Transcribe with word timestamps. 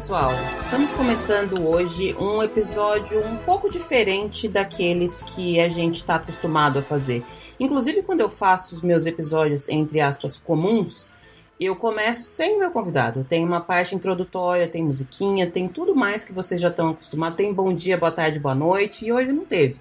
Pessoal! 0.00 0.32
Estamos 0.58 0.90
começando 0.92 1.68
hoje 1.68 2.16
um 2.18 2.42
episódio 2.42 3.22
um 3.22 3.36
pouco 3.36 3.68
diferente 3.68 4.48
daqueles 4.48 5.22
que 5.22 5.60
a 5.60 5.68
gente 5.68 5.96
está 5.96 6.14
acostumado 6.14 6.78
a 6.78 6.82
fazer. 6.82 7.22
Inclusive, 7.60 8.02
quando 8.02 8.22
eu 8.22 8.30
faço 8.30 8.74
os 8.74 8.80
meus 8.80 9.04
episódios, 9.04 9.68
entre 9.68 10.00
aspas, 10.00 10.38
comuns, 10.38 11.12
eu 11.60 11.76
começo 11.76 12.24
sem 12.24 12.56
o 12.56 12.60
meu 12.60 12.70
convidado. 12.70 13.24
Tem 13.24 13.44
uma 13.44 13.60
parte 13.60 13.94
introdutória, 13.94 14.66
tem 14.66 14.82
musiquinha, 14.82 15.50
tem 15.50 15.68
tudo 15.68 15.94
mais 15.94 16.24
que 16.24 16.32
vocês 16.32 16.58
já 16.58 16.68
estão 16.68 16.88
acostumados. 16.88 17.36
Tem 17.36 17.52
bom 17.52 17.70
dia, 17.70 17.98
boa 17.98 18.10
tarde, 18.10 18.40
boa 18.40 18.54
noite, 18.54 19.04
e 19.04 19.12
hoje 19.12 19.30
não 19.30 19.44
teve. 19.44 19.76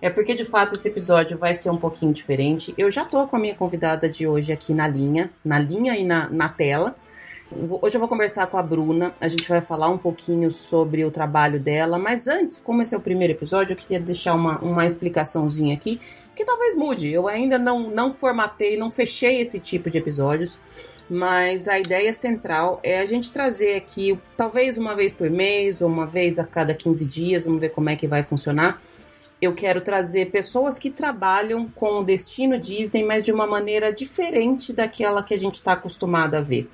É 0.00 0.08
porque 0.08 0.34
de 0.34 0.44
fato 0.44 0.76
esse 0.76 0.86
episódio 0.86 1.36
vai 1.36 1.52
ser 1.52 1.70
um 1.70 1.78
pouquinho 1.78 2.12
diferente. 2.12 2.72
Eu 2.78 2.92
já 2.92 3.04
tô 3.04 3.26
com 3.26 3.34
a 3.34 3.40
minha 3.40 3.56
convidada 3.56 4.08
de 4.08 4.24
hoje 4.24 4.52
aqui 4.52 4.72
na 4.72 4.86
linha, 4.86 5.32
na 5.44 5.58
linha 5.58 5.96
e 5.96 6.04
na, 6.04 6.30
na 6.30 6.48
tela. 6.48 6.94
Hoje 7.56 7.94
eu 7.96 8.00
vou 8.00 8.08
conversar 8.08 8.48
com 8.48 8.56
a 8.56 8.62
Bruna, 8.62 9.14
a 9.20 9.28
gente 9.28 9.48
vai 9.48 9.60
falar 9.60 9.88
um 9.88 9.96
pouquinho 9.96 10.50
sobre 10.50 11.04
o 11.04 11.10
trabalho 11.10 11.60
dela, 11.60 11.98
mas 11.98 12.26
antes, 12.26 12.58
como 12.58 12.82
esse 12.82 12.94
é 12.94 12.98
o 12.98 13.00
primeiro 13.00 13.32
episódio, 13.32 13.74
eu 13.74 13.76
queria 13.76 14.00
deixar 14.00 14.34
uma, 14.34 14.58
uma 14.58 14.84
explicaçãozinha 14.84 15.72
aqui, 15.72 16.00
que 16.34 16.44
talvez 16.44 16.74
mude. 16.74 17.08
Eu 17.08 17.28
ainda 17.28 17.56
não, 17.56 17.88
não 17.90 18.12
formatei, 18.12 18.76
não 18.76 18.90
fechei 18.90 19.40
esse 19.40 19.60
tipo 19.60 19.88
de 19.88 19.98
episódios 19.98 20.58
mas 21.08 21.68
a 21.68 21.78
ideia 21.78 22.14
central 22.14 22.80
é 22.82 23.00
a 23.00 23.06
gente 23.06 23.30
trazer 23.30 23.76
aqui, 23.76 24.18
talvez 24.36 24.78
uma 24.78 24.96
vez 24.96 25.12
por 25.12 25.28
mês, 25.28 25.80
ou 25.82 25.86
uma 25.88 26.06
vez 26.06 26.38
a 26.38 26.44
cada 26.44 26.72
15 26.72 27.04
dias, 27.04 27.44
vamos 27.44 27.60
ver 27.60 27.70
como 27.70 27.90
é 27.90 27.96
que 27.96 28.06
vai 28.06 28.22
funcionar. 28.22 28.82
Eu 29.40 29.54
quero 29.54 29.82
trazer 29.82 30.30
pessoas 30.30 30.78
que 30.78 30.90
trabalham 30.90 31.68
com 31.68 32.00
o 32.00 32.04
destino 32.04 32.58
Disney, 32.58 33.04
mas 33.04 33.22
de 33.22 33.30
uma 33.30 33.46
maneira 33.46 33.92
diferente 33.92 34.72
daquela 34.72 35.22
que 35.22 35.34
a 35.34 35.38
gente 35.38 35.56
está 35.56 35.72
acostumado 35.74 36.36
a 36.36 36.40
ver. 36.40 36.70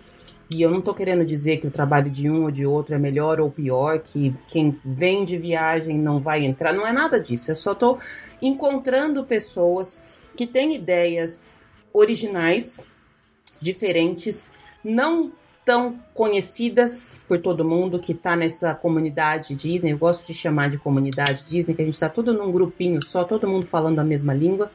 E 0.51 0.63
eu 0.63 0.71
não 0.71 0.81
estou 0.81 0.93
querendo 0.93 1.25
dizer 1.25 1.59
que 1.59 1.67
o 1.67 1.71
trabalho 1.71 2.11
de 2.11 2.29
um 2.29 2.43
ou 2.43 2.51
de 2.51 2.67
outro 2.67 2.95
é 2.95 2.99
melhor 2.99 3.41
ou 3.41 3.51
pior, 3.51 4.01
que 4.01 4.35
quem 4.49 4.75
vem 4.85 5.25
de 5.25 5.39
viagem 5.39 5.97
não 5.97 6.19
vai 6.19 6.45
entrar, 6.45 6.73
não 6.73 6.85
é 6.85 6.93
nada 6.93 7.21
disso. 7.21 7.53
Eu 7.53 7.55
só 7.55 7.73
estou 7.73 7.99
encontrando 8.43 9.25
pessoas 9.25 10.05
que 10.37 10.49
têm 10.49 10.75
ideias 10.75 11.65
originais 11.93 12.81
diferentes, 13.61 14.51
não 14.83 15.33
tão 15.65 16.01
conhecidas 16.15 17.21
por 17.29 17.39
todo 17.39 17.65
mundo 17.65 18.01
que 18.01 18.11
está 18.11 18.35
nessa 18.35 18.75
comunidade 18.75 19.55
Disney. 19.55 19.93
Eu 19.93 19.99
gosto 19.99 20.27
de 20.27 20.35
chamar 20.35 20.69
de 20.69 20.79
comunidade 20.79 21.45
Disney, 21.45 21.75
que 21.75 21.83
a 21.83 21.85
gente 21.85 21.95
está 21.95 22.09
todo 22.09 22.35
num 22.35 22.51
grupinho 22.51 23.01
só, 23.05 23.23
todo 23.23 23.49
mundo 23.49 23.67
falando 23.67 24.01
a 24.01 24.05
mesma 24.05 24.35
língua. 24.35 24.71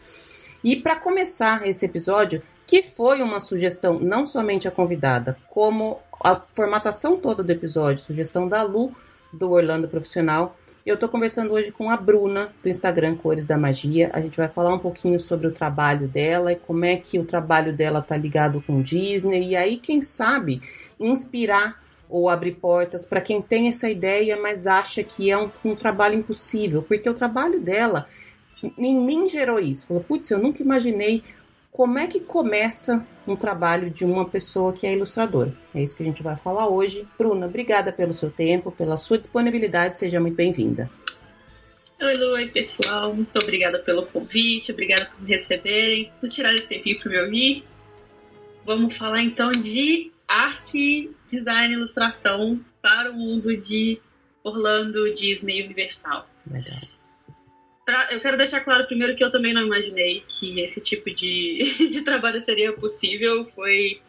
E 0.63 0.75
para 0.77 0.95
começar 0.95 1.67
esse 1.67 1.85
episódio, 1.85 2.41
que 2.65 2.81
foi 2.81 3.21
uma 3.21 3.39
sugestão 3.39 3.99
não 3.99 4.25
somente 4.25 4.67
a 4.67 4.71
convidada, 4.71 5.37
como 5.49 5.99
a 6.23 6.35
formatação 6.35 7.17
toda 7.17 7.43
do 7.43 7.51
episódio, 7.51 8.03
sugestão 8.03 8.47
da 8.47 8.63
Lu 8.63 8.95
do 9.31 9.51
Orlando 9.51 9.87
Profissional, 9.87 10.55
eu 10.85 10.93
estou 10.93 11.09
conversando 11.09 11.51
hoje 11.51 11.71
com 11.71 11.89
a 11.89 11.97
Bruna, 11.97 12.53
do 12.61 12.69
Instagram 12.69 13.15
Cores 13.15 13.47
da 13.47 13.57
Magia. 13.57 14.11
A 14.13 14.21
gente 14.21 14.37
vai 14.37 14.47
falar 14.47 14.71
um 14.71 14.77
pouquinho 14.77 15.19
sobre 15.19 15.47
o 15.47 15.51
trabalho 15.51 16.07
dela 16.07 16.51
e 16.51 16.55
como 16.55 16.85
é 16.85 16.95
que 16.95 17.17
o 17.17 17.25
trabalho 17.25 17.73
dela 17.73 17.99
está 17.99 18.15
ligado 18.15 18.61
com 18.61 18.83
Disney. 18.83 19.49
E 19.49 19.55
aí, 19.55 19.77
quem 19.77 20.03
sabe, 20.03 20.61
inspirar 20.99 21.83
ou 22.07 22.29
abrir 22.29 22.51
portas 22.51 23.03
para 23.03 23.19
quem 23.19 23.41
tem 23.41 23.67
essa 23.67 23.89
ideia, 23.89 24.37
mas 24.39 24.67
acha 24.67 25.03
que 25.03 25.31
é 25.31 25.35
um, 25.35 25.49
um 25.65 25.75
trabalho 25.75 26.19
impossível. 26.19 26.83
Porque 26.83 27.09
o 27.09 27.15
trabalho 27.15 27.59
dela 27.59 28.07
em 28.77 28.95
mim 28.95 29.27
gerou 29.27 29.59
isso. 29.59 29.87
Falou, 29.87 30.03
putz, 30.03 30.29
eu 30.29 30.37
nunca 30.37 30.61
imaginei 30.61 31.23
como 31.75 31.99
é 31.99 32.07
que 32.07 32.21
começa 32.21 33.05
um 33.27 33.35
trabalho 33.35 33.89
de 33.89 34.05
uma 34.05 34.23
pessoa 34.23 34.71
que 34.71 34.87
é 34.87 34.93
ilustradora. 34.93 35.53
É 35.73 35.83
isso 35.83 35.93
que 35.93 36.03
a 36.03 36.05
gente 36.05 36.23
vai 36.23 36.37
falar 36.37 36.69
hoje. 36.69 37.05
Bruna, 37.17 37.47
obrigada 37.47 37.91
pelo 37.91 38.13
seu 38.13 38.31
tempo, 38.31 38.71
pela 38.71 38.97
sua 38.97 39.17
disponibilidade, 39.17 39.97
seja 39.97 40.17
muito 40.21 40.35
bem-vinda. 40.35 40.89
Oi, 42.01 42.17
oi, 42.17 42.47
pessoal. 42.47 43.13
Muito 43.13 43.37
obrigada 43.43 43.79
pelo 43.79 44.05
convite, 44.05 44.71
obrigada 44.71 45.07
por 45.07 45.21
me 45.21 45.35
receberem, 45.35 46.09
por 46.21 46.29
tirar 46.29 46.53
esse 46.53 46.65
tempinho 46.65 46.97
para 46.97 47.11
me 47.11 47.19
ouvir. 47.19 47.63
Vamos 48.65 48.95
falar 48.95 49.21
então 49.21 49.51
de 49.51 50.13
arte, 50.25 51.11
design 51.29 51.73
e 51.73 51.77
ilustração 51.77 52.57
para 52.81 53.11
o 53.11 53.15
mundo 53.15 53.55
de 53.57 53.99
Orlando 54.45 55.13
Disney 55.13 55.61
Universal. 55.65 56.25
Legal 56.49 56.94
pra, 57.85 58.07
eu 58.11 58.19
quero 58.19 58.35
deixar 58.35 58.61
claro 58.61 58.85
primeiro 58.87 59.15
que 59.15 59.23
eu 59.23 59.31
também 59.31 59.53
não 59.53 59.61
imaginei 59.61 60.23
que 60.27 60.59
esse 60.59 60.81
tipo 60.81 61.13
de, 61.13 61.75
de 61.89 62.01
trabalho 62.01 62.41
seria 62.41 62.73
possível. 62.73 63.45
Foi 63.45 64.01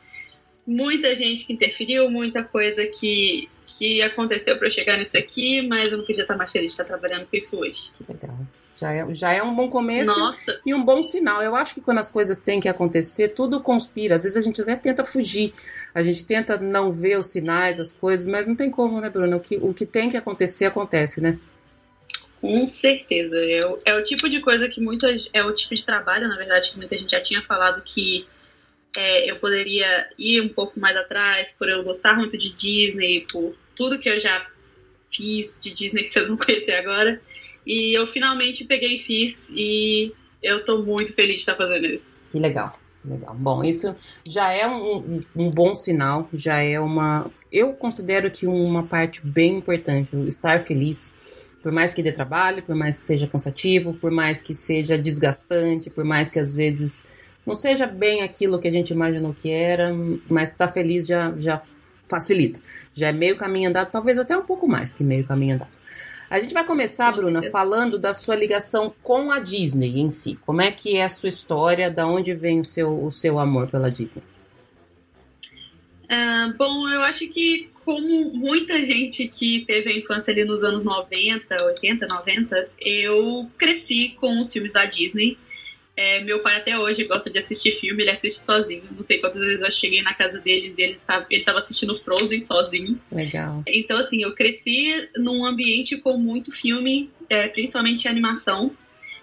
muita 0.67 1.15
gente 1.15 1.45
que 1.45 1.53
interferiu, 1.53 2.09
muita 2.11 2.43
coisa 2.43 2.87
que, 2.87 3.49
que 3.67 4.03
aconteceu 4.03 4.57
para 4.57 4.69
eu 4.69 4.73
chegar 4.73 4.97
nisso 4.97 5.17
aqui, 5.17 5.63
mas 5.63 5.89
eu 5.89 5.99
não 5.99 6.07
podia 6.07 6.23
estar 6.23 6.37
mais 6.37 6.51
feliz 6.51 6.69
de 6.69 6.73
estar 6.73 6.85
trabalhando 6.85 7.27
com 7.27 7.37
isso 7.37 7.57
hoje. 7.59 7.91
Que 7.93 8.05
legal. 8.11 8.37
Já 8.79 8.93
é, 8.93 9.15
já 9.15 9.33
é 9.33 9.43
um 9.43 9.55
bom 9.55 9.71
começo 9.71 10.15
Nossa. 10.19 10.61
e 10.65 10.75
um 10.75 10.85
bom 10.85 11.03
sinal. 11.03 11.43
Eu 11.43 11.57
acho 11.57 11.75
que 11.75 11.81
quando 11.81 11.99
as 11.99 12.11
coisas 12.11 12.37
têm 12.37 12.61
que 12.61 12.69
acontecer, 12.69 13.29
tudo 13.29 13.59
conspira. 13.61 14.17
Às 14.17 14.25
vezes 14.25 14.37
a 14.37 14.43
gente 14.43 14.61
até 14.61 14.77
tenta 14.77 15.03
fugir, 15.03 15.55
a 15.95 16.03
gente 16.03 16.27
tenta 16.27 16.59
não 16.59 16.93
ver 16.93 17.19
os 17.19 17.27
sinais, 17.29 17.81
as 17.81 17.91
coisas, 17.91 18.27
mas 18.27 18.47
não 18.47 18.55
tem 18.55 18.71
como, 18.71 19.01
né, 19.01 19.09
Bruno? 19.09 19.39
O 19.39 19.41
que, 19.41 19.57
o 19.57 19.73
que 19.73 19.87
tem 19.87 20.11
que 20.11 20.17
acontecer, 20.17 20.67
acontece, 20.67 21.23
né? 21.23 21.39
Com 22.47 22.65
certeza. 22.65 23.37
É 23.37 23.67
o, 23.67 23.79
é 23.85 23.95
o 23.95 24.05
tipo 24.05 24.29
de 24.29 24.41
coisa 24.41 24.69
que 24.69 24.81
muitas. 24.81 25.29
É 25.33 25.45
o 25.45 25.53
tipo 25.53 25.75
de 25.75 25.85
trabalho, 25.85 26.29
na 26.29 26.37
verdade, 26.37 26.71
que 26.71 26.77
muita 26.77 26.97
gente 26.97 27.11
já 27.11 27.21
tinha 27.21 27.43
falado 27.43 27.83
que 27.83 28.25
é, 28.97 29.29
eu 29.29 29.37
poderia 29.37 30.09
ir 30.17 30.41
um 30.41 30.49
pouco 30.49 30.79
mais 30.79 30.97
atrás, 30.97 31.53
por 31.59 31.69
eu 31.69 31.83
gostar 31.83 32.15
muito 32.17 32.39
de 32.39 32.51
Disney, 32.51 33.27
por 33.31 33.57
tudo 33.75 33.99
que 33.99 34.09
eu 34.09 34.21
já 34.21 34.47
fiz 35.11 35.59
de 35.61 35.75
Disney 35.75 36.05
que 36.05 36.11
vocês 36.11 36.29
vão 36.29 36.37
conhecer 36.37 36.75
agora. 36.75 37.21
E 37.67 37.99
eu 37.99 38.07
finalmente 38.07 38.65
peguei 38.65 38.97
e 38.97 39.03
fiz, 39.03 39.51
e 39.51 40.13
eu 40.41 40.65
tô 40.65 40.83
muito 40.83 41.13
feliz 41.13 41.37
de 41.37 41.41
estar 41.41 41.57
fazendo 41.57 41.85
isso. 41.87 42.13
Que 42.31 42.39
legal. 42.39 42.79
Legal. 43.05 43.35
Bom, 43.35 43.65
isso 43.65 43.95
já 44.25 44.53
é 44.53 44.67
um, 44.67 45.23
um, 45.35 45.51
bom 45.51 45.75
sinal, 45.75 46.29
já 46.33 46.61
é 46.61 46.79
uma. 46.79 47.31
Eu 47.53 47.73
considero 47.73 48.31
que 48.31 48.47
uma 48.47 48.85
parte 48.85 49.25
bem 49.25 49.59
importante, 49.59 50.11
estar 50.27 50.65
feliz 50.65 51.15
por 51.67 51.73
mais 51.73 51.93
que 51.93 52.01
dê 52.01 52.13
trabalho, 52.13 52.63
por 52.63 52.77
mais 52.77 52.97
que 52.97 53.03
seja 53.03 53.27
cansativo, 53.27 53.93
por 53.93 54.13
mais 54.13 54.41
que 54.41 54.55
seja 54.55 54.97
desgastante, 54.97 55.91
por 55.91 56.05
mais 56.05 56.31
que 56.31 56.39
às 56.39 56.55
vezes 56.55 57.09
não 57.45 57.57
seja 57.57 57.89
bem 57.89 58.23
aquilo 58.23 58.61
que 58.61 58.69
a 58.69 58.71
gente 58.71 58.93
imaginou 58.93 59.35
que 59.35 59.51
era, 59.51 59.93
mas 60.31 60.51
estar 60.51 60.69
tá 60.69 60.73
feliz 60.73 61.05
já, 61.05 61.35
já 61.37 61.61
facilita. 62.07 62.61
Já 62.95 63.09
é 63.09 63.13
meio 63.13 63.37
caminho 63.37 63.69
andado, 63.69 63.91
talvez 63.91 64.17
até 64.17 64.39
um 64.39 64.45
pouco 64.45 64.69
mais 64.69 64.95
que 64.95 65.03
meio 65.03 65.25
caminho 65.25 65.57
andado. 65.57 65.73
A 66.31 66.39
gente 66.39 66.55
vai 66.55 66.63
começar, 66.63 67.11
Bruna, 67.11 67.43
falando 67.51 67.99
da 67.99 68.15
sua 68.15 68.37
ligação 68.37 68.95
com 69.03 69.33
a 69.33 69.41
Disney 69.41 69.99
em 69.99 70.09
si. 70.09 70.39
Como 70.47 70.63
é 70.63 70.71
que 70.71 70.97
é 70.97 71.03
a 71.03 71.09
sua 71.09 71.31
história? 71.31 71.91
Da 71.91 72.07
onde 72.07 72.33
vem 72.33 72.61
o 72.61 72.65
seu, 72.65 73.05
o 73.05 73.11
seu 73.11 73.41
amor 73.41 73.67
pela 73.67 73.91
Disney? 73.91 74.23
Uh, 76.07 76.57
bom, 76.57 76.89
eu 76.89 77.03
acho 77.03 77.27
que 77.29 77.69
como 77.85 78.33
muita 78.33 78.83
gente 78.85 79.29
que 79.29 79.65
teve 79.65 79.91
a 79.91 79.97
infância 79.97 80.33
ali 80.33 80.45
nos 80.45 80.65
anos 80.65 80.85
90, 80.85 81.65
80, 81.65 82.07
90, 82.09 82.69
eu 82.81 83.49
cresci 83.57 84.17
com 84.21 84.41
os 84.41 84.53
filmes 84.53 84.73
da 84.73 84.85
Disney. 84.85 85.39
É, 85.97 86.23
meu 86.23 86.41
pai 86.41 86.57
até 86.57 86.79
hoje 86.79 87.05
gosta 87.05 87.31
de 87.31 87.39
assistir 87.39 87.73
filme, 87.81 88.03
ele 88.03 88.11
assiste 88.11 88.41
sozinho. 88.41 88.83
Não 88.91 89.03
sei 89.03 89.19
quantas 89.19 89.41
vezes 89.41 89.63
eu 89.63 89.71
cheguei 89.71 90.03
na 90.03 90.13
casa 90.13 90.39
deles 90.41 90.77
e 90.77 90.83
ele 90.83 90.93
estava, 90.93 91.27
ele 91.31 91.41
estava 91.41 91.59
assistindo 91.59 91.97
Frozen 91.97 92.43
sozinho. 92.43 93.01
Legal. 93.11 93.63
Então, 93.67 93.97
assim, 93.99 94.23
eu 94.23 94.35
cresci 94.35 95.09
num 95.17 95.47
ambiente 95.47 95.97
com 95.97 96.19
muito 96.19 96.53
filme, 96.53 97.09
é, 97.31 97.49
principalmente 97.49 98.09
animação. 98.09 98.73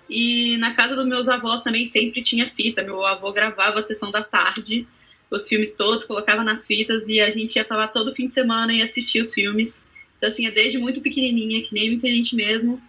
E 0.10 0.58
na 0.58 0.74
casa 0.74 0.96
dos 0.96 1.06
meus 1.06 1.30
avós 1.30 1.62
também 1.62 1.86
sempre 1.86 2.24
tinha 2.24 2.50
fita. 2.50 2.82
Meu 2.82 3.06
avô 3.06 3.32
gravava 3.32 3.82
a 3.82 3.86
sessão 3.86 4.10
da 4.10 4.24
tarde 4.24 4.88
os 5.36 5.48
filmes 5.48 5.76
todos, 5.76 6.06
colocava 6.06 6.44
nas 6.44 6.68
fitas 6.68 7.08
e 7.08 7.20
a 7.20 7.30
gente 7.30 7.56
ia 7.56 7.66
falar 7.66 7.88
todo 7.88 8.14
fim 8.14 8.28
de 8.28 8.34
semana 8.34 8.72
e 8.72 8.82
assistir 8.82 9.22
os 9.22 9.34
filmes. 9.34 9.84
Então, 10.18 10.30
assim, 10.30 10.46
é 10.46 10.52
desde 10.52 10.78
muito 10.78 11.02
pequenininha, 11.02 11.64
que 11.64 11.74
nem 11.74 11.90
muita 11.90 12.08
gente 12.08 12.36
mesmo. 12.36 12.82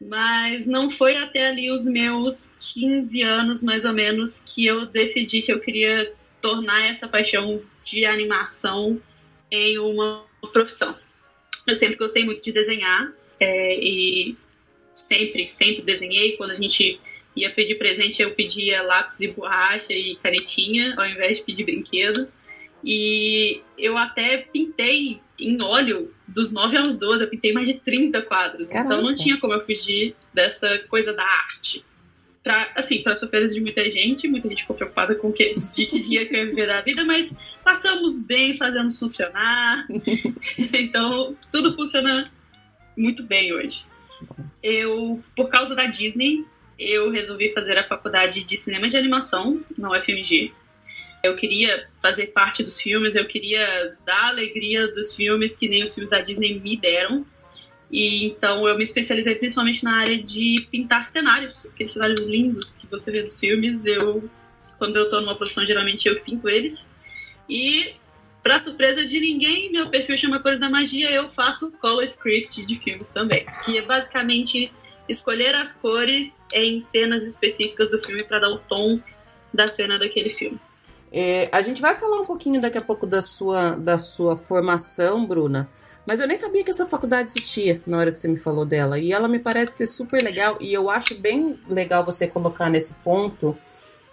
Mas 0.00 0.66
não 0.66 0.90
foi 0.90 1.16
até 1.16 1.48
ali 1.48 1.70
os 1.70 1.84
meus 1.86 2.54
15 2.74 3.22
anos, 3.22 3.62
mais 3.62 3.84
ou 3.84 3.92
menos, 3.92 4.40
que 4.40 4.66
eu 4.66 4.86
decidi 4.86 5.42
que 5.42 5.52
eu 5.52 5.60
queria 5.60 6.12
tornar 6.40 6.86
essa 6.86 7.08
paixão 7.08 7.62
de 7.84 8.04
animação 8.04 9.00
em 9.50 9.78
uma 9.78 10.24
profissão. 10.52 10.96
Eu 11.66 11.74
sempre 11.74 11.96
gostei 11.96 12.24
muito 12.24 12.42
de 12.42 12.52
desenhar 12.52 13.12
é, 13.40 13.78
e 13.78 14.36
sempre, 14.94 15.46
sempre 15.46 15.82
desenhei. 15.82 16.36
Quando 16.36 16.52
a 16.52 16.54
gente 16.54 17.00
ia 17.38 17.50
pedir 17.50 17.76
presente, 17.76 18.20
eu 18.22 18.32
pedia 18.32 18.82
lápis 18.82 19.20
e 19.20 19.28
borracha 19.28 19.92
e 19.92 20.16
canetinha, 20.22 20.94
ao 20.96 21.06
invés 21.06 21.38
de 21.38 21.42
pedir 21.42 21.64
brinquedo. 21.64 22.28
E 22.84 23.60
eu 23.76 23.96
até 23.98 24.38
pintei 24.38 25.20
em 25.38 25.58
óleo 25.62 26.12
dos 26.26 26.52
9 26.52 26.76
aos 26.76 26.98
12, 26.98 27.24
eu 27.24 27.30
pintei 27.30 27.52
mais 27.52 27.66
de 27.66 27.74
30 27.74 28.22
quadros. 28.22 28.66
Caraca. 28.66 28.86
Então 28.86 29.02
não 29.02 29.16
tinha 29.16 29.38
como 29.38 29.52
eu 29.52 29.64
fugir 29.64 30.14
dessa 30.32 30.78
coisa 30.88 31.12
da 31.12 31.24
arte. 31.24 31.84
pra, 32.42 32.70
assim, 32.74 33.02
para 33.02 33.16
surpresa 33.16 33.52
de 33.52 33.60
muita 33.60 33.88
gente, 33.90 34.28
muita 34.28 34.48
gente 34.48 34.62
ficou 34.62 34.76
preocupada 34.76 35.14
com 35.14 35.32
que, 35.32 35.54
de 35.54 35.86
que 35.86 36.00
dia 36.00 36.26
que 36.26 36.34
eu 36.34 36.40
ia 36.40 36.46
viver 36.46 36.66
da 36.66 36.80
vida, 36.80 37.04
mas 37.04 37.34
passamos 37.64 38.22
bem, 38.22 38.56
fazemos 38.56 38.98
funcionar. 38.98 39.86
então, 40.58 41.36
tudo 41.52 41.74
funciona 41.74 42.24
muito 42.96 43.22
bem 43.22 43.52
hoje. 43.52 43.84
Eu, 44.62 45.22
por 45.36 45.48
causa 45.48 45.74
da 45.74 45.86
Disney, 45.86 46.44
eu 46.78 47.10
resolvi 47.10 47.52
fazer 47.52 47.76
a 47.76 47.84
faculdade 47.84 48.44
de 48.44 48.56
cinema 48.56 48.88
de 48.88 48.96
animação 48.96 49.60
na 49.76 49.90
UFMG. 49.90 50.52
Eu 51.22 51.34
queria 51.34 51.88
fazer 52.00 52.28
parte 52.28 52.62
dos 52.62 52.80
filmes, 52.80 53.16
eu 53.16 53.26
queria 53.26 53.96
dar 54.06 54.28
alegria 54.28 54.86
dos 54.86 55.16
filmes 55.16 55.56
que 55.56 55.68
nem 55.68 55.82
os 55.82 55.92
filmes 55.92 56.10
da 56.10 56.20
Disney 56.20 56.60
me 56.60 56.76
deram. 56.76 57.26
E 57.90 58.26
então 58.26 58.68
eu 58.68 58.76
me 58.76 58.84
especializei 58.84 59.34
principalmente 59.34 59.82
na 59.82 59.96
área 59.96 60.22
de 60.22 60.66
pintar 60.70 61.08
cenários, 61.08 61.66
aqueles 61.66 61.92
cenários 61.92 62.20
lindos 62.20 62.66
que 62.78 62.86
você 62.86 63.10
vê 63.10 63.22
nos 63.22 63.40
filmes. 63.40 63.84
Eu, 63.84 64.30
quando 64.78 64.96
eu 64.96 65.10
tô 65.10 65.20
numa 65.20 65.34
produção, 65.34 65.66
geralmente 65.66 66.06
eu 66.06 66.20
pinto 66.20 66.48
eles. 66.48 66.88
E 67.48 67.94
para 68.42 68.60
surpresa 68.60 69.04
de 69.04 69.18
ninguém, 69.18 69.72
meu 69.72 69.90
perfil 69.90 70.16
chama 70.16 70.38
Cores 70.38 70.60
da 70.60 70.70
Magia, 70.70 71.10
eu 71.10 71.28
faço 71.28 71.72
color 71.72 72.04
script 72.04 72.64
de 72.64 72.78
filmes 72.78 73.08
também, 73.08 73.44
que 73.64 73.76
é 73.76 73.82
basicamente 73.82 74.70
escolher 75.08 75.54
as 75.54 75.74
cores 75.74 76.40
em 76.52 76.82
cenas 76.82 77.22
específicas 77.22 77.90
do 77.90 78.02
filme 78.04 78.24
para 78.24 78.40
dar 78.40 78.50
o 78.50 78.58
tom 78.58 79.00
da 79.52 79.66
cena 79.66 79.98
daquele 79.98 80.30
filme. 80.30 80.60
É, 81.10 81.48
a 81.50 81.62
gente 81.62 81.80
vai 81.80 81.94
falar 81.94 82.20
um 82.20 82.26
pouquinho 82.26 82.60
daqui 82.60 82.76
a 82.76 82.82
pouco 82.82 83.06
da 83.06 83.22
sua, 83.22 83.70
da 83.70 83.98
sua 83.98 84.36
formação, 84.36 85.24
Bruna. 85.24 85.68
Mas 86.06 86.20
eu 86.20 86.26
nem 86.26 86.36
sabia 86.36 86.64
que 86.64 86.70
essa 86.70 86.86
faculdade 86.86 87.28
existia 87.28 87.82
na 87.86 87.98
hora 87.98 88.10
que 88.10 88.18
você 88.18 88.28
me 88.28 88.38
falou 88.38 88.64
dela. 88.64 88.98
E 88.98 89.12
ela 89.12 89.28
me 89.28 89.38
parece 89.38 89.78
ser 89.78 89.86
super 89.86 90.22
legal. 90.22 90.56
E 90.60 90.72
eu 90.72 90.88
acho 90.88 91.14
bem 91.14 91.58
legal 91.68 92.04
você 92.04 92.26
colocar 92.26 92.70
nesse 92.70 92.94
ponto 92.94 93.56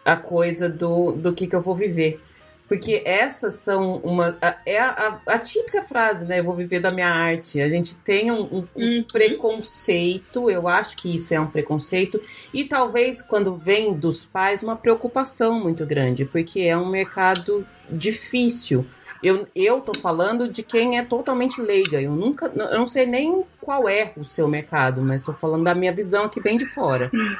a 0.03 0.15
coisa 0.15 0.67
do, 0.67 1.13
do 1.13 1.33
que, 1.33 1.47
que 1.47 1.55
eu 1.55 1.61
vou 1.61 1.75
viver. 1.75 2.21
Porque 2.67 3.03
essas 3.05 3.55
são 3.55 3.97
uma. 3.97 4.37
É 4.65 4.79
a, 4.79 5.19
a, 5.25 5.33
a, 5.33 5.39
típica 5.39 5.83
frase, 5.83 6.25
né? 6.25 6.39
Eu 6.39 6.43
vou 6.43 6.55
viver 6.55 6.79
da 6.79 6.89
minha 6.89 7.09
arte. 7.09 7.61
A 7.61 7.69
gente 7.69 7.95
tem 7.95 8.31
um, 8.31 8.41
um, 8.41 8.67
um 8.75 8.85
uhum. 8.97 9.03
preconceito, 9.03 10.49
eu 10.49 10.67
acho 10.67 10.97
que 10.97 11.13
isso 11.13 11.33
é 11.33 11.39
um 11.39 11.47
preconceito, 11.47 12.19
e 12.53 12.63
talvez 12.63 13.21
quando 13.21 13.55
vem 13.55 13.93
dos 13.93 14.25
pais, 14.25 14.63
uma 14.63 14.75
preocupação 14.75 15.59
muito 15.59 15.85
grande, 15.85 16.25
porque 16.25 16.61
é 16.61 16.75
um 16.75 16.89
mercado 16.89 17.65
difícil. 17.89 18.85
Eu, 19.21 19.47
eu 19.55 19.81
tô 19.81 19.93
falando 19.97 20.47
de 20.47 20.61
quem 20.61 20.97
é 20.97 21.03
totalmente 21.03 21.61
leiga. 21.61 22.01
Eu 22.01 22.11
nunca. 22.11 22.51
Eu 22.55 22.77
não 22.77 22.85
sei 22.85 23.05
nem 23.05 23.43
qual 23.61 23.87
é 23.87 24.11
o 24.17 24.23
seu 24.23 24.47
mercado, 24.47 25.01
mas 25.01 25.21
estou 25.21 25.33
falando 25.33 25.63
da 25.63 25.73
minha 25.73 25.93
visão 25.93 26.25
aqui 26.25 26.41
bem 26.41 26.57
de 26.57 26.65
fora. 26.65 27.09
Hum. 27.13 27.35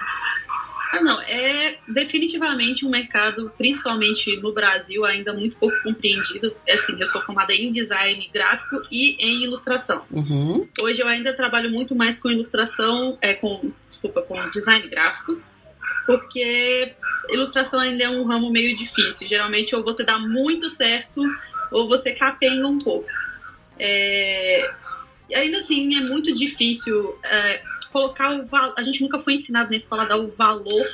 Ah, 0.91 1.01
não, 1.01 1.21
é 1.21 1.77
definitivamente 1.87 2.85
um 2.85 2.89
mercado, 2.89 3.51
principalmente 3.57 4.37
no 4.37 4.53
Brasil, 4.53 5.03
ainda 5.03 5.33
muito 5.33 5.55
pouco 5.57 5.75
compreendido. 5.83 6.55
É 6.67 6.75
assim, 6.75 6.99
eu 6.99 7.07
sou 7.07 7.21
formada 7.21 7.53
em 7.53 7.71
design 7.71 8.29
gráfico 8.33 8.81
e 8.91 9.15
em 9.19 9.43
ilustração. 9.43 10.03
Uhum. 10.11 10.67
Hoje 10.79 11.01
eu 11.01 11.07
ainda 11.07 11.33
trabalho 11.33 11.69
muito 11.69 11.95
mais 11.95 12.19
com 12.19 12.29
ilustração, 12.29 13.17
é, 13.21 13.33
com, 13.33 13.71
desculpa, 13.87 14.21
com 14.21 14.49
design 14.51 14.87
gráfico, 14.87 15.41
porque 16.05 16.93
ilustração 17.29 17.79
ainda 17.79 18.03
é 18.03 18.09
um 18.09 18.23
ramo 18.23 18.49
meio 18.51 18.75
difícil. 18.77 19.27
Geralmente 19.27 19.75
ou 19.75 19.83
você 19.83 20.03
dá 20.03 20.19
muito 20.19 20.69
certo 20.69 21.21
ou 21.71 21.87
você 21.87 22.11
capenga 22.11 22.67
um 22.67 22.77
pouco. 22.77 23.09
É, 23.79 24.71
ainda 25.33 25.59
assim, 25.59 25.97
é 25.97 26.01
muito 26.01 26.33
difícil 26.33 27.17
é, 27.23 27.61
colocar 27.95 28.38
o 28.38 28.45
valor. 28.45 28.74
A 28.77 28.83
gente 28.83 29.01
nunca 29.01 29.19
foi 29.19 29.36
ensinado 29.36 29.71
na 29.71 29.77
escola 29.77 30.03
a 30.03 30.06
dar 30.06 30.18
o 30.18 30.27
valor 30.27 30.86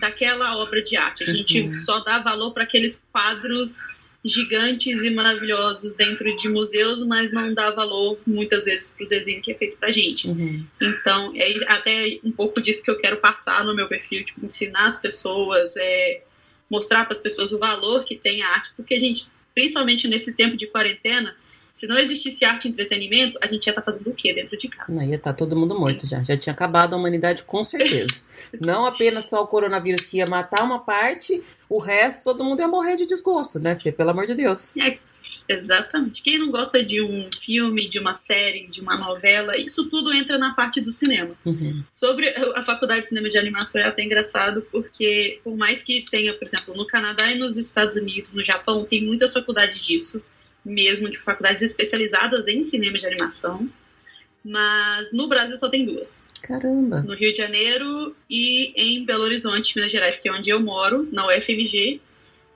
daquela 0.00 0.56
obra 0.56 0.82
de 0.82 0.96
arte. 0.96 1.24
A 1.24 1.26
gente 1.26 1.60
uhum. 1.60 1.76
só 1.76 2.00
dá 2.00 2.20
valor 2.20 2.54
para 2.54 2.62
aqueles 2.62 3.06
quadros 3.12 3.80
gigantes 4.24 5.02
e 5.02 5.10
maravilhosos 5.10 5.94
dentro 5.94 6.34
de 6.38 6.48
museus, 6.48 7.06
mas 7.06 7.30
não 7.32 7.52
dá 7.52 7.70
valor 7.72 8.18
muitas 8.26 8.64
vezes 8.64 8.94
para 8.96 9.04
o 9.04 9.08
desenho 9.10 9.42
que 9.42 9.52
é 9.52 9.54
feito 9.54 9.76
para 9.76 9.92
gente. 9.92 10.26
Uhum. 10.26 10.64
Então, 10.80 11.34
é 11.36 11.52
até 11.70 12.18
um 12.24 12.32
pouco 12.32 12.62
disso 12.62 12.82
que 12.82 12.90
eu 12.90 12.98
quero 12.98 13.18
passar 13.18 13.62
no 13.66 13.74
meu 13.74 13.86
perfil, 13.86 14.24
tipo, 14.24 14.46
ensinar 14.46 14.86
as 14.86 14.96
pessoas, 14.96 15.76
é, 15.76 16.22
mostrar 16.70 17.04
para 17.04 17.12
as 17.12 17.20
pessoas 17.20 17.52
o 17.52 17.58
valor 17.58 18.04
que 18.04 18.16
tem 18.16 18.42
a 18.42 18.48
arte, 18.48 18.70
porque 18.74 18.94
a 18.94 18.98
gente, 18.98 19.26
principalmente 19.54 20.08
nesse 20.08 20.32
tempo 20.32 20.56
de 20.56 20.66
quarentena, 20.66 21.36
se 21.82 21.86
não 21.88 21.98
existisse 21.98 22.44
arte 22.44 22.68
e 22.68 22.70
entretenimento, 22.70 23.36
a 23.42 23.46
gente 23.48 23.66
ia 23.66 23.72
estar 23.72 23.82
tá 23.82 23.90
fazendo 23.90 24.08
o 24.08 24.14
quê 24.14 24.32
dentro 24.32 24.56
de 24.56 24.68
casa? 24.68 24.84
Não, 24.88 25.02
ia 25.04 25.16
estar 25.16 25.32
tá 25.32 25.36
todo 25.36 25.56
mundo 25.56 25.76
morto 25.76 26.06
já. 26.06 26.22
Já 26.22 26.36
tinha 26.36 26.52
acabado 26.52 26.94
a 26.94 26.96
humanidade 26.96 27.42
com 27.42 27.64
certeza. 27.64 28.22
não 28.64 28.86
apenas 28.86 29.28
só 29.28 29.42
o 29.42 29.48
coronavírus 29.48 30.06
que 30.06 30.18
ia 30.18 30.26
matar 30.26 30.62
uma 30.62 30.78
parte, 30.78 31.42
o 31.68 31.80
resto 31.80 32.22
todo 32.22 32.44
mundo 32.44 32.60
ia 32.60 32.68
morrer 32.68 32.94
de 32.94 33.04
desgosto, 33.04 33.58
né? 33.58 33.74
Porque, 33.74 33.90
pelo 33.90 34.10
amor 34.10 34.26
de 34.26 34.34
Deus. 34.36 34.76
É, 34.76 34.96
exatamente. 35.48 36.22
Quem 36.22 36.38
não 36.38 36.52
gosta 36.52 36.84
de 36.84 37.02
um 37.02 37.28
filme, 37.40 37.88
de 37.88 37.98
uma 37.98 38.14
série, 38.14 38.68
de 38.68 38.80
uma 38.80 38.96
novela, 38.96 39.56
isso 39.56 39.84
tudo 39.88 40.12
entra 40.12 40.38
na 40.38 40.54
parte 40.54 40.80
do 40.80 40.92
cinema. 40.92 41.34
Uhum. 41.44 41.82
Sobre 41.90 42.28
a 42.28 42.62
faculdade 42.62 43.02
de 43.02 43.08
cinema 43.08 43.28
de 43.28 43.38
animação 43.38 43.80
é 43.80 43.88
até 43.88 44.04
engraçado, 44.04 44.64
porque 44.70 45.40
por 45.42 45.56
mais 45.56 45.82
que 45.82 46.04
tenha, 46.08 46.32
por 46.32 46.46
exemplo, 46.46 46.76
no 46.76 46.86
Canadá 46.86 47.28
e 47.32 47.36
nos 47.40 47.56
Estados 47.56 47.96
Unidos, 47.96 48.32
no 48.32 48.44
Japão, 48.44 48.84
tem 48.84 49.04
muitas 49.04 49.32
faculdades 49.32 49.84
disso 49.84 50.22
mesmo 50.64 51.10
de 51.10 51.18
faculdades 51.18 51.62
especializadas 51.62 52.46
em 52.46 52.62
cinema 52.62 52.98
de 52.98 53.06
animação, 53.06 53.68
mas 54.44 55.12
no 55.12 55.28
Brasil 55.28 55.56
só 55.56 55.68
tem 55.68 55.84
duas. 55.84 56.24
Caramba! 56.42 57.02
No 57.02 57.14
Rio 57.14 57.32
de 57.32 57.38
Janeiro 57.38 58.16
e 58.28 58.72
em 58.76 59.04
Belo 59.04 59.22
Horizonte, 59.22 59.76
Minas 59.76 59.92
Gerais, 59.92 60.18
que 60.18 60.28
é 60.28 60.32
onde 60.32 60.50
eu 60.50 60.60
moro, 60.60 61.08
na 61.12 61.26
UFMG. 61.28 62.00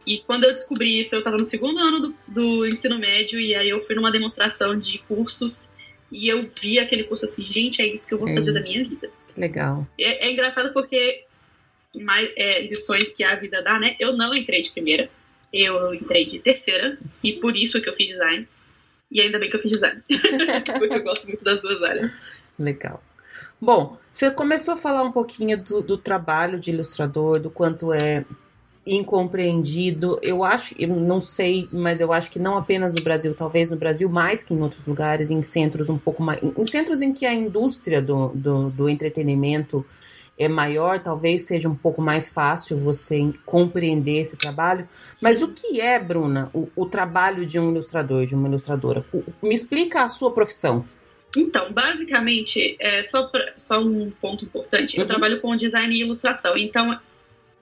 E 0.05 0.19
quando 0.19 0.45
eu 0.45 0.53
descobri 0.53 1.01
isso, 1.01 1.15
eu 1.15 1.21
estava 1.21 1.37
no 1.37 1.45
segundo 1.45 1.79
ano 1.79 2.01
do, 2.01 2.15
do, 2.29 2.67
ensino 2.67 2.99
médio, 2.99 3.41
e 3.41 3.55
aí 3.55 3.69
eu 3.69 3.83
fui 3.83 3.95
numa 3.95 4.11
demonstração 4.11 4.79
de 4.79 4.99
cursos, 4.99 5.71
e 6.11 6.29
eu 6.29 6.49
vi 6.61 6.79
aquele 6.79 7.05
curso 7.05 7.25
assim, 7.25 7.45
gente, 7.45 7.83
é 7.83 7.87
isso 7.87 8.07
que 8.07 8.15
eu 8.15 8.19
vou 8.19 8.29
é 8.29 8.35
fazer 8.35 8.53
isso. 8.53 8.55
da 8.55 8.61
minha 8.61 8.89
vida. 8.89 9.11
Legal. 9.37 9.87
É, 9.99 10.27
é 10.27 10.31
engraçado 10.31 10.73
porque 10.73 11.25
mais 11.95 12.31
é, 12.37 12.67
lições 12.67 13.05
que 13.13 13.25
a 13.25 13.35
vida 13.37 13.63
dá, 13.63 13.79
né? 13.79 13.97
Eu 13.99 14.17
não 14.17 14.35
entrei 14.35 14.63
de 14.63 14.71
primeira 14.71 15.11
eu 15.53 15.95
entrei 15.95 16.27
de 16.27 16.39
terceira, 16.39 16.99
e 17.23 17.35
por 17.35 17.57
isso 17.57 17.81
que 17.81 17.89
eu 17.89 17.95
fiz 17.95 18.09
design. 18.09 18.47
E 19.11 19.21
ainda 19.21 19.39
bem 19.39 19.49
que 19.49 19.57
eu 19.57 19.63
fiz 19.63 19.73
design, 19.73 20.03
porque 20.79 20.95
eu 20.95 21.03
gosto 21.03 21.27
muito 21.27 21.45
das 21.45 21.61
duas 21.61 21.83
áreas. 21.83 22.13
Legal. 22.59 23.03
Bom, 23.61 23.97
você 24.13 24.31
começou 24.31 24.75
a 24.75 24.77
falar 24.77 25.03
um 25.03 25.13
pouquinho 25.13 25.57
do, 25.63 25.83
do 25.83 25.97
trabalho 25.97 26.59
de 26.59 26.71
ilustrador, 26.71 27.39
do 27.41 27.51
quanto 27.51 27.93
é 27.93 28.25
incompreendido. 28.87 30.19
Eu 30.23 30.45
acho, 30.45 30.75
eu 30.79 30.89
não 30.89 31.21
sei, 31.21 31.69
mas 31.73 32.01
eu 32.01 32.13
acho 32.13 32.31
que 32.31 32.39
não 32.39 32.57
apenas 32.57 32.93
no 32.93 33.03
Brasil, 33.03 33.35
talvez 33.35 33.69
no 33.69 33.77
Brasil 33.77 34.09
mais 34.09 34.43
que 34.43 34.55
em 34.55 34.61
outros 34.61 34.87
lugares, 34.87 35.31
em 35.31 35.43
centros 35.43 35.89
um 35.89 35.99
pouco 35.99 36.23
mais. 36.23 36.41
Em 36.43 36.65
centros 36.65 37.03
em 37.03 37.13
que 37.13 37.27
a 37.27 37.35
indústria 37.35 38.01
do, 38.01 38.29
do, 38.29 38.71
do 38.71 38.89
entretenimento 38.89 39.85
é 40.39 40.49
maior, 40.49 41.01
talvez 41.01 41.43
seja 41.43 41.69
um 41.69 41.75
pouco 41.75 42.03
mais 42.03 42.29
fácil 42.29 42.79
você 42.79 43.33
compreender 43.45 44.21
esse 44.21 44.37
trabalho. 44.37 44.87
Mas 45.23 45.43
o 45.43 45.49
que 45.49 45.81
é, 45.81 45.99
Bruna, 45.99 46.51
o, 46.53 46.69
o 46.77 46.87
trabalho 46.87 47.47
de 47.47 47.59
um 47.59 47.71
ilustrador, 47.71 48.27
de 48.27 48.35
uma 48.35 48.49
ilustradora? 48.49 49.05
Me 49.43 49.55
explica 49.55 50.03
a 50.03 50.09
sua 50.09 50.31
profissão. 50.31 50.87
Então, 51.37 51.73
basicamente, 51.73 52.77
é 52.79 53.03
só, 53.03 53.25
pra, 53.25 53.55
só 53.57 53.81
um 53.81 54.11
ponto 54.11 54.45
importante. 54.45 54.97
Eu 54.97 55.03
uhum. 55.03 55.09
trabalho 55.09 55.41
com 55.41 55.57
design 55.57 55.95
e 55.95 56.01
ilustração. 56.01 56.57
Então, 56.57 56.99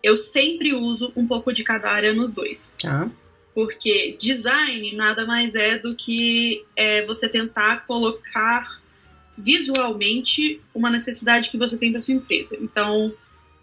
eu 0.03 0.17
sempre 0.17 0.75
uso 0.75 1.13
um 1.17 1.27
pouco 1.27 1.53
de 1.53 1.63
cada 1.65 1.91
área 1.91 2.13
nos 2.13 2.33
dois. 2.33 2.77
Tá. 2.81 3.09
Porque 3.55 4.17
design 4.21 4.95
nada 4.97 5.25
mais 5.25 5.55
é 5.55 5.79
do 5.79 5.95
que 5.95 6.65
é, 6.77 7.07
você 7.07 7.29
tentar 7.29 7.87
colocar 7.87 8.83
visualmente 9.37 10.61
uma 10.75 10.91
necessidade 10.91 11.51
que 11.51 11.59
você 11.59 11.77
tem 11.77 11.91
para 11.91 12.01
sua 12.01 12.15
empresa. 12.15 12.57
Então, 12.61 13.13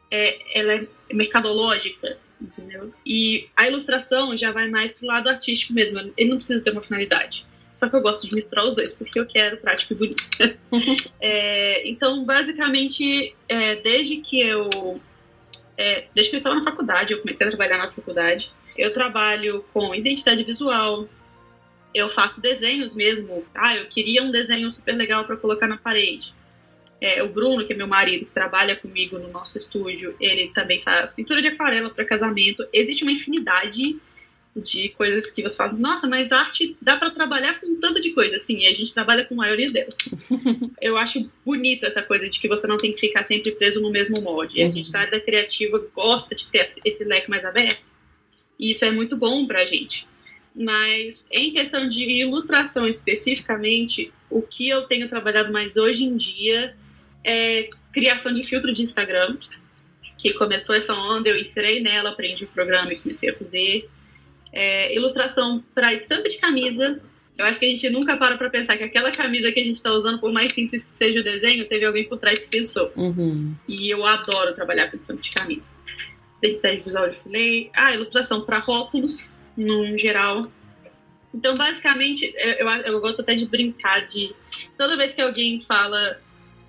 é, 0.10 0.60
ela 0.60 0.74
é 0.74 1.13
mercadológica, 1.13 2.18
entendeu? 2.42 2.94
E 3.06 3.50
a 3.56 3.68
ilustração 3.68 4.36
já 4.38 4.51
vai 4.51 4.70
mais 4.70 4.94
pro 4.94 5.08
lado 5.08 5.30
artístico 5.30 5.74
mesmo. 5.74 6.00
Ele 6.18 6.30
não 6.30 6.38
precisa 6.38 6.63
ter 6.63 6.72
uma 6.72 6.82
finalidade. 6.82 7.46
Só 7.78 7.90
que 7.90 7.96
eu 7.96 8.01
gosto 8.01 8.28
de 8.28 8.36
misturar 8.36 8.68
os 8.68 8.75
dois, 8.75 8.94
porque 8.94 9.20
eu 9.20 9.25
quero 9.25 9.58
prático 9.58 9.94
e 9.94 9.96
bonito. 9.96 10.24
é, 11.20 11.90
então, 11.90 12.24
basicamente, 12.24 13.36
é, 13.50 13.78
desde 13.78 14.18
que 14.18 14.40
eu. 14.40 15.01
É, 15.78 16.06
desde 16.13 16.30
que 16.30 16.36
eu 16.36 16.38
estava 16.38 16.58
na 16.58 16.63
faculdade, 16.63 17.12
eu 17.12 17.20
comecei 17.22 17.48
a 17.48 17.50
trabalhar 17.50 17.80
na 17.80 17.92
faculdade, 17.92 18.51
eu 18.78 18.94
trabalho 18.94 19.66
com 19.74 19.96
identidade 19.96 20.44
visual, 20.44 21.10
eu 21.93 22.10
faço 22.10 22.41
desenhos 22.41 22.95
mesmo. 22.95 23.45
Ah, 23.53 23.75
eu 23.75 23.86
queria 23.88 24.24
um 24.24 24.31
desenho 24.31 24.71
super 24.71 24.95
legal 24.95 25.25
para 25.25 25.38
colocar 25.38 25.67
na 25.67 25.77
parede. 25.77 26.33
É, 27.00 27.24
o 27.24 27.29
Bruno, 27.29 27.65
que 27.65 27.74
é 27.74 27.75
meu 27.75 27.88
marido, 27.88 28.25
que 28.25 28.31
trabalha 28.31 28.75
comigo 28.75 29.17
no 29.17 29.29
nosso 29.29 29.57
estúdio, 29.57 30.15
ele 30.19 30.50
também 30.50 30.81
faz 30.83 31.13
pintura 31.13 31.41
de 31.41 31.48
aquarela 31.48 31.89
para 31.89 32.05
casamento. 32.05 32.65
Existe 32.71 33.03
uma 33.03 33.12
infinidade 33.12 34.00
de 34.55 34.89
coisas 34.89 35.27
que 35.31 35.41
você 35.41 35.55
fala, 35.55 35.74
nossa, 35.74 36.07
mas 36.07 36.31
arte 36.31 36.75
dá 36.81 36.98
para 36.98 37.10
trabalhar 37.10 37.60
com 37.60 37.79
tanto 37.79 38.01
de 38.01 38.12
coisa. 38.12 38.38
Sim, 38.38 38.67
a 38.67 38.74
gente 38.74 38.93
trabalha 38.93 39.25
com 39.25 39.33
a 39.33 39.38
maioria 39.38 39.67
delas. 39.67 39.95
eu 40.79 40.98
acho 40.98 41.29
bonita 41.45 41.88
essa 41.88 42.01
coisa 42.01 42.29
de 42.29 42.39
que 42.39 42.48
você 42.48 42.67
não 42.67 42.77
tem 42.77 42.93
que 42.93 43.00
ficar 43.00 43.24
sempre 43.24 43.51
preso 43.51 43.81
no 43.81 43.89
mesmo 43.89 44.21
molde. 44.21 44.62
Uhum. 44.62 44.67
A 44.67 44.69
gente 44.69 44.91
da 44.91 45.00
área 45.00 45.19
criativa 45.19 45.83
gosta 45.95 46.36
de 46.36 46.48
ter 46.48 46.69
esse 46.86 47.03
leque 47.03 47.29
mais 47.29 47.45
aberto. 47.45 47.81
E 48.60 48.71
isso 48.71 48.86
é 48.86 48.91
muito 48.91 49.15
bom 49.17 49.48
pra 49.48 49.65
gente. 49.65 50.05
Mas 50.55 51.25
em 51.31 51.51
questão 51.51 51.88
de 51.88 52.03
ilustração 52.03 52.88
especificamente, 52.88 54.12
o 54.29 54.41
que 54.41 54.67
eu 54.67 54.84
tenho 54.84 55.08
trabalhado 55.08 55.51
mais 55.51 55.77
hoje 55.77 56.03
em 56.03 56.17
dia 56.17 56.75
é 57.24 57.70
criação 57.93 58.34
de 58.34 58.43
filtro 58.43 58.74
de 58.74 58.84
Instagram, 58.84 59.38
que 60.17 60.34
começou 60.34 60.75
essa 60.75 60.93
onda, 60.93 61.29
eu 61.29 61.38
entrei 61.38 61.81
nela, 61.81 62.12
aprendi 62.12 62.43
o 62.43 62.48
programa 62.48 62.93
e 62.93 62.98
comecei 62.98 63.29
a 63.29 63.36
fazer. 63.36 63.89
É, 64.53 64.93
ilustração 64.93 65.63
para 65.74 65.93
estampa 65.93 66.27
de 66.29 66.38
camisa. 66.38 67.00
Eu 67.38 67.46
acho 67.46 67.58
que 67.58 67.65
a 67.65 67.70
gente 67.70 67.89
nunca 67.89 68.17
para 68.17 68.38
para 68.38 68.50
pensar 68.50 68.77
que 68.77 68.84
aquela 68.84 69.12
camisa 69.12 69.51
que 69.51 69.60
a 69.60 69.63
gente 69.63 69.77
está 69.77 69.91
usando, 69.91 70.20
por 70.20 70.31
mais 70.31 70.51
simples 70.51 70.84
que 70.84 70.96
seja 70.96 71.22
o 71.22 71.24
desenho, 71.24 71.65
teve 71.67 71.86
alguém 71.86 72.03
por 72.03 72.20
trás 72.20 72.38
que 72.38 72.48
pensou. 72.50 72.91
Uhum. 72.96 73.55
E 73.67 73.89
eu 73.89 74.05
adoro 74.05 74.53
trabalhar 74.53 74.91
com 74.91 74.98
estampa 74.98 75.22
de 75.22 75.31
camisa. 75.31 75.72
Identidade 76.43 76.81
visual 76.81 77.10
de 77.10 77.17
falei. 77.17 77.72
Ah, 77.74 77.93
ilustração 77.93 78.41
para 78.41 78.58
rótulos, 78.58 79.39
no 79.55 79.98
geral. 79.98 80.41
Então, 81.34 81.55
basicamente, 81.55 82.34
eu, 82.38 82.67
eu 82.67 83.01
gosto 83.01 83.22
até 83.22 83.36
de 83.36 83.46
brincar 83.46 84.08
de. 84.08 84.34
Toda 84.77 84.98
vez 84.98 85.13
que 85.13 85.22
alguém 85.22 85.62
fala 85.62 86.20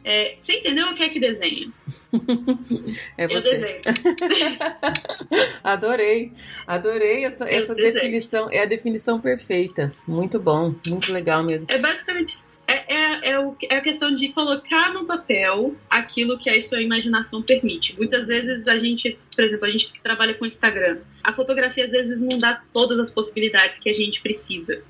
é, 0.04 0.34
você 0.38 0.54
entendeu 0.54 0.88
o 0.88 0.94
que 0.94 1.02
é 1.02 1.08
que 1.08 1.20
desenha? 1.20 1.70
É 3.16 3.28
você. 3.28 3.48
Eu 3.48 3.60
desenho. 3.60 3.80
adorei, 5.62 6.32
adorei 6.66 7.24
essa, 7.24 7.48
essa 7.48 7.74
definição. 7.74 8.50
É 8.50 8.62
a 8.62 8.66
definição 8.66 9.20
perfeita. 9.20 9.94
Muito 10.06 10.40
bom, 10.40 10.74
muito 10.86 11.12
legal 11.12 11.42
mesmo. 11.44 11.66
É 11.68 11.78
basicamente. 11.78 12.38
É, 12.72 12.94
é, 12.94 13.30
é, 13.32 13.38
o, 13.38 13.54
é 13.68 13.76
a 13.76 13.80
questão 13.82 14.14
de 14.14 14.28
colocar 14.28 14.94
no 14.94 15.04
papel 15.04 15.76
aquilo 15.90 16.38
que 16.38 16.48
a 16.48 16.62
sua 16.62 16.80
imaginação 16.80 17.42
permite. 17.42 17.94
Muitas 17.98 18.28
vezes 18.28 18.66
a 18.66 18.78
gente, 18.78 19.18
por 19.36 19.44
exemplo, 19.44 19.66
a 19.66 19.70
gente 19.70 19.92
que 19.92 20.00
trabalha 20.00 20.32
com 20.32 20.46
Instagram, 20.46 21.00
a 21.22 21.34
fotografia 21.34 21.84
às 21.84 21.90
vezes 21.90 22.22
não 22.22 22.38
dá 22.38 22.62
todas 22.72 22.98
as 22.98 23.10
possibilidades 23.10 23.78
que 23.78 23.90
a 23.90 23.94
gente 23.94 24.22
precisa. 24.22 24.82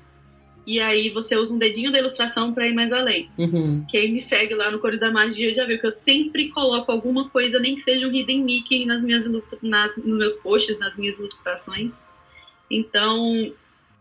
E 0.65 0.79
aí 0.79 1.09
você 1.09 1.35
usa 1.35 1.53
um 1.53 1.57
dedinho 1.57 1.91
da 1.91 1.99
ilustração 1.99 2.53
para 2.53 2.65
ir 2.65 2.73
mais 2.73 2.93
além. 2.93 3.29
Uhum. 3.37 3.85
Quem 3.89 4.13
me 4.13 4.21
segue 4.21 4.55
lá 4.55 4.71
no 4.71 4.79
Cores 4.79 5.01
da 5.01 5.11
Magia 5.11 5.53
já 5.53 5.65
viu 5.65 5.77
que 5.77 5.85
eu 5.85 5.91
sempre 5.91 6.47
coloco 6.51 6.89
alguma 6.89 7.27
coisa, 7.29 7.59
nem 7.59 7.75
que 7.75 7.81
seja 7.81 8.07
um 8.07 8.13
hidden 8.13 8.45
Mickey 8.45 8.85
nas 8.85 9.03
minhas 9.03 9.25
ilustra 9.25 9.59
nas, 9.61 9.97
nos 9.97 10.17
meus 10.17 10.33
posts, 10.37 10.79
nas 10.79 10.97
minhas 10.97 11.19
ilustrações. 11.19 12.05
Então, 12.71 13.53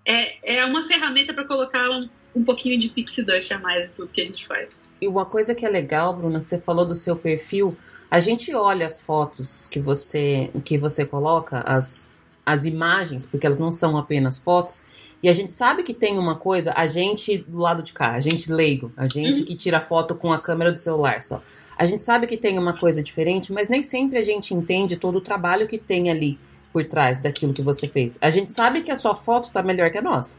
é, 0.04 0.58
é 0.58 0.64
uma 0.64 0.86
ferramenta 0.86 1.34
para 1.34 1.44
colocar 1.44 1.90
um, 1.90 2.00
um 2.34 2.44
pouquinho 2.44 2.78
de 2.78 2.88
pixie 2.88 3.22
dust 3.22 3.52
a 3.52 3.58
mais 3.58 3.90
do 3.96 4.06
que 4.06 4.20
a 4.20 4.24
gente 4.24 4.46
faz. 4.46 4.68
E 5.00 5.08
uma 5.08 5.24
coisa 5.24 5.54
que 5.54 5.66
é 5.66 5.68
legal, 5.68 6.14
Bruna, 6.14 6.40
que 6.40 6.48
você 6.48 6.60
falou 6.60 6.86
do 6.86 6.94
seu 6.94 7.16
perfil, 7.16 7.76
a 8.10 8.20
gente 8.20 8.54
olha 8.54 8.86
as 8.86 9.00
fotos 9.00 9.66
que 9.66 9.80
você 9.80 10.50
que 10.64 10.78
você 10.78 11.04
coloca, 11.04 11.60
as, 11.60 12.14
as 12.44 12.64
imagens, 12.64 13.26
porque 13.26 13.46
elas 13.46 13.58
não 13.58 13.72
são 13.72 13.96
apenas 13.96 14.38
fotos, 14.38 14.82
e 15.22 15.28
a 15.28 15.32
gente 15.32 15.52
sabe 15.52 15.82
que 15.82 15.94
tem 15.94 16.18
uma 16.18 16.36
coisa, 16.36 16.72
a 16.76 16.86
gente 16.86 17.38
do 17.38 17.58
lado 17.58 17.82
de 17.82 17.92
cá, 17.92 18.12
a 18.12 18.20
gente 18.20 18.52
leigo, 18.52 18.92
a 18.96 19.06
gente 19.06 19.40
uhum. 19.40 19.44
que 19.44 19.54
tira 19.54 19.80
foto 19.80 20.14
com 20.14 20.32
a 20.32 20.38
câmera 20.38 20.72
do 20.72 20.76
celular 20.76 21.22
só. 21.22 21.42
A 21.78 21.84
gente 21.84 22.02
sabe 22.02 22.26
que 22.26 22.36
tem 22.36 22.58
uma 22.58 22.76
coisa 22.76 23.02
diferente, 23.02 23.52
mas 23.52 23.68
nem 23.68 23.82
sempre 23.82 24.18
a 24.18 24.24
gente 24.24 24.52
entende 24.52 24.96
todo 24.96 25.16
o 25.16 25.20
trabalho 25.20 25.66
que 25.66 25.78
tem 25.78 26.10
ali 26.10 26.38
por 26.72 26.84
trás 26.84 27.20
daquilo 27.20 27.52
que 27.52 27.62
você 27.62 27.86
fez. 27.88 28.18
A 28.20 28.30
gente 28.30 28.50
sabe 28.52 28.82
que 28.82 28.90
a 28.90 28.96
sua 28.96 29.14
foto 29.14 29.50
tá 29.50 29.62
melhor 29.62 29.90
que 29.90 29.98
a 29.98 30.02
nossa. 30.02 30.38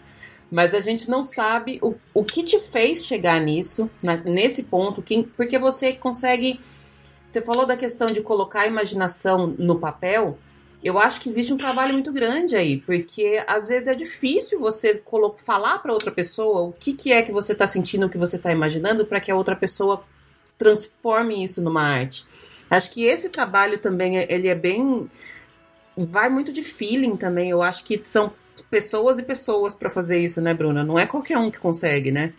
Mas 0.54 0.76
a 0.76 0.80
gente 0.80 1.10
não 1.10 1.24
sabe 1.24 1.80
o, 1.82 1.96
o 2.14 2.24
que 2.24 2.44
te 2.44 2.60
fez 2.60 3.04
chegar 3.04 3.42
nisso, 3.42 3.90
na, 4.04 4.16
nesse 4.18 4.62
ponto, 4.62 5.02
que, 5.02 5.24
porque 5.36 5.58
você 5.58 5.94
consegue. 5.94 6.60
Você 7.28 7.42
falou 7.42 7.66
da 7.66 7.76
questão 7.76 8.06
de 8.06 8.22
colocar 8.22 8.62
a 8.62 8.68
imaginação 8.68 9.48
no 9.58 9.80
papel, 9.80 10.38
eu 10.84 11.00
acho 11.00 11.20
que 11.20 11.28
existe 11.28 11.52
um 11.52 11.58
trabalho 11.58 11.94
muito 11.94 12.12
grande 12.14 12.56
aí, 12.56 12.78
porque 12.78 13.44
às 13.48 13.68
vezes 13.68 13.88
é 13.88 13.96
difícil 13.96 14.60
você 14.60 15.02
falar 15.44 15.80
para 15.80 15.92
outra 15.92 16.12
pessoa 16.12 16.62
o 16.62 16.72
que, 16.72 16.94
que 16.94 17.12
é 17.12 17.24
que 17.24 17.32
você 17.32 17.54
está 17.54 17.66
sentindo, 17.66 18.06
o 18.06 18.10
que 18.10 18.18
você 18.20 18.36
está 18.36 18.52
imaginando, 18.52 19.08
para 19.08 19.20
que 19.20 19.32
a 19.32 19.36
outra 19.36 19.56
pessoa 19.56 20.04
transforme 20.56 21.44
isso 21.44 21.64
numa 21.64 21.82
arte. 21.82 22.28
Acho 22.70 22.92
que 22.92 23.04
esse 23.04 23.28
trabalho 23.28 23.80
também 23.80 24.18
ele 24.30 24.48
é 24.48 24.54
bem 24.54 25.10
vai 25.98 26.30
muito 26.30 26.54
de 26.54 26.64
feeling 26.64 27.18
também. 27.18 27.50
Eu 27.50 27.64
acho 27.64 27.84
que 27.84 28.00
são 28.04 28.32
pessoas 28.70 29.20
e 29.20 29.24
pessoas 29.24 29.74
para 29.74 29.90
fazer 29.90 30.20
isso, 30.20 30.42
né, 30.42 30.54
Bruna? 30.54 30.84
Não 30.84 30.98
é 31.00 31.06
qualquer 31.06 31.38
um 31.38 31.50
que 31.50 31.60
consegue, 31.60 32.12
né? 32.12 32.34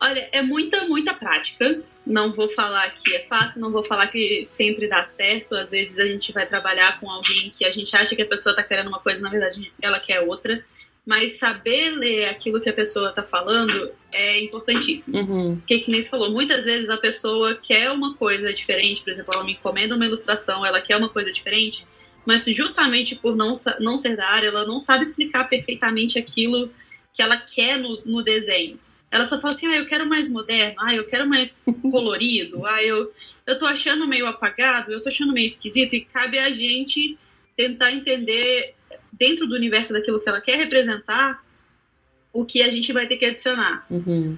Olha, 0.00 0.28
é 0.30 0.42
muita, 0.42 0.86
muita 0.86 1.12
prática. 1.12 1.82
Não 2.06 2.32
vou 2.32 2.50
falar 2.50 2.88
que 2.90 3.14
é 3.14 3.26
fácil, 3.26 3.60
não 3.60 3.70
vou 3.70 3.84
falar 3.84 4.06
que 4.06 4.44
sempre 4.46 4.88
dá 4.88 5.04
certo. 5.04 5.54
Às 5.54 5.70
vezes 5.70 5.98
a 5.98 6.06
gente 6.06 6.32
vai 6.32 6.46
trabalhar 6.46 7.00
com 7.00 7.10
alguém 7.10 7.50
que 7.50 7.64
a 7.64 7.70
gente 7.70 7.94
acha 7.96 8.14
que 8.14 8.22
a 8.22 8.26
pessoa 8.26 8.52
está 8.52 8.62
querendo 8.62 8.88
uma 8.88 9.00
coisa, 9.00 9.20
na 9.20 9.30
verdade 9.30 9.72
ela 9.82 9.98
quer 9.98 10.20
outra. 10.20 10.64
Mas 11.04 11.38
saber 11.38 11.90
ler 11.90 12.26
aquilo 12.26 12.60
que 12.60 12.68
a 12.68 12.72
pessoa 12.72 13.08
está 13.08 13.22
falando 13.22 13.90
é 14.12 14.40
importantíssimo. 14.44 15.18
Uhum. 15.18 15.56
Porque, 15.56 15.78
que 15.80 15.90
nem 15.90 16.02
você 16.02 16.08
falou, 16.08 16.30
muitas 16.30 16.66
vezes 16.66 16.90
a 16.90 16.98
pessoa 16.98 17.54
quer 17.54 17.90
uma 17.90 18.14
coisa 18.14 18.52
diferente. 18.52 19.02
Por 19.02 19.10
exemplo, 19.10 19.32
ela 19.34 19.44
me 19.44 19.52
encomenda 19.52 19.96
uma 19.96 20.04
ilustração, 20.04 20.64
ela 20.64 20.82
quer 20.82 20.96
uma 20.96 21.08
coisa 21.08 21.32
diferente. 21.32 21.86
Mas 22.28 22.44
justamente 22.44 23.16
por 23.16 23.34
não, 23.34 23.54
não 23.80 23.96
ser 23.96 24.14
da 24.14 24.28
área, 24.28 24.48
ela 24.48 24.66
não 24.66 24.78
sabe 24.78 25.02
explicar 25.04 25.48
perfeitamente 25.48 26.18
aquilo 26.18 26.70
que 27.14 27.22
ela 27.22 27.38
quer 27.38 27.78
no, 27.78 28.02
no 28.04 28.22
desenho. 28.22 28.78
Ela 29.10 29.24
só 29.24 29.40
fala 29.40 29.54
assim, 29.54 29.66
ah, 29.66 29.78
eu 29.78 29.86
quero 29.86 30.06
mais 30.06 30.28
moderno, 30.28 30.74
ah, 30.78 30.94
eu 30.94 31.06
quero 31.06 31.26
mais 31.26 31.64
colorido, 31.90 32.66
ah, 32.66 32.84
eu, 32.84 33.10
eu 33.46 33.58
tô 33.58 33.64
achando 33.64 34.06
meio 34.06 34.26
apagado, 34.26 34.92
eu 34.92 35.02
tô 35.02 35.08
achando 35.08 35.32
meio 35.32 35.46
esquisito, 35.46 35.94
e 35.94 36.04
cabe 36.04 36.38
a 36.38 36.52
gente 36.52 37.16
tentar 37.56 37.92
entender, 37.92 38.74
dentro 39.10 39.46
do 39.46 39.54
universo 39.54 39.94
daquilo 39.94 40.20
que 40.20 40.28
ela 40.28 40.42
quer 40.42 40.58
representar, 40.58 41.42
o 42.30 42.44
que 42.44 42.60
a 42.60 42.68
gente 42.68 42.92
vai 42.92 43.06
ter 43.06 43.16
que 43.16 43.24
adicionar. 43.24 43.86
Uhum. 43.88 44.36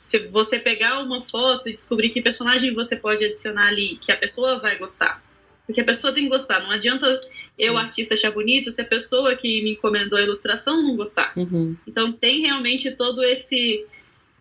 Se 0.00 0.20
você 0.28 0.56
pegar 0.56 1.00
uma 1.00 1.20
foto 1.24 1.68
e 1.68 1.72
descobrir 1.72 2.10
que 2.10 2.22
personagem 2.22 2.72
você 2.72 2.94
pode 2.94 3.24
adicionar 3.24 3.66
ali, 3.66 3.96
que 3.96 4.12
a 4.12 4.16
pessoa 4.16 4.60
vai 4.60 4.78
gostar. 4.78 5.20
Porque 5.68 5.82
a 5.82 5.84
pessoa 5.84 6.14
tem 6.14 6.24
que 6.24 6.30
gostar. 6.30 6.62
Não 6.62 6.70
adianta 6.70 7.20
eu, 7.58 7.76
artista, 7.76 8.14
achar 8.14 8.30
bonito 8.30 8.72
se 8.72 8.80
a 8.80 8.86
pessoa 8.86 9.36
que 9.36 9.62
me 9.62 9.72
encomendou 9.72 10.18
a 10.18 10.22
ilustração 10.22 10.82
não 10.82 10.96
gostar. 10.96 11.34
Uhum. 11.36 11.76
Então 11.86 12.10
tem 12.10 12.40
realmente 12.40 12.90
todo 12.92 13.22
esse 13.22 13.86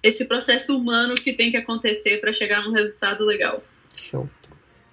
esse 0.01 0.23
processo 0.23 0.77
humano 0.77 1.15
que 1.15 1.33
tem 1.33 1.51
que 1.51 1.57
acontecer 1.57 2.21
para 2.21 2.31
chegar 2.31 2.63
num 2.63 2.71
resultado 2.71 3.25
legal. 3.25 3.61
Show. 3.93 4.29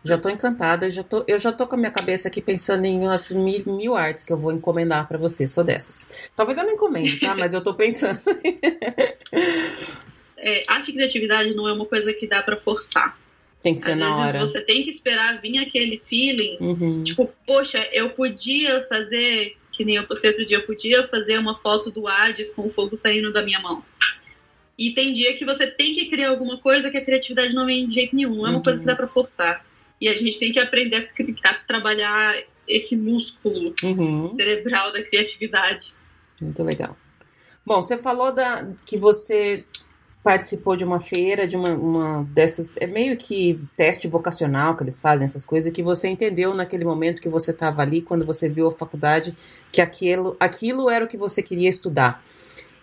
Já 0.02 0.18
tô 0.18 0.28
encantada, 0.28 0.90
já 0.90 1.04
tô, 1.04 1.24
eu 1.28 1.38
já 1.38 1.52
tô 1.52 1.68
com 1.68 1.76
a 1.76 1.78
minha 1.78 1.90
cabeça 1.90 2.26
aqui 2.26 2.42
pensando 2.42 2.84
em 2.84 2.98
umas 2.98 3.30
mil, 3.30 3.62
mil 3.64 3.94
artes 3.94 4.24
que 4.24 4.32
eu 4.32 4.36
vou 4.36 4.50
encomendar 4.50 5.06
para 5.06 5.16
você, 5.16 5.46
sou 5.46 5.62
dessas. 5.62 6.10
Talvez 6.34 6.58
eu 6.58 6.64
não 6.64 6.72
encomende, 6.72 7.20
tá? 7.20 7.36
Mas 7.36 7.54
eu 7.54 7.62
tô 7.62 7.74
pensando. 7.74 8.18
é, 10.36 10.64
arte 10.66 10.90
e 10.90 10.94
criatividade 10.94 11.54
não 11.54 11.68
é 11.68 11.72
uma 11.72 11.86
coisa 11.86 12.12
que 12.12 12.26
dá 12.26 12.42
para 12.42 12.56
forçar. 12.56 13.16
Tem 13.64 13.74
que 13.74 13.80
ser 13.80 13.92
Às 13.92 13.98
na 13.98 14.08
vezes 14.10 14.20
hora. 14.28 14.40
você 14.40 14.60
tem 14.60 14.84
que 14.84 14.90
esperar 14.90 15.40
vir 15.40 15.58
aquele 15.58 15.98
feeling. 16.06 16.58
Uhum. 16.60 17.02
Tipo, 17.02 17.32
poxa, 17.46 17.78
eu 17.92 18.10
podia 18.10 18.86
fazer, 18.88 19.56
que 19.72 19.84
nem 19.84 19.96
eu 19.96 20.06
postei 20.06 20.30
outro 20.30 20.46
dia, 20.46 20.58
eu 20.58 20.66
podia 20.66 21.08
fazer 21.08 21.38
uma 21.38 21.58
foto 21.58 21.90
do 21.90 22.06
Hades 22.06 22.50
com 22.50 22.66
o 22.66 22.70
fogo 22.70 22.96
saindo 22.96 23.32
da 23.32 23.42
minha 23.42 23.58
mão. 23.60 23.82
E 24.78 24.90
tem 24.90 25.12
dia 25.12 25.34
que 25.36 25.44
você 25.46 25.66
tem 25.66 25.94
que 25.94 26.06
criar 26.10 26.28
alguma 26.28 26.58
coisa 26.58 26.90
que 26.90 26.96
a 26.98 27.04
criatividade 27.04 27.54
não 27.54 27.64
vem 27.64 27.88
de 27.88 27.94
jeito 27.94 28.14
nenhum. 28.14 28.34
Não 28.36 28.46
é 28.46 28.50
uma 28.50 28.56
Uhum. 28.58 28.62
coisa 28.62 28.80
que 28.80 28.86
dá 28.86 28.94
pra 28.94 29.08
forçar. 29.08 29.64
E 30.00 30.08
a 30.08 30.14
gente 30.14 30.38
tem 30.38 30.52
que 30.52 30.58
aprender 30.60 30.96
a, 30.96 31.48
a 31.50 31.54
trabalhar 31.54 32.36
esse 32.68 32.94
músculo 32.94 33.74
Uhum. 33.82 34.28
cerebral 34.34 34.92
da 34.92 35.02
criatividade. 35.02 35.94
Muito 36.40 36.62
legal. 36.62 36.96
Bom, 37.64 37.82
você 37.82 37.96
falou 37.96 38.30
da, 38.30 38.68
que 38.84 38.98
você 38.98 39.64
participou 40.24 40.74
de 40.74 40.82
uma 40.84 40.98
feira, 40.98 41.46
de 41.46 41.54
uma, 41.54 41.68
uma 41.68 42.24
dessas. 42.24 42.76
É 42.78 42.86
meio 42.86 43.14
que 43.14 43.60
teste 43.76 44.08
vocacional 44.08 44.74
que 44.74 44.82
eles 44.82 44.98
fazem, 44.98 45.26
essas 45.26 45.44
coisas, 45.44 45.70
que 45.70 45.82
você 45.82 46.08
entendeu 46.08 46.54
naquele 46.54 46.84
momento 46.84 47.20
que 47.20 47.28
você 47.28 47.50
estava 47.50 47.82
ali, 47.82 48.00
quando 48.00 48.24
você 48.24 48.48
viu 48.48 48.66
a 48.68 48.72
faculdade, 48.72 49.36
que 49.70 49.82
aquilo, 49.82 50.34
aquilo 50.40 50.88
era 50.88 51.04
o 51.04 51.08
que 51.08 51.18
você 51.18 51.42
queria 51.42 51.68
estudar. 51.68 52.24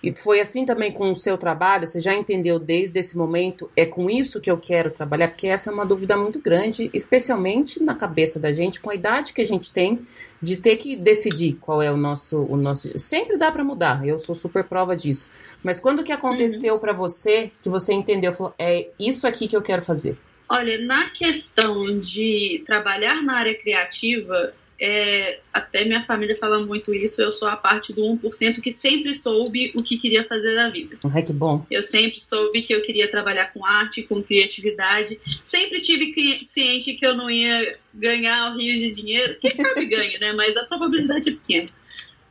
E 0.04 0.14
foi 0.14 0.40
assim 0.40 0.66
também 0.66 0.92
com 0.92 1.12
o 1.12 1.16
seu 1.16 1.38
trabalho? 1.38 1.88
Você 1.88 2.02
já 2.02 2.14
entendeu 2.14 2.58
desde 2.58 3.00
esse 3.00 3.16
momento? 3.18 3.70
É 3.76 3.86
com 3.86 4.10
isso 4.10 4.42
que 4.42 4.50
eu 4.50 4.58
quero 4.58 4.90
trabalhar? 4.90 5.28
Porque 5.28 5.48
essa 5.48 5.70
é 5.70 5.74
uma 5.74 5.86
dúvida 5.86 6.18
muito 6.18 6.40
grande, 6.40 6.90
especialmente 6.94 7.82
na 7.84 7.94
cabeça 7.94 8.40
da 8.40 8.52
gente, 8.52 8.80
com 8.80 8.90
a 8.90 8.96
idade 8.96 9.32
que 9.32 9.42
a 9.42 9.46
gente 9.46 9.72
tem, 9.72 10.00
de 10.42 10.58
ter 10.58 10.78
que 10.78 10.96
decidir 10.96 11.58
qual 11.62 11.82
é 11.82 11.92
o 11.92 11.98
nosso. 11.98 12.40
O 12.40 12.58
nosso... 12.58 12.98
Sempre 12.98 13.38
dá 13.38 13.52
para 13.52 13.64
mudar, 13.64 14.08
eu 14.08 14.18
sou 14.18 14.34
super 14.34 14.64
prova 14.64 14.96
disso. 14.96 15.30
Mas 15.64 15.80
quando 15.80 16.04
que 16.04 16.12
aconteceu 16.12 16.80
para 16.80 16.94
você 16.94 17.52
que 17.62 17.70
você 17.70 17.94
entendeu? 17.94 18.34
Falou, 18.34 18.54
é 18.58 18.88
isso 19.00 19.28
aqui 19.28 19.48
que 19.48 19.56
eu 19.56 19.62
quero 19.62 19.84
fazer? 19.84 20.18
Olha, 20.50 20.78
na 20.80 21.10
questão 21.12 22.00
de 22.00 22.62
trabalhar 22.66 23.22
na 23.24 23.38
área 23.38 23.58
criativa, 23.58 24.54
é, 24.84 25.40
até 25.54 25.86
minha 25.86 26.04
família 26.06 26.36
fala 26.40 26.66
muito 26.66 26.92
isso, 26.92 27.22
eu 27.22 27.32
sou 27.32 27.48
a 27.48 27.56
parte 27.56 27.94
do 27.94 28.02
1% 28.02 28.62
que 28.62 28.72
sempre 28.72 29.14
soube 29.14 29.72
o 29.76 29.84
que 29.84 29.96
queria 29.96 30.24
fazer 30.24 30.56
da 30.56 30.70
vida. 30.70 30.98
Ai, 31.14 31.22
que 31.22 31.32
bom. 31.32 31.64
Eu 31.70 31.84
sempre 31.84 32.20
soube 32.20 32.64
que 32.64 32.74
eu 32.74 32.82
queria 32.82 33.08
trabalhar 33.08 33.54
com 33.54 33.64
arte, 33.64 34.02
com 34.02 34.24
criatividade. 34.24 35.20
Sempre 35.44 35.78
estive 35.78 36.12
ciente 36.48 36.96
que 36.96 37.06
eu 37.06 37.16
não 37.16 37.30
ia 37.30 37.74
ganhar 37.94 38.58
rios 38.58 38.80
de 38.80 39.00
dinheiro. 39.00 39.38
Quem 39.40 39.52
sabe 39.52 39.86
ganha, 39.86 40.18
né? 40.18 40.34
Mas 40.34 40.58
a 40.58 40.64
probabilidade 40.64 41.30
é 41.30 41.34
pequena. 41.34 41.70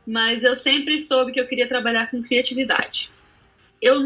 Mas 0.05 0.43
eu 0.43 0.53
sempre 0.53 0.99
soube 0.99 1.31
que 1.31 1.39
eu 1.39 1.47
queria 1.47 1.69
trabalhar 1.69 2.11
com 2.11 2.21
criatividade. 2.21 3.09
Eu 3.81 3.97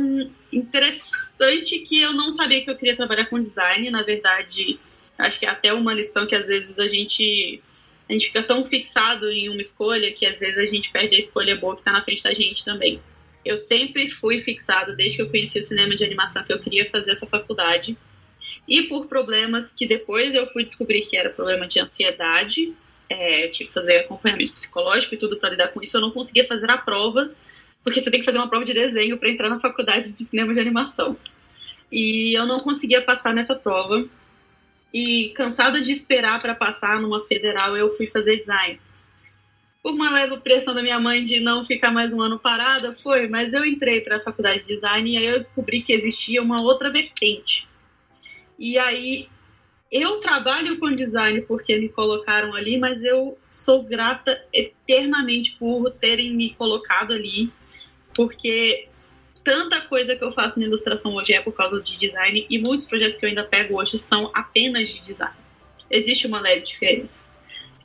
interessante 0.53 1.79
que 1.79 1.99
eu 1.99 2.13
não 2.13 2.29
sabia 2.29 2.63
que 2.63 2.69
eu 2.69 2.77
queria 2.77 2.95
trabalhar 2.95 3.25
com 3.25 3.39
design, 3.39 3.89
na 3.89 4.03
verdade, 4.03 4.79
acho 5.17 5.39
que 5.39 5.47
é 5.47 5.49
até 5.49 5.73
uma 5.73 5.95
lição 5.95 6.27
que 6.27 6.35
às 6.35 6.45
vezes 6.45 6.77
a 6.77 6.87
gente 6.87 7.59
a 8.07 8.13
gente 8.13 8.27
fica 8.27 8.43
tão 8.43 8.65
fixado 8.65 9.31
em 9.31 9.49
uma 9.49 9.61
escolha 9.61 10.11
que 10.11 10.25
às 10.25 10.39
vezes 10.39 10.57
a 10.57 10.65
gente 10.65 10.91
perde 10.91 11.15
a 11.15 11.19
escolha 11.19 11.55
boa 11.55 11.75
que 11.75 11.81
está 11.81 11.91
na 11.91 12.03
frente 12.03 12.23
da 12.23 12.33
gente 12.33 12.63
também. 12.63 12.99
Eu 13.43 13.57
sempre 13.57 14.11
fui 14.11 14.39
fixado, 14.41 14.95
desde 14.95 15.17
que 15.17 15.23
eu 15.23 15.29
conheci 15.29 15.59
o 15.59 15.63
cinema 15.63 15.95
de 15.95 16.03
animação, 16.03 16.43
que 16.43 16.53
eu 16.53 16.59
queria 16.59 16.89
fazer 16.89 17.11
essa 17.11 17.27
faculdade. 17.27 17.97
E 18.67 18.83
por 18.83 19.07
problemas 19.07 19.71
que 19.71 19.85
depois 19.85 20.33
eu 20.33 20.47
fui 20.47 20.63
descobrir 20.63 21.03
que 21.03 21.17
era 21.17 21.29
problema 21.29 21.67
de 21.67 21.79
ansiedade, 21.79 22.73
é, 23.09 23.47
tive 23.49 23.67
que 23.67 23.73
fazer 23.73 23.97
acompanhamento 23.97 24.53
psicológico 24.53 25.13
e 25.13 25.17
tudo 25.17 25.37
para 25.37 25.51
lidar 25.51 25.67
com 25.69 25.81
isso, 25.81 25.95
eu 25.95 26.01
não 26.01 26.11
conseguia 26.11 26.47
fazer 26.47 26.69
a 26.69 26.77
prova, 26.77 27.31
porque 27.83 28.01
você 28.01 28.09
tem 28.09 28.19
que 28.19 28.25
fazer 28.25 28.39
uma 28.39 28.49
prova 28.49 28.65
de 28.65 28.73
desenho 28.73 29.17
para 29.17 29.29
entrar 29.29 29.49
na 29.49 29.59
faculdade 29.59 30.11
de 30.11 30.25
cinema 30.25 30.53
de 30.53 30.59
animação. 30.59 31.15
E 31.91 32.35
eu 32.35 32.45
não 32.47 32.57
conseguia 32.57 33.01
passar 33.01 33.33
nessa 33.33 33.55
prova. 33.55 34.07
E 34.97 35.31
cansada 35.31 35.81
de 35.81 35.91
esperar 35.91 36.39
para 36.39 36.55
passar 36.55 37.01
numa 37.01 37.25
federal, 37.25 37.75
eu 37.75 37.97
fui 37.97 38.07
fazer 38.07 38.37
design. 38.37 38.79
Por 39.83 39.91
uma 39.91 40.09
leve 40.09 40.37
pressão 40.37 40.73
da 40.73 40.81
minha 40.81 40.97
mãe 40.97 41.21
de 41.21 41.41
não 41.41 41.65
ficar 41.65 41.91
mais 41.91 42.13
um 42.13 42.21
ano 42.21 42.39
parada, 42.39 42.93
foi, 42.93 43.27
mas 43.27 43.53
eu 43.53 43.65
entrei 43.65 43.99
para 43.99 44.15
a 44.15 44.19
faculdade 44.21 44.59
de 44.61 44.67
design 44.67 45.11
e 45.11 45.17
aí 45.17 45.25
eu 45.25 45.37
descobri 45.37 45.81
que 45.81 45.91
existia 45.91 46.41
uma 46.41 46.61
outra 46.61 46.89
vertente. 46.89 47.67
E 48.57 48.79
aí 48.79 49.27
eu 49.91 50.21
trabalho 50.21 50.79
com 50.79 50.89
design 50.89 51.41
porque 51.41 51.77
me 51.77 51.89
colocaram 51.89 52.55
ali, 52.55 52.77
mas 52.77 53.03
eu 53.03 53.37
sou 53.51 53.83
grata 53.83 54.41
eternamente 54.53 55.57
por 55.59 55.91
terem 55.91 56.33
me 56.33 56.51
colocado 56.51 57.11
ali, 57.11 57.51
porque 58.13 58.87
tanta 59.45 59.79
coisa 59.81 60.15
que 60.15 60.23
eu 60.23 60.33
faço 60.33 60.59
na 60.59 60.65
ilustração 60.65 61.13
hoje 61.13 61.33
é 61.33 61.39
por 61.39 61.53
causa 61.53 61.79
de 61.81 61.97
design 61.97 62.45
e 62.49 62.59
muitos 62.59 62.87
projetos 62.87 63.17
que 63.17 63.25
eu 63.25 63.29
ainda 63.29 63.43
pego 63.43 63.79
hoje 63.79 63.97
são 63.99 64.31
apenas 64.33 64.89
de 64.89 65.01
design. 65.01 65.35
Existe 65.89 66.25
uma 66.25 66.41
leve 66.41 66.61
diferença. 66.61 67.23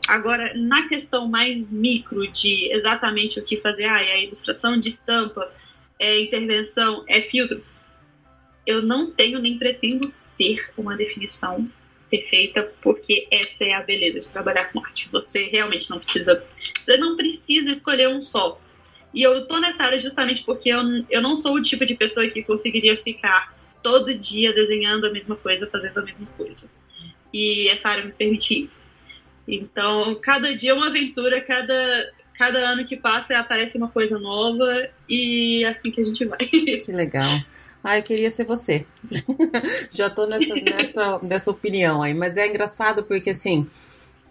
Agora, 0.09 0.53
na 0.57 0.89
questão 0.89 1.29
mais 1.29 1.71
micro 1.71 2.27
de 2.27 2.73
exatamente 2.73 3.39
o 3.39 3.45
que 3.45 3.59
fazer, 3.59 3.85
ah, 3.85 4.03
é 4.03 4.25
ilustração 4.25 4.81
de 4.81 4.89
estampa, 4.89 5.53
é 5.99 6.23
intervenção, 6.23 7.05
é 7.07 7.21
filtro, 7.21 7.63
eu 8.67 8.83
não 8.83 9.11
tenho 9.11 9.39
nem 9.39 9.59
pretendo 9.59 10.13
ter 10.39 10.73
uma 10.79 10.97
definição 10.97 11.71
perfeita, 12.11 12.73
porque 12.81 13.29
essa 13.31 13.65
é 13.65 13.75
a 13.75 13.83
beleza 13.83 14.21
de 14.21 14.29
trabalhar 14.31 14.73
com 14.73 14.81
arte. 14.81 15.09
Você 15.13 15.45
realmente 15.45 15.91
não 15.91 16.01
precisa, 16.01 16.43
você 16.81 16.97
não 16.97 17.17
precisa 17.17 17.71
escolher 17.71 18.09
um 18.09 18.23
só. 18.23 18.59
E 19.13 19.23
eu 19.23 19.47
tô 19.47 19.59
nessa 19.59 19.85
área 19.85 19.99
justamente 19.99 20.43
porque 20.45 20.69
eu, 20.69 20.81
eu 21.11 21.21
não 21.21 21.35
sou 21.37 21.55
o 21.55 21.63
tipo 21.63 21.85
de 21.85 21.95
pessoa 21.95 22.29
que 22.29 22.43
conseguiria 22.43 22.97
ficar 23.03 23.55
todo 23.83 24.15
dia 24.15 24.53
desenhando 24.53 25.07
a 25.07 25.11
mesma 25.11 25.37
coisa, 25.37 25.67
fazendo 25.67 25.99
a 25.99 26.03
mesma 26.03 26.27
coisa. 26.37 26.65
E 27.33 27.69
essa 27.69 27.89
área 27.89 28.05
me 28.05 28.13
permite 28.13 28.61
isso. 28.61 28.83
Então, 29.47 30.15
cada 30.23 30.55
dia 30.55 30.71
é 30.71 30.75
uma 30.75 30.89
aventura, 30.89 31.41
cada, 31.41 32.13
cada 32.39 32.59
ano 32.59 32.85
que 32.85 32.97
passa 32.97 33.37
aparece 33.39 33.77
uma 33.77 33.89
coisa 33.89 34.19
nova 34.19 34.89
e 35.09 35.65
é 35.65 35.69
assim 35.69 35.91
que 35.91 36.01
a 36.01 36.05
gente 36.05 36.25
vai. 36.25 36.39
Que 36.47 36.93
legal. 36.93 37.41
Ai, 37.83 38.03
queria 38.03 38.31
ser 38.31 38.45
você. 38.45 38.85
Já 39.91 40.11
tô 40.11 40.27
nessa, 40.27 40.55
nessa, 40.55 41.19
nessa 41.23 41.51
opinião 41.51 42.03
aí. 42.03 42.13
Mas 42.13 42.37
é 42.37 42.47
engraçado 42.47 43.03
porque, 43.05 43.31
assim, 43.31 43.67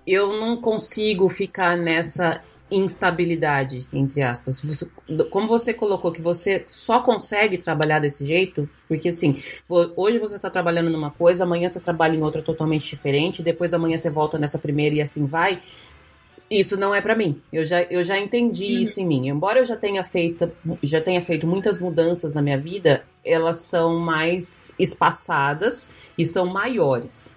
eu 0.06 0.40
não 0.40 0.58
consigo 0.58 1.28
ficar 1.28 1.76
nessa 1.76 2.44
instabilidade, 2.72 3.88
entre 3.92 4.22
aspas. 4.22 4.62
Você, 4.62 4.88
como 5.30 5.48
você 5.48 5.74
colocou 5.74 6.12
que 6.12 6.22
você 6.22 6.64
só 6.68 7.02
consegue 7.02 7.58
trabalhar 7.58 8.00
desse 8.00 8.26
jeito, 8.26 8.70
porque 8.88 9.10
assim, 9.10 9.42
hoje 9.68 10.18
você 10.18 10.36
está 10.36 10.50
trabalhando 10.50 10.90
numa 10.90 11.12
coisa, 11.12 11.44
amanhã 11.44 11.70
você 11.70 11.80
trabalha 11.80 12.16
em 12.16 12.22
outra 12.22 12.42
totalmente 12.42 12.88
diferente, 12.90 13.42
depois 13.42 13.74
amanhã 13.74 13.98
você 13.98 14.10
volta 14.10 14.38
nessa 14.38 14.60
primeira 14.60 14.96
e 14.96 15.02
assim 15.02 15.26
vai. 15.26 15.62
Isso 16.50 16.76
não 16.76 16.96
é 16.96 17.00
para 17.00 17.16
mim. 17.16 17.40
Eu 17.54 17.64
já, 17.64 17.84
eu 17.84 18.04
já 18.04 18.18
entendi 18.18 18.76
uhum. 18.78 18.82
isso 18.82 19.00
em 19.00 19.06
mim. 19.06 19.30
Embora 19.30 19.60
eu 19.60 19.66
já 19.66 19.76
tenha 19.76 20.04
feito, 20.04 20.52
já 20.82 21.00
tenha 21.00 21.22
feito 21.22 21.46
muitas 21.46 21.80
mudanças 21.80 22.34
na 22.34 22.42
minha 22.42 22.58
vida, 22.58 23.04
elas 23.24 23.62
são 23.62 24.00
mais 24.00 24.74
espaçadas 24.80 25.94
e 26.18 26.26
são 26.26 26.48
maiores. 26.48 27.36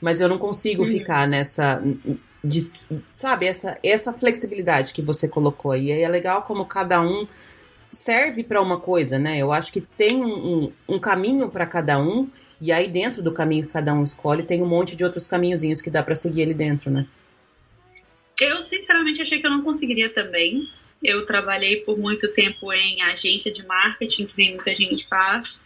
Mas 0.00 0.20
eu 0.20 0.28
não 0.28 0.38
consigo 0.38 0.82
uhum. 0.82 0.88
ficar 0.88 1.26
nessa 1.26 1.82
de, 2.42 2.60
sabe, 3.12 3.46
essa, 3.46 3.78
essa 3.82 4.12
flexibilidade 4.12 4.92
que 4.92 5.02
você 5.02 5.28
colocou 5.28 5.72
aí. 5.72 5.90
É 5.90 6.08
legal 6.08 6.42
como 6.42 6.64
cada 6.64 7.00
um 7.00 7.26
serve 7.90 8.42
para 8.42 8.60
uma 8.60 8.78
coisa, 8.78 9.18
né? 9.18 9.38
Eu 9.38 9.52
acho 9.52 9.72
que 9.72 9.80
tem 9.80 10.24
um, 10.24 10.72
um 10.88 10.98
caminho 10.98 11.48
para 11.48 11.66
cada 11.66 11.98
um, 11.98 12.28
e 12.60 12.72
aí 12.72 12.88
dentro 12.88 13.22
do 13.22 13.32
caminho 13.32 13.66
que 13.66 13.72
cada 13.72 13.92
um 13.92 14.04
escolhe, 14.04 14.42
tem 14.42 14.62
um 14.62 14.66
monte 14.66 14.94
de 14.96 15.04
outros 15.04 15.26
caminhozinhos 15.26 15.80
que 15.82 15.90
dá 15.90 16.02
para 16.02 16.14
seguir 16.14 16.42
ali 16.42 16.54
dentro, 16.54 16.90
né? 16.90 17.06
Eu, 18.40 18.62
sinceramente, 18.62 19.20
achei 19.20 19.38
que 19.38 19.46
eu 19.46 19.50
não 19.50 19.62
conseguiria 19.62 20.08
também. 20.08 20.66
Eu 21.02 21.26
trabalhei 21.26 21.76
por 21.76 21.98
muito 21.98 22.28
tempo 22.28 22.72
em 22.72 23.02
agência 23.02 23.52
de 23.52 23.66
marketing, 23.66 24.26
que 24.26 24.34
nem 24.36 24.54
muita 24.54 24.74
gente 24.74 25.06
faz. 25.08 25.64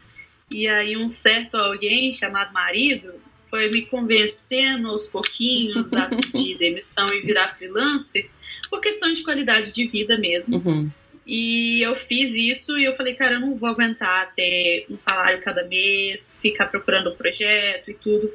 E 0.50 0.66
aí 0.66 0.96
um 0.96 1.08
certo 1.08 1.56
alguém 1.56 2.12
chamado 2.14 2.52
marido 2.52 3.14
foi 3.54 3.70
me 3.70 3.82
convencendo 3.82 4.88
aos 4.88 5.06
pouquinhos 5.06 5.92
a 5.92 6.06
pedir 6.10 6.58
demissão 6.58 7.06
e 7.14 7.20
virar 7.20 7.54
freelancer 7.54 8.28
por 8.68 8.80
questão 8.80 9.12
de 9.12 9.22
qualidade 9.22 9.70
de 9.70 9.86
vida 9.86 10.18
mesmo. 10.18 10.56
Uhum. 10.56 10.90
E 11.24 11.80
eu 11.80 11.94
fiz 11.94 12.32
isso 12.34 12.76
e 12.76 12.84
eu 12.84 12.96
falei, 12.96 13.14
cara, 13.14 13.34
eu 13.34 13.40
não 13.40 13.54
vou 13.54 13.68
aguentar 13.68 14.34
ter 14.34 14.86
um 14.90 14.98
salário 14.98 15.40
cada 15.40 15.62
mês, 15.68 16.40
ficar 16.42 16.66
procurando 16.66 17.10
o 17.10 17.14
projeto 17.14 17.92
e 17.92 17.94
tudo. 17.94 18.28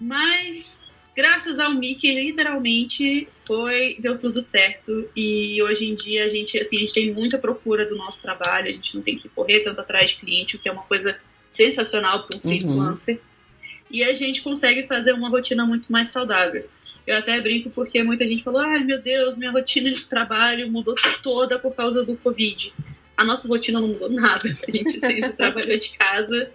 Mas 0.00 0.80
graças 1.14 1.58
ao 1.58 1.74
Mickey, 1.74 2.10
literalmente 2.10 3.28
foi 3.46 3.98
deu 3.98 4.18
tudo 4.18 4.40
certo 4.40 5.06
e 5.14 5.62
hoje 5.62 5.84
em 5.84 5.94
dia 5.94 6.24
a 6.24 6.28
gente 6.30 6.58
assim 6.58 6.78
a 6.78 6.80
gente 6.80 6.94
tem 6.94 7.12
muita 7.12 7.36
procura 7.36 7.84
do 7.84 7.94
nosso 7.94 8.22
trabalho, 8.22 8.68
a 8.68 8.72
gente 8.72 8.96
não 8.96 9.02
tem 9.02 9.18
que 9.18 9.28
correr 9.28 9.60
tanto 9.60 9.82
atrás 9.82 10.10
de 10.10 10.16
cliente, 10.16 10.56
o 10.56 10.58
que 10.58 10.66
é 10.66 10.72
uma 10.72 10.84
coisa 10.84 11.14
sensacional 11.50 12.26
para 12.26 12.38
um 12.38 12.50
uhum. 12.50 12.96
E 13.90 14.04
a 14.04 14.14
gente 14.14 14.42
consegue 14.42 14.86
fazer 14.86 15.12
uma 15.12 15.28
rotina 15.28 15.66
muito 15.66 15.90
mais 15.90 16.10
saudável. 16.10 16.68
Eu 17.06 17.16
até 17.16 17.40
brinco 17.40 17.70
porque 17.70 18.02
muita 18.02 18.26
gente 18.26 18.44
falou: 18.44 18.60
ai 18.60 18.84
meu 18.84 19.00
Deus, 19.00 19.36
minha 19.36 19.50
rotina 19.50 19.90
de 19.90 20.06
trabalho 20.06 20.70
mudou 20.70 20.94
toda 21.22 21.58
por 21.58 21.74
causa 21.74 22.04
do 22.04 22.16
Covid. 22.16 22.72
A 23.16 23.24
nossa 23.24 23.48
rotina 23.48 23.80
não 23.80 23.88
mudou 23.88 24.08
nada. 24.08 24.48
A 24.48 24.70
gente 24.70 25.00
sempre 25.00 25.28
trabalhou 25.34 25.76
de 25.76 25.90
casa. 25.90 26.50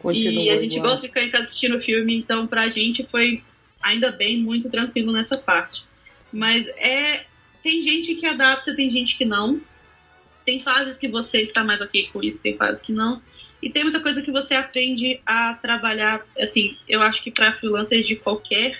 Continua 0.00 0.42
e 0.42 0.50
a 0.50 0.56
gente 0.58 0.76
igual. 0.76 0.90
gosta 0.90 1.06
de 1.06 1.08
ficar 1.08 1.24
em 1.24 1.30
casa 1.30 1.44
assistindo 1.44 1.80
filme, 1.80 2.14
então 2.14 2.46
pra 2.46 2.68
gente 2.68 3.06
foi 3.10 3.42
ainda 3.80 4.12
bem 4.12 4.38
muito 4.38 4.68
tranquilo 4.68 5.12
nessa 5.12 5.38
parte. 5.38 5.84
Mas 6.32 6.66
é. 6.76 7.24
Tem 7.62 7.80
gente 7.80 8.14
que 8.16 8.26
adapta, 8.26 8.76
tem 8.76 8.90
gente 8.90 9.16
que 9.16 9.24
não. 9.24 9.58
Tem 10.44 10.60
fases 10.60 10.98
que 10.98 11.08
você 11.08 11.40
está 11.40 11.64
mais 11.64 11.80
ok 11.80 12.10
com 12.12 12.22
isso, 12.22 12.42
tem 12.42 12.54
fases 12.54 12.82
que 12.82 12.92
não. 12.92 13.22
E 13.64 13.70
tem 13.70 13.82
muita 13.82 14.00
coisa 14.00 14.20
que 14.20 14.30
você 14.30 14.52
aprende 14.52 15.22
a 15.24 15.54
trabalhar, 15.54 16.22
assim, 16.38 16.76
eu 16.86 17.00
acho 17.00 17.22
que 17.22 17.30
para 17.30 17.54
freelancers 17.54 18.06
de 18.06 18.14
qualquer 18.14 18.78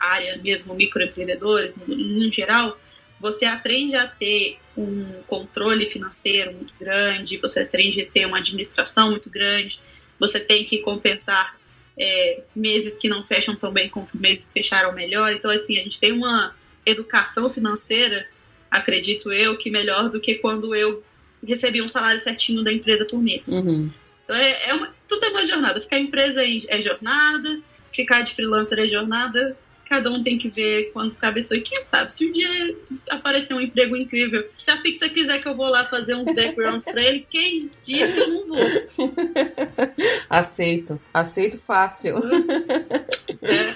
área, 0.00 0.38
mesmo 0.38 0.74
microempreendedores, 0.74 1.76
no, 1.76 1.94
no 1.94 2.32
geral, 2.32 2.80
você 3.20 3.44
aprende 3.44 3.94
a 3.94 4.08
ter 4.08 4.56
um 4.74 5.20
controle 5.26 5.84
financeiro 5.90 6.50
muito 6.54 6.72
grande, 6.80 7.36
você 7.36 7.60
aprende 7.60 8.00
a 8.00 8.06
ter 8.06 8.24
uma 8.24 8.38
administração 8.38 9.10
muito 9.10 9.28
grande, 9.28 9.78
você 10.18 10.40
tem 10.40 10.64
que 10.64 10.78
compensar 10.78 11.54
é, 11.98 12.42
meses 12.56 12.96
que 12.96 13.10
não 13.10 13.24
fecham 13.24 13.54
tão 13.54 13.70
bem 13.70 13.90
como 13.90 14.08
meses 14.14 14.46
que 14.46 14.62
fecharam 14.62 14.94
melhor. 14.94 15.30
Então, 15.30 15.50
assim, 15.50 15.78
a 15.78 15.82
gente 15.82 16.00
tem 16.00 16.10
uma 16.10 16.56
educação 16.86 17.52
financeira, 17.52 18.26
acredito 18.70 19.30
eu, 19.30 19.58
que 19.58 19.70
melhor 19.70 20.08
do 20.08 20.18
que 20.18 20.36
quando 20.36 20.74
eu 20.74 21.04
recebia 21.46 21.84
um 21.84 21.88
salário 21.88 22.18
certinho 22.18 22.64
da 22.64 22.72
empresa 22.72 23.04
por 23.04 23.20
mês. 23.20 23.48
Uhum. 23.48 23.90
Então 24.32 24.36
é, 24.40 24.70
é 24.70 24.74
uma, 24.74 24.88
tudo 25.06 25.24
é 25.26 25.28
uma 25.28 25.46
jornada. 25.46 25.80
Ficar 25.80 25.98
em 25.98 26.04
empresa 26.04 26.42
é, 26.42 26.60
é 26.68 26.80
jornada, 26.80 27.60
ficar 27.92 28.22
de 28.22 28.34
freelancer 28.34 28.78
é 28.78 28.86
jornada. 28.86 29.56
Cada 29.86 30.08
um 30.08 30.22
tem 30.22 30.38
que 30.38 30.48
ver 30.48 30.90
quando 30.94 31.14
cabe 31.16 31.40
isso. 31.40 31.52
E 31.52 31.60
quem 31.60 31.84
sabe, 31.84 32.10
se 32.14 32.26
um 32.26 32.32
dia 32.32 32.74
aparecer 33.10 33.52
um 33.52 33.60
emprego 33.60 33.94
incrível, 33.94 34.48
se 34.64 34.70
a 34.70 34.80
Fixa 34.80 35.06
quiser 35.06 35.42
que 35.42 35.46
eu 35.46 35.54
vou 35.54 35.68
lá 35.68 35.84
fazer 35.84 36.14
uns 36.14 36.34
backgrounds 36.34 36.84
pra 36.86 37.02
ele, 37.02 37.26
quem 37.28 37.70
diz 37.84 38.14
que 38.14 38.20
eu 38.20 38.28
não 38.28 38.46
vou? 38.46 38.58
Aceito. 40.30 40.98
Aceito 41.12 41.58
fácil. 41.58 42.22
É. 43.42 43.74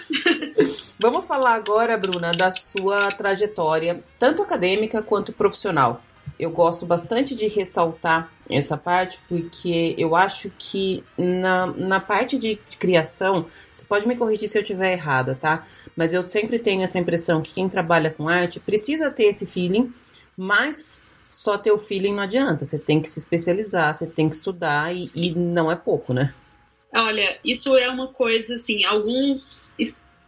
Vamos 0.98 1.26
falar 1.26 1.52
agora, 1.52 1.98
Bruna, 1.98 2.30
da 2.30 2.50
sua 2.50 3.08
trajetória, 3.08 4.02
tanto 4.18 4.42
acadêmica 4.42 5.02
quanto 5.02 5.34
profissional. 5.34 6.02
Eu 6.38 6.50
gosto 6.50 6.84
bastante 6.84 7.34
de 7.34 7.48
ressaltar 7.48 8.30
essa 8.48 8.76
parte, 8.76 9.18
porque 9.28 9.94
eu 9.96 10.14
acho 10.14 10.50
que 10.58 11.02
na, 11.16 11.66
na 11.66 12.00
parte 12.00 12.36
de, 12.36 12.56
criação, 12.78 13.46
você 13.72 13.84
pode 13.84 14.06
me 14.06 14.16
corrigir 14.16 14.48
se 14.48 14.58
eu 14.58 14.62
estiver 14.62 14.92
errada, 14.92 15.34
tá? 15.34 15.66
Mas 15.96 16.12
eu 16.12 16.26
sempre 16.26 16.58
tenho 16.58 16.82
essa 16.82 16.98
impressão 16.98 17.42
que 17.42 17.54
quem 17.54 17.68
trabalha 17.68 18.10
com 18.10 18.28
arte 18.28 18.60
precisa 18.60 19.10
ter 19.10 19.24
esse 19.24 19.46
feeling, 19.46 19.92
mas 20.36 21.02
só 21.28 21.56
ter 21.56 21.72
o 21.72 21.78
feeling 21.78 22.14
não 22.14 22.22
adianta. 22.22 22.64
Você 22.64 22.78
tem 22.78 23.00
que 23.00 23.08
se 23.08 23.18
especializar, 23.18 23.94
você 23.94 24.06
tem 24.06 24.28
que 24.28 24.34
estudar 24.34 24.94
e, 24.94 25.10
e 25.14 25.34
não 25.34 25.70
é 25.70 25.76
pouco, 25.76 26.12
né? 26.12 26.34
Olha, 26.94 27.38
isso 27.44 27.76
é 27.76 27.88
uma 27.88 28.08
coisa 28.08 28.54
assim, 28.54 28.84
alguns 28.84 29.74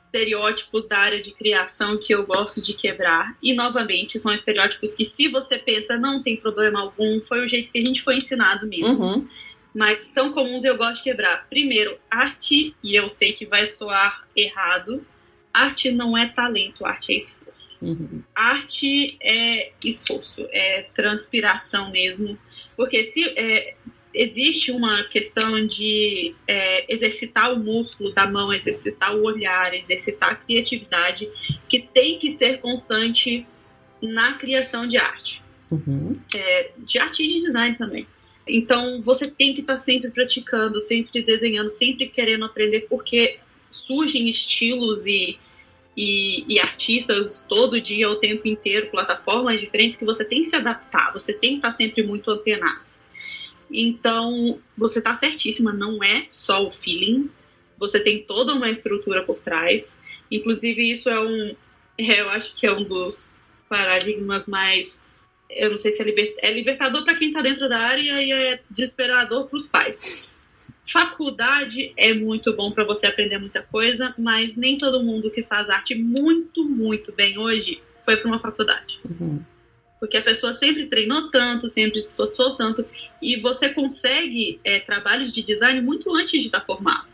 estereótipos 0.08 0.88
da 0.88 0.98
área 0.98 1.22
de 1.22 1.30
criação 1.32 1.98
que 1.98 2.14
eu 2.14 2.26
gosto 2.26 2.60
de 2.60 2.72
quebrar. 2.72 3.36
E, 3.42 3.54
novamente, 3.54 4.18
são 4.18 4.32
estereótipos 4.32 4.94
que, 4.94 5.04
se 5.04 5.28
você 5.28 5.58
pensa, 5.58 5.96
não 5.96 6.22
tem 6.22 6.36
problema 6.36 6.80
algum, 6.80 7.20
foi 7.20 7.44
o 7.44 7.48
jeito 7.48 7.70
que 7.70 7.78
a 7.78 7.84
gente 7.84 8.02
foi 8.02 8.16
ensinado 8.16 8.66
mesmo. 8.66 9.04
Uhum. 9.04 9.28
Mas 9.74 9.98
são 9.98 10.32
comuns 10.32 10.64
e 10.64 10.66
eu 10.66 10.76
gosto 10.76 10.96
de 10.96 11.04
quebrar. 11.04 11.46
Primeiro, 11.48 11.98
arte, 12.10 12.74
e 12.82 12.96
eu 12.96 13.08
sei 13.08 13.32
que 13.34 13.46
vai 13.46 13.66
soar 13.66 14.26
errado, 14.34 15.06
arte 15.52 15.90
não 15.90 16.16
é 16.16 16.26
talento, 16.26 16.84
arte 16.84 17.12
é 17.12 17.16
esforço. 17.16 17.48
Uhum. 17.80 18.22
Arte 18.34 19.16
é 19.20 19.70
esforço, 19.84 20.48
é 20.50 20.86
transpiração 20.94 21.90
mesmo. 21.90 22.36
Porque 22.76 23.04
se 23.04 23.24
é, 23.36 23.74
existe 24.12 24.70
uma 24.70 25.04
questão 25.04 25.66
de 25.66 26.34
é, 26.46 26.92
exercitar 26.92 27.52
o 27.52 27.58
músculo 27.58 28.12
da 28.12 28.26
mão, 28.26 28.52
exercitar 28.52 29.14
o 29.14 29.22
olhar, 29.22 29.74
exercitar 29.74 30.32
a 30.32 30.34
criatividade, 30.34 31.28
que 31.68 31.80
tem 31.80 32.18
que 32.18 32.30
ser 32.30 32.60
constante 32.60 33.46
na 34.00 34.34
criação 34.34 34.86
de 34.86 34.96
arte. 34.96 35.42
Uhum. 35.70 36.18
É, 36.34 36.70
de 36.78 36.98
arte 36.98 37.22
e 37.22 37.28
de 37.28 37.40
design 37.40 37.76
também. 37.76 38.06
Então, 38.46 39.02
você 39.02 39.30
tem 39.30 39.52
que 39.52 39.60
estar 39.60 39.76
sempre 39.76 40.10
praticando, 40.10 40.80
sempre 40.80 41.20
desenhando, 41.20 41.68
sempre 41.68 42.06
querendo 42.06 42.46
aprender, 42.46 42.86
porque 42.88 43.38
surgem 43.70 44.26
estilos 44.26 45.04
e, 45.06 45.38
e, 45.94 46.44
e, 46.48 46.58
artistas 46.58 47.44
todo 47.46 47.78
dia, 47.78 48.08
o 48.08 48.16
tempo 48.16 48.48
inteiro, 48.48 48.90
plataformas 48.90 49.60
diferentes, 49.60 49.98
que 49.98 50.04
você 50.04 50.24
tem 50.24 50.42
que 50.42 50.48
se 50.48 50.56
adaptar, 50.56 51.12
você 51.12 51.34
tem 51.34 51.50
que 51.50 51.56
estar 51.56 51.72
sempre 51.72 52.02
muito 52.02 52.30
antenado. 52.30 52.87
Então, 53.70 54.58
você 54.76 54.98
está 54.98 55.14
certíssima, 55.14 55.72
não 55.72 56.02
é 56.02 56.26
só 56.28 56.66
o 56.66 56.70
feeling, 56.70 57.30
você 57.78 58.00
tem 58.00 58.22
toda 58.22 58.54
uma 58.54 58.70
estrutura 58.70 59.22
por 59.22 59.38
trás. 59.38 59.98
Inclusive, 60.30 60.90
isso 60.90 61.08
é 61.08 61.20
um. 61.20 61.54
É, 61.96 62.20
eu 62.20 62.30
acho 62.30 62.56
que 62.56 62.66
é 62.66 62.72
um 62.72 62.84
dos 62.84 63.44
paradigmas 63.68 64.46
mais. 64.46 65.02
Eu 65.48 65.70
não 65.70 65.78
sei 65.78 65.92
se 65.92 66.02
é, 66.02 66.04
liber, 66.04 66.34
é 66.38 66.52
libertador 66.52 67.04
para 67.04 67.14
quem 67.14 67.28
está 67.28 67.40
dentro 67.40 67.68
da 67.68 67.78
área 67.78 68.22
e 68.22 68.32
é 68.32 68.60
desesperador 68.70 69.48
para 69.48 69.56
os 69.56 69.66
pais. 69.66 70.34
Faculdade 70.86 71.92
é 71.96 72.14
muito 72.14 72.52
bom 72.54 72.70
para 72.70 72.84
você 72.84 73.06
aprender 73.06 73.38
muita 73.38 73.62
coisa, 73.62 74.14
mas 74.18 74.56
nem 74.56 74.76
todo 74.76 75.02
mundo 75.02 75.30
que 75.30 75.42
faz 75.42 75.68
arte 75.68 75.94
muito, 75.94 76.64
muito 76.64 77.12
bem 77.12 77.38
hoje 77.38 77.80
foi 78.04 78.16
para 78.16 78.28
uma 78.28 78.38
faculdade. 78.38 78.98
Uhum 79.04 79.42
porque 79.98 80.16
a 80.16 80.22
pessoa 80.22 80.52
sempre 80.52 80.86
treinou 80.86 81.30
tanto, 81.30 81.68
sempre 81.68 82.00
se 82.00 82.10
esforçou 82.10 82.56
tanto, 82.56 82.84
e 83.20 83.40
você 83.40 83.68
consegue 83.68 84.60
é, 84.62 84.78
trabalhos 84.78 85.32
de 85.32 85.42
design 85.42 85.80
muito 85.80 86.14
antes 86.14 86.40
de 86.40 86.46
estar 86.46 86.60
formado. 86.60 87.06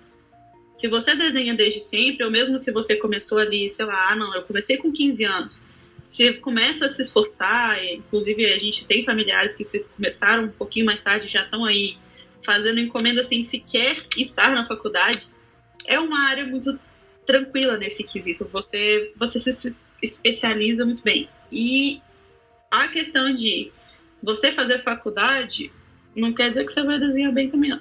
Se 0.75 0.89
você 0.89 1.15
desenha 1.15 1.55
desde 1.55 1.81
sempre, 1.81 2.25
ou 2.25 2.31
mesmo 2.31 2.59
se 2.59 2.71
você 2.73 2.97
começou 2.97 3.39
ali, 3.39 3.71
sei 3.71 3.85
lá, 3.87 4.11
ah, 4.11 4.17
não, 4.17 4.35
eu 4.35 4.43
comecei 4.43 4.77
com 4.77 4.93
15 4.93 5.25
anos, 5.25 5.63
você 6.03 6.35
começa 6.35 6.87
a 6.87 6.89
se 6.89 7.01
esforçar, 7.01 7.83
inclusive 7.85 8.45
a 8.53 8.59
gente 8.59 8.85
tem 8.85 9.05
familiares 9.05 9.55
que 9.55 9.65
se 9.65 9.81
começaram 9.97 10.45
um 10.45 10.49
pouquinho 10.49 10.85
mais 10.85 11.03
tarde 11.03 11.29
já 11.29 11.45
estão 11.45 11.65
aí 11.65 11.97
fazendo 12.45 12.79
encomenda 12.79 13.25
sem 13.25 13.43
sequer 13.43 13.97
estar 14.17 14.51
na 14.55 14.67
faculdade, 14.67 15.27
é 15.87 15.99
uma 15.99 16.29
área 16.29 16.45
muito 16.45 16.79
tranquila 17.27 17.79
nesse 17.79 18.05
quesito. 18.05 18.45
Você, 18.53 19.13
você 19.17 19.39
se 19.39 19.75
especializa 20.03 20.85
muito 20.85 21.03
bem. 21.03 21.29
E 21.51 22.03
a 22.83 22.89
questão 22.89 23.33
de 23.35 23.71
você 24.23 24.51
fazer 24.53 24.83
faculdade 24.83 25.71
não 26.17 26.33
quer 26.33 26.49
dizer 26.49 26.65
que 26.65 26.73
você 26.73 26.83
vai 26.83 26.99
desenhar 26.99 27.33
bem 27.33 27.51
também. 27.51 27.71
Não. 27.71 27.81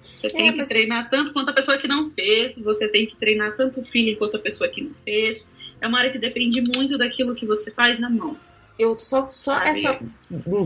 Você 0.00 0.28
tem 0.28 0.48
é, 0.48 0.52
que 0.52 0.58
mas... 0.58 0.68
treinar 0.68 1.10
tanto 1.10 1.32
quanto 1.32 1.50
a 1.50 1.52
pessoa 1.52 1.78
que 1.78 1.88
não 1.88 2.08
fez, 2.10 2.58
você 2.58 2.88
tem 2.88 3.06
que 3.06 3.16
treinar 3.16 3.56
tanto 3.56 3.80
o 3.80 3.84
filho 3.84 4.16
quanto 4.16 4.36
a 4.36 4.40
pessoa 4.40 4.68
que 4.68 4.82
não 4.82 4.92
fez. 5.04 5.48
É 5.80 5.86
uma 5.86 5.98
área 5.98 6.10
que 6.10 6.18
depende 6.18 6.62
muito 6.74 6.96
daquilo 6.96 7.34
que 7.34 7.44
você 7.44 7.70
faz 7.70 7.98
na 7.98 8.08
mão. 8.08 8.36
Eu 8.78 8.98
só, 8.98 9.26
só 9.30 9.58
essa. 9.62 9.98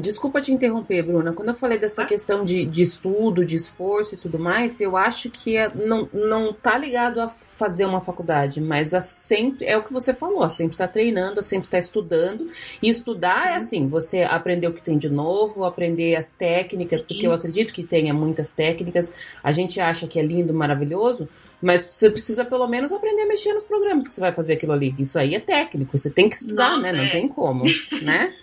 Desculpa 0.00 0.40
te 0.40 0.52
interromper, 0.52 1.02
Bruna. 1.02 1.32
Quando 1.32 1.50
eu 1.50 1.54
falei 1.54 1.78
dessa 1.78 2.02
ah? 2.02 2.06
questão 2.06 2.44
de, 2.44 2.66
de 2.66 2.82
estudo, 2.82 3.44
de 3.44 3.54
esforço 3.54 4.14
e 4.14 4.18
tudo 4.18 4.36
mais, 4.36 4.80
eu 4.80 4.96
acho 4.96 5.30
que 5.30 5.56
é, 5.56 5.72
não, 5.72 6.08
não 6.12 6.52
tá 6.52 6.76
ligado 6.76 7.20
a 7.20 7.28
fazer 7.28 7.84
uma 7.84 8.00
faculdade, 8.00 8.60
mas 8.60 8.92
a 8.94 9.00
sempre. 9.00 9.64
É 9.64 9.76
o 9.76 9.84
que 9.84 9.92
você 9.92 10.12
falou, 10.12 10.42
a 10.42 10.48
sempre 10.48 10.76
tá 10.76 10.88
treinando, 10.88 11.38
a 11.38 11.42
sempre 11.42 11.68
tá 11.68 11.78
estudando. 11.78 12.50
E 12.82 12.88
estudar 12.88 13.52
é 13.52 13.54
assim: 13.54 13.86
você 13.86 14.22
aprender 14.22 14.66
o 14.66 14.72
que 14.72 14.82
tem 14.82 14.98
de 14.98 15.08
novo, 15.08 15.62
aprender 15.62 16.16
as 16.16 16.30
técnicas, 16.30 17.00
Sim. 17.00 17.06
porque 17.06 17.26
eu 17.28 17.32
acredito 17.32 17.72
que 17.72 17.84
tenha 17.84 18.12
muitas 18.12 18.50
técnicas. 18.50 19.12
A 19.40 19.52
gente 19.52 19.78
acha 19.80 20.08
que 20.08 20.18
é 20.18 20.22
lindo, 20.22 20.52
maravilhoso, 20.52 21.28
mas 21.60 21.82
você 21.82 22.10
precisa 22.10 22.44
pelo 22.44 22.66
menos 22.66 22.92
aprender 22.92 23.22
a 23.22 23.26
mexer 23.26 23.52
nos 23.52 23.64
programas 23.64 24.08
que 24.08 24.14
você 24.14 24.20
vai 24.20 24.32
fazer 24.32 24.54
aquilo 24.54 24.72
ali. 24.72 24.94
Isso 24.98 25.18
aí 25.18 25.34
é 25.34 25.40
técnico, 25.40 25.96
você 25.96 26.10
tem 26.10 26.28
que 26.28 26.36
estudar, 26.36 26.76
Nossa, 26.76 26.82
né? 26.82 26.92
Não 26.92 27.04
é. 27.04 27.10
tem 27.10 27.28
como, 27.28 27.64
né? 28.02 28.34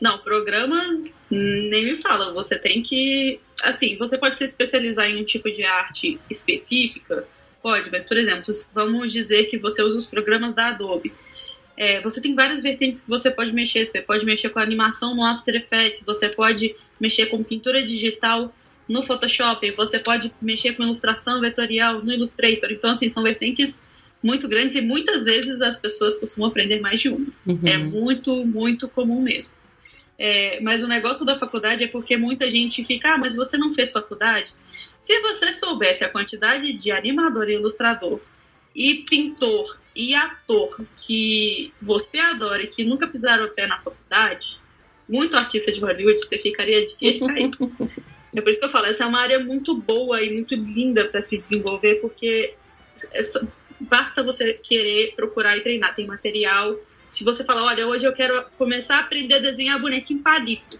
Não, 0.00 0.18
programas 0.18 1.14
nem 1.30 1.84
me 1.84 2.00
fala. 2.00 2.32
Você 2.32 2.58
tem 2.58 2.82
que. 2.82 3.40
Assim, 3.62 3.96
você 3.96 4.16
pode 4.16 4.36
se 4.36 4.44
especializar 4.44 5.06
em 5.06 5.20
um 5.20 5.24
tipo 5.24 5.50
de 5.50 5.64
arte 5.64 6.18
específica? 6.30 7.26
Pode, 7.62 7.90
mas, 7.90 8.06
por 8.06 8.16
exemplo, 8.16 8.54
vamos 8.72 9.12
dizer 9.12 9.46
que 9.46 9.58
você 9.58 9.82
usa 9.82 9.98
os 9.98 10.06
programas 10.06 10.54
da 10.54 10.68
Adobe. 10.68 11.12
É, 11.76 12.00
você 12.00 12.20
tem 12.20 12.34
várias 12.34 12.62
vertentes 12.62 13.00
que 13.00 13.08
você 13.08 13.30
pode 13.30 13.52
mexer. 13.52 13.84
Você 13.84 14.00
pode 14.00 14.24
mexer 14.24 14.50
com 14.50 14.58
animação 14.58 15.14
no 15.14 15.24
After 15.24 15.54
Effects, 15.54 16.02
você 16.04 16.28
pode 16.28 16.74
mexer 17.00 17.26
com 17.26 17.42
pintura 17.42 17.84
digital 17.84 18.52
no 18.88 19.02
Photoshop, 19.02 19.70
você 19.72 19.98
pode 19.98 20.32
mexer 20.40 20.72
com 20.72 20.82
ilustração 20.82 21.40
vetorial 21.40 22.02
no 22.02 22.12
Illustrator. 22.12 22.70
Então, 22.70 22.90
assim, 22.90 23.10
são 23.10 23.22
vertentes 23.22 23.84
muito 24.22 24.48
grandes 24.48 24.76
e 24.76 24.80
muitas 24.80 25.24
vezes 25.24 25.60
as 25.60 25.78
pessoas 25.78 26.18
costumam 26.18 26.48
aprender 26.48 26.80
mais 26.80 27.00
de 27.00 27.08
uma. 27.08 27.26
Uhum. 27.46 27.60
É 27.64 27.76
muito, 27.76 28.46
muito 28.46 28.88
comum 28.88 29.20
mesmo. 29.20 29.52
É, 30.18 30.58
mas 30.60 30.82
o 30.82 30.88
negócio 30.88 31.24
da 31.24 31.38
faculdade 31.38 31.84
é 31.84 31.86
porque 31.86 32.16
muita 32.16 32.50
gente 32.50 32.84
fica, 32.84 33.14
ah, 33.14 33.18
mas 33.18 33.36
você 33.36 33.56
não 33.56 33.72
fez 33.72 33.92
faculdade? 33.92 34.48
Se 35.00 35.20
você 35.20 35.52
soubesse 35.52 36.04
a 36.04 36.08
quantidade 36.08 36.72
de 36.72 36.90
animador 36.90 37.48
e 37.48 37.54
ilustrador 37.54 38.20
e 38.74 39.04
pintor 39.08 39.78
e 39.94 40.14
ator 40.14 40.80
que 40.96 41.72
você 41.80 42.18
adora 42.18 42.62
e 42.62 42.66
que 42.66 42.82
nunca 42.82 43.06
pisaram 43.06 43.44
o 43.44 43.50
pé 43.50 43.66
na 43.66 43.78
faculdade, 43.78 44.58
muito 45.08 45.36
artista 45.36 45.70
de 45.70 45.80
Hollywood, 45.80 46.20
você 46.20 46.38
ficaria 46.38 46.84
de 46.84 46.96
queixo 46.96 47.26
caído. 47.26 47.72
É 48.34 48.40
por 48.40 48.50
isso 48.50 48.58
que 48.58 48.66
eu 48.66 48.70
falo, 48.70 48.86
essa 48.86 49.04
é 49.04 49.06
uma 49.06 49.20
área 49.20 49.38
muito 49.38 49.74
boa 49.74 50.22
e 50.22 50.32
muito 50.32 50.54
linda 50.54 51.06
para 51.06 51.22
se 51.22 51.38
desenvolver, 51.38 51.96
porque 51.96 52.54
basta 53.80 54.22
você 54.22 54.54
querer 54.54 55.14
procurar 55.14 55.56
e 55.56 55.60
treinar. 55.60 55.94
Tem 55.94 56.06
material. 56.06 56.76
Se 57.10 57.24
você 57.24 57.42
falar, 57.42 57.64
olha, 57.64 57.86
hoje 57.86 58.06
eu 58.06 58.12
quero 58.12 58.44
começar 58.58 58.96
a 58.96 59.00
aprender 59.00 59.34
a 59.34 59.38
desenhar 59.38 59.80
bonequinho 59.80 60.20
palito. 60.20 60.78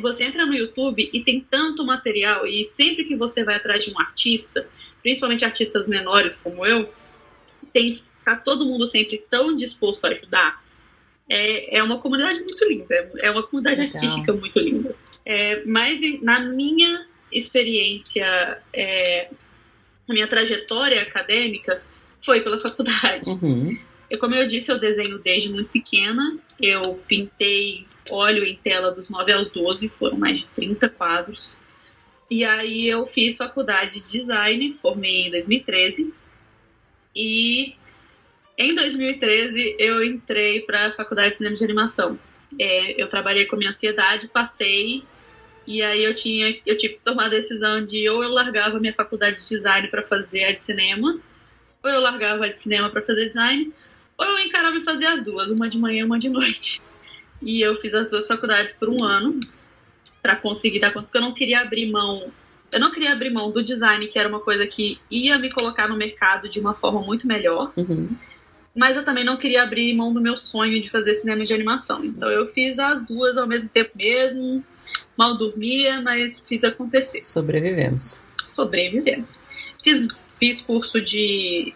Você 0.00 0.24
entra 0.24 0.46
no 0.46 0.54
YouTube 0.54 1.10
e 1.12 1.20
tem 1.22 1.40
tanto 1.40 1.84
material, 1.84 2.46
e 2.46 2.64
sempre 2.64 3.04
que 3.04 3.16
você 3.16 3.42
vai 3.42 3.56
atrás 3.56 3.84
de 3.84 3.92
um 3.92 3.98
artista, 3.98 4.68
principalmente 5.02 5.44
artistas 5.44 5.88
menores 5.88 6.38
como 6.38 6.64
eu, 6.64 6.88
tem 7.72 7.92
tá 8.24 8.36
todo 8.36 8.64
mundo 8.64 8.86
sempre 8.86 9.22
tão 9.28 9.54
disposto 9.54 10.04
a 10.04 10.08
ajudar. 10.08 10.62
É, 11.28 11.78
é 11.78 11.82
uma 11.82 11.98
comunidade 11.98 12.38
muito 12.40 12.68
linda, 12.68 13.10
é 13.20 13.30
uma 13.30 13.42
comunidade 13.42 13.80
Legal. 13.80 13.96
artística 13.96 14.32
muito 14.32 14.60
linda. 14.60 14.94
É, 15.24 15.64
mas 15.64 16.00
na 16.20 16.40
minha 16.40 17.06
experiência, 17.32 18.58
é, 18.72 19.28
na 20.06 20.14
minha 20.14 20.28
trajetória 20.28 21.02
acadêmica, 21.02 21.82
foi 22.22 22.40
pela 22.40 22.60
faculdade. 22.60 23.28
Uhum. 23.28 23.78
Eu, 24.10 24.18
como 24.18 24.34
eu 24.34 24.46
disse, 24.46 24.70
eu 24.70 24.78
desenho 24.78 25.18
desde 25.18 25.48
muito 25.48 25.70
pequena. 25.70 26.38
Eu 26.60 27.02
pintei 27.08 27.86
óleo 28.10 28.44
em 28.44 28.56
tela 28.56 28.90
dos 28.90 29.08
9 29.08 29.32
aos 29.32 29.50
12, 29.50 29.88
foram 29.88 30.16
mais 30.18 30.40
de 30.40 30.46
30 30.48 30.88
quadros. 30.90 31.56
E 32.30 32.44
aí 32.44 32.88
eu 32.88 33.06
fiz 33.06 33.36
faculdade 33.36 34.00
de 34.00 34.18
design, 34.18 34.76
formei 34.80 35.28
em 35.28 35.30
2013. 35.30 36.12
E 37.14 37.74
em 38.58 38.74
2013 38.74 39.76
eu 39.78 40.04
entrei 40.04 40.60
para 40.60 40.86
a 40.86 40.92
faculdade 40.92 41.32
de 41.32 41.36
cinema 41.38 41.56
de 41.56 41.64
animação. 41.64 42.18
É, 42.58 43.00
eu 43.00 43.08
trabalhei 43.08 43.46
com 43.46 43.56
minha 43.56 43.70
ansiedade, 43.70 44.28
passei 44.28 45.02
e 45.66 45.82
aí 45.82 46.04
eu 46.04 46.14
tinha, 46.14 46.56
eu 46.66 46.76
tive 46.76 46.94
que 46.94 47.00
tomar 47.04 47.26
a 47.26 47.28
decisão 47.28 47.84
de 47.84 48.08
ou 48.08 48.22
eu 48.22 48.30
largava 48.30 48.78
minha 48.78 48.92
faculdade 48.92 49.40
de 49.40 49.48
design 49.48 49.88
para 49.88 50.02
fazer 50.02 50.44
a 50.44 50.52
de 50.52 50.62
cinema, 50.62 51.18
ou 51.82 51.90
eu 51.90 52.00
largava 52.00 52.44
a 52.44 52.48
de 52.48 52.58
cinema 52.58 52.90
para 52.90 53.02
fazer 53.02 53.28
design, 53.28 53.72
ou 54.16 54.26
eu 54.26 54.38
encarava 54.38 54.76
e 54.76 54.82
fazia 54.82 55.12
as 55.12 55.24
duas, 55.24 55.50
uma 55.50 55.68
de 55.68 55.78
manhã 55.78 56.00
e 56.00 56.04
uma 56.04 56.18
de 56.18 56.28
noite. 56.28 56.80
E 57.42 57.60
eu 57.60 57.76
fiz 57.76 57.94
as 57.94 58.10
duas 58.10 58.26
faculdades 58.26 58.74
por 58.74 58.88
um 58.88 59.02
ano 59.02 59.40
para 60.22 60.36
conseguir 60.36 60.80
dar 60.80 60.92
conta, 60.92 61.06
porque 61.06 61.18
eu 61.18 61.22
não 61.22 61.34
queria 61.34 61.60
abrir 61.60 61.90
mão. 61.90 62.32
Eu 62.72 62.80
não 62.80 62.90
queria 62.90 63.12
abrir 63.12 63.30
mão 63.30 63.50
do 63.50 63.62
design, 63.62 64.06
que 64.08 64.18
era 64.18 64.28
uma 64.28 64.40
coisa 64.40 64.66
que 64.66 64.98
ia 65.10 65.38
me 65.38 65.50
colocar 65.50 65.88
no 65.88 65.96
mercado 65.96 66.48
de 66.48 66.58
uma 66.58 66.74
forma 66.74 67.02
muito 67.02 67.26
melhor. 67.26 67.72
Uhum. 67.76 68.08
Mas 68.74 68.96
eu 68.96 69.04
também 69.04 69.24
não 69.24 69.36
queria 69.36 69.62
abrir 69.62 69.94
mão 69.94 70.12
do 70.12 70.20
meu 70.20 70.36
sonho 70.36 70.80
de 70.80 70.90
fazer 70.90 71.14
cinema 71.14 71.44
de 71.44 71.54
animação. 71.54 72.04
Então 72.04 72.30
eu 72.30 72.48
fiz 72.48 72.78
as 72.78 73.04
duas 73.04 73.36
ao 73.36 73.46
mesmo 73.46 73.68
tempo 73.68 73.90
mesmo. 73.94 74.64
Mal 75.16 75.36
dormia, 75.36 76.00
mas 76.00 76.40
fiz 76.40 76.64
acontecer. 76.64 77.22
Sobrevivemos. 77.22 78.22
Sobrevivemos. 78.46 79.38
Fiz, 79.82 80.08
fiz 80.38 80.60
curso 80.60 81.00
de 81.00 81.74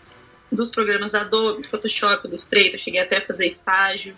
dos 0.51 0.71
programas 0.71 1.13
da 1.13 1.21
Adobe, 1.21 1.67
Photoshop, 1.67 2.27
Illustrator, 2.27 2.79
cheguei 2.79 3.01
até 3.01 3.19
a 3.19 3.27
fazer 3.27 3.47
estágio. 3.47 4.15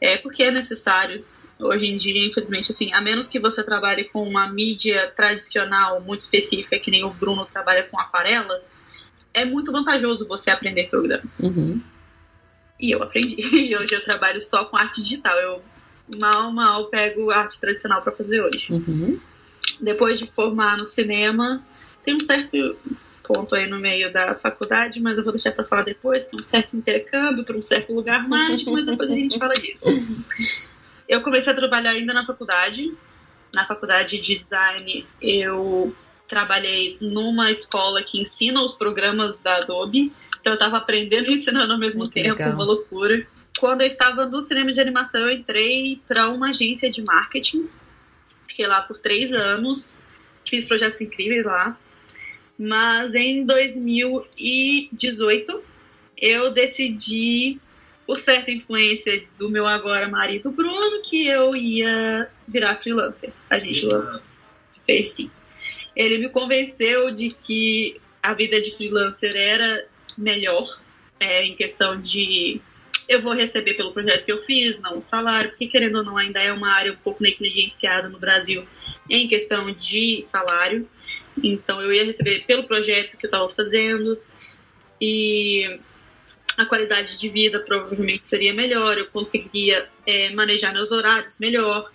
É 0.00 0.16
porque 0.16 0.42
é 0.42 0.50
necessário 0.50 1.24
hoje 1.58 1.86
em 1.86 1.96
dia, 1.96 2.26
infelizmente, 2.26 2.72
assim, 2.72 2.92
a 2.92 3.00
menos 3.00 3.26
que 3.26 3.38
você 3.38 3.62
trabalhe 3.62 4.04
com 4.04 4.22
uma 4.28 4.48
mídia 4.48 5.12
tradicional 5.16 6.00
muito 6.00 6.22
específica, 6.22 6.78
que 6.78 6.90
nem 6.90 7.04
o 7.04 7.10
Bruno 7.10 7.46
trabalha 7.46 7.84
com 7.84 7.98
aquarela, 7.98 8.60
é 9.32 9.44
muito 9.44 9.70
vantajoso 9.70 10.26
você 10.26 10.50
aprender 10.50 10.88
programas. 10.88 11.38
Uhum. 11.40 11.80
E 12.78 12.90
eu 12.90 13.02
aprendi. 13.02 13.36
E 13.56 13.76
hoje 13.76 13.94
eu 13.94 14.04
trabalho 14.04 14.42
só 14.42 14.64
com 14.64 14.76
arte 14.76 15.02
digital. 15.02 15.36
Eu 15.38 15.62
mal, 16.18 16.52
mal 16.52 16.86
pego 16.86 17.30
arte 17.30 17.60
tradicional 17.60 18.02
para 18.02 18.12
fazer 18.12 18.40
hoje. 18.40 18.66
Uhum. 18.70 19.18
Depois 19.80 20.18
de 20.18 20.26
formar 20.26 20.76
no 20.76 20.86
cinema, 20.86 21.62
tem 22.04 22.14
um 22.14 22.20
certo 22.20 22.76
ponto 23.22 23.54
aí 23.54 23.68
no 23.68 23.78
meio 23.78 24.12
da 24.12 24.34
faculdade, 24.34 25.00
mas 25.00 25.16
eu 25.16 25.24
vou 25.24 25.32
deixar 25.32 25.52
para 25.52 25.64
falar 25.64 25.82
depois, 25.82 26.26
que 26.26 26.36
é 26.36 26.40
um 26.40 26.42
certo 26.42 26.76
intercâmbio 26.76 27.44
para 27.44 27.56
um 27.56 27.62
certo 27.62 27.92
lugar 27.92 28.28
mágico, 28.28 28.72
mas 28.72 28.86
depois 28.86 29.10
a 29.10 29.14
gente 29.14 29.38
fala 29.38 29.54
disso. 29.54 30.24
Eu 31.08 31.20
comecei 31.20 31.52
a 31.52 31.56
trabalhar 31.56 31.90
ainda 31.90 32.12
na 32.12 32.24
faculdade. 32.26 32.92
Na 33.54 33.66
faculdade 33.66 34.20
de 34.20 34.38
design, 34.38 35.06
eu 35.20 35.94
trabalhei 36.26 36.96
numa 37.00 37.50
escola 37.50 38.02
que 38.02 38.20
ensina 38.20 38.62
os 38.62 38.74
programas 38.74 39.40
da 39.40 39.56
Adobe. 39.56 40.12
Então 40.40 40.52
eu 40.52 40.54
estava 40.54 40.78
aprendendo 40.78 41.30
e 41.30 41.34
ensinando 41.34 41.72
ao 41.72 41.78
mesmo 41.78 42.08
tempo, 42.08 42.38
legal. 42.38 42.54
uma 42.54 42.64
loucura. 42.64 43.26
Quando 43.62 43.80
eu 43.82 43.86
estava 43.86 44.26
no 44.26 44.42
cinema 44.42 44.72
de 44.72 44.80
animação, 44.80 45.20
eu 45.20 45.30
entrei 45.30 46.00
para 46.08 46.28
uma 46.28 46.50
agência 46.50 46.90
de 46.90 47.00
marketing. 47.00 47.68
Fiquei 48.48 48.66
lá 48.66 48.82
por 48.82 48.98
três 48.98 49.32
anos, 49.32 50.02
fiz 50.44 50.66
projetos 50.66 51.00
incríveis 51.00 51.44
lá. 51.44 51.78
Mas 52.58 53.14
em 53.14 53.46
2018, 53.46 55.62
eu 56.18 56.50
decidi, 56.50 57.60
por 58.04 58.20
certa 58.20 58.50
influência 58.50 59.22
do 59.38 59.48
meu 59.48 59.64
agora 59.64 60.08
marido 60.08 60.50
Bruno, 60.50 61.00
que 61.02 61.28
eu 61.28 61.54
ia 61.54 62.28
virar 62.48 62.78
freelancer. 62.78 63.32
A 63.48 63.60
gente 63.60 63.86
fez 64.84 65.12
sim. 65.12 65.30
Ele 65.94 66.18
me 66.18 66.28
convenceu 66.28 67.14
de 67.14 67.28
que 67.28 68.00
a 68.20 68.34
vida 68.34 68.60
de 68.60 68.76
freelancer 68.76 69.36
era 69.36 69.86
melhor, 70.18 70.66
é, 71.20 71.44
em 71.44 71.54
questão 71.54 72.02
de 72.02 72.60
eu 73.08 73.20
vou 73.20 73.34
receber 73.34 73.74
pelo 73.74 73.92
projeto 73.92 74.24
que 74.24 74.32
eu 74.32 74.40
fiz, 74.42 74.80
não 74.80 74.98
o 74.98 75.02
salário, 75.02 75.50
porque 75.50 75.66
querendo 75.66 75.98
ou 75.98 76.04
não, 76.04 76.16
ainda 76.16 76.40
é 76.40 76.52
uma 76.52 76.70
área 76.70 76.92
um 76.92 76.96
pouco 76.96 77.22
negligenciada 77.22 78.08
no 78.08 78.18
Brasil 78.18 78.66
em 79.08 79.28
questão 79.28 79.70
de 79.70 80.22
salário. 80.22 80.88
Então 81.42 81.80
eu 81.80 81.92
ia 81.92 82.04
receber 82.04 82.44
pelo 82.46 82.64
projeto 82.64 83.16
que 83.16 83.26
eu 83.26 83.28
estava 83.28 83.48
fazendo 83.50 84.18
e 85.00 85.78
a 86.56 86.66
qualidade 86.66 87.18
de 87.18 87.28
vida 87.28 87.58
provavelmente 87.60 88.28
seria 88.28 88.52
melhor, 88.52 88.98
eu 88.98 89.06
conseguiria 89.06 89.88
é, 90.06 90.30
manejar 90.30 90.72
meus 90.72 90.92
horários 90.92 91.38
melhor, 91.38 91.90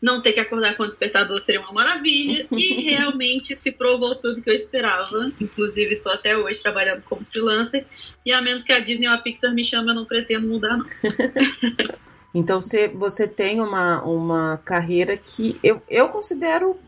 não 0.00 0.22
ter 0.22 0.32
que 0.32 0.40
acordar 0.40 0.76
com 0.76 0.84
o 0.84 0.88
despertador 0.88 1.38
seria 1.38 1.60
uma 1.60 1.72
maravilha 1.72 2.46
e 2.52 2.82
realmente 2.90 3.56
se 3.56 3.72
provou 3.72 4.14
tudo 4.14 4.40
que 4.40 4.48
eu 4.48 4.54
esperava. 4.54 5.30
Inclusive 5.40 5.92
estou 5.92 6.12
até 6.12 6.36
hoje 6.36 6.62
trabalhando 6.62 7.02
como 7.02 7.24
freelancer 7.24 7.84
e 8.24 8.32
a 8.32 8.40
menos 8.40 8.62
que 8.62 8.72
a 8.72 8.78
Disney 8.78 9.08
ou 9.08 9.14
a 9.14 9.18
Pixar 9.18 9.52
me 9.52 9.64
chame, 9.64 9.88
eu 9.88 9.94
não 9.94 10.04
pretendo 10.04 10.46
mudar 10.46 10.76
não. 10.76 10.86
Então 12.34 12.60
você, 12.60 12.88
você 12.88 13.26
tem 13.26 13.58
uma, 13.58 14.02
uma 14.02 14.58
carreira 14.58 15.16
que 15.16 15.58
eu, 15.62 15.82
eu 15.88 16.08
considero 16.10 16.78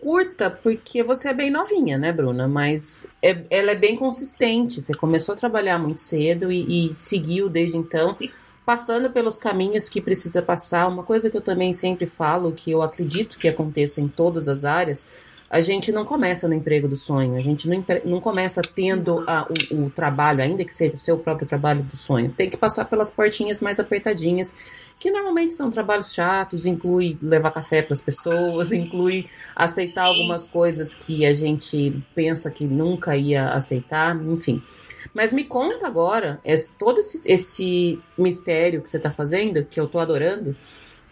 curta, 0.00 0.50
porque 0.50 1.02
você 1.02 1.28
é 1.30 1.34
bem 1.34 1.50
novinha, 1.50 1.98
né, 1.98 2.12
Bruna? 2.12 2.46
Mas 2.46 3.06
é- 3.22 3.44
ela 3.50 3.72
é 3.72 3.74
bem 3.74 3.96
consistente. 3.96 4.80
Você 4.80 4.94
começou 4.94 5.34
a 5.34 5.38
trabalhar 5.38 5.78
muito 5.78 5.98
cedo 5.98 6.52
e, 6.52 6.90
e 6.90 6.94
seguiu 6.94 7.48
desde 7.48 7.76
então, 7.76 8.16
passando 8.64 9.10
pelos 9.10 9.38
caminhos 9.38 9.88
que 9.88 10.00
precisa 10.00 10.40
passar. 10.42 10.88
Uma 10.88 11.02
coisa 11.02 11.30
que 11.30 11.36
eu 11.36 11.42
também 11.42 11.72
sempre 11.72 12.06
falo, 12.06 12.52
que 12.52 12.70
eu 12.70 12.82
acredito 12.82 13.38
que 13.38 13.48
aconteça 13.48 14.00
em 14.00 14.08
todas 14.08 14.48
as 14.48 14.64
áreas, 14.64 15.06
a 15.50 15.60
gente 15.60 15.92
não 15.92 16.04
começa 16.04 16.48
no 16.48 16.54
emprego 16.54 16.88
do 16.88 16.96
sonho, 16.96 17.36
a 17.36 17.40
gente 17.40 17.68
não, 17.68 17.84
não 18.04 18.20
começa 18.20 18.60
tendo 18.62 19.22
a- 19.26 19.46
o, 19.70 19.84
o 19.86 19.90
trabalho, 19.90 20.42
ainda 20.42 20.64
que 20.64 20.72
seja 20.72 20.96
o 20.96 20.98
seu 20.98 21.18
próprio 21.18 21.46
trabalho 21.46 21.82
do 21.82 21.96
sonho. 21.96 22.32
Tem 22.32 22.50
que 22.50 22.56
passar 22.56 22.86
pelas 22.86 23.10
portinhas 23.10 23.60
mais 23.60 23.78
apertadinhas, 23.78 24.56
que 24.98 25.10
normalmente 25.10 25.52
são 25.52 25.70
trabalhos 25.70 26.12
chatos, 26.12 26.64
inclui 26.66 27.18
levar 27.20 27.50
café 27.50 27.82
para 27.82 27.92
as 27.92 28.00
pessoas, 28.00 28.72
inclui 28.72 29.28
aceitar 29.54 30.04
algumas 30.04 30.46
coisas 30.46 30.94
que 30.94 31.24
a 31.26 31.34
gente 31.34 32.02
pensa 32.14 32.50
que 32.50 32.64
nunca 32.64 33.16
ia 33.16 33.50
aceitar, 33.50 34.16
enfim. 34.26 34.62
Mas 35.12 35.32
me 35.32 35.44
conta 35.44 35.86
agora, 35.86 36.40
esse- 36.44 36.72
todo 36.72 37.00
esse, 37.00 37.20
esse 37.24 38.00
mistério 38.16 38.80
que 38.82 38.88
você 38.88 38.96
está 38.96 39.10
fazendo, 39.10 39.64
que 39.64 39.78
eu 39.78 39.86
tô 39.88 39.98
adorando, 39.98 40.56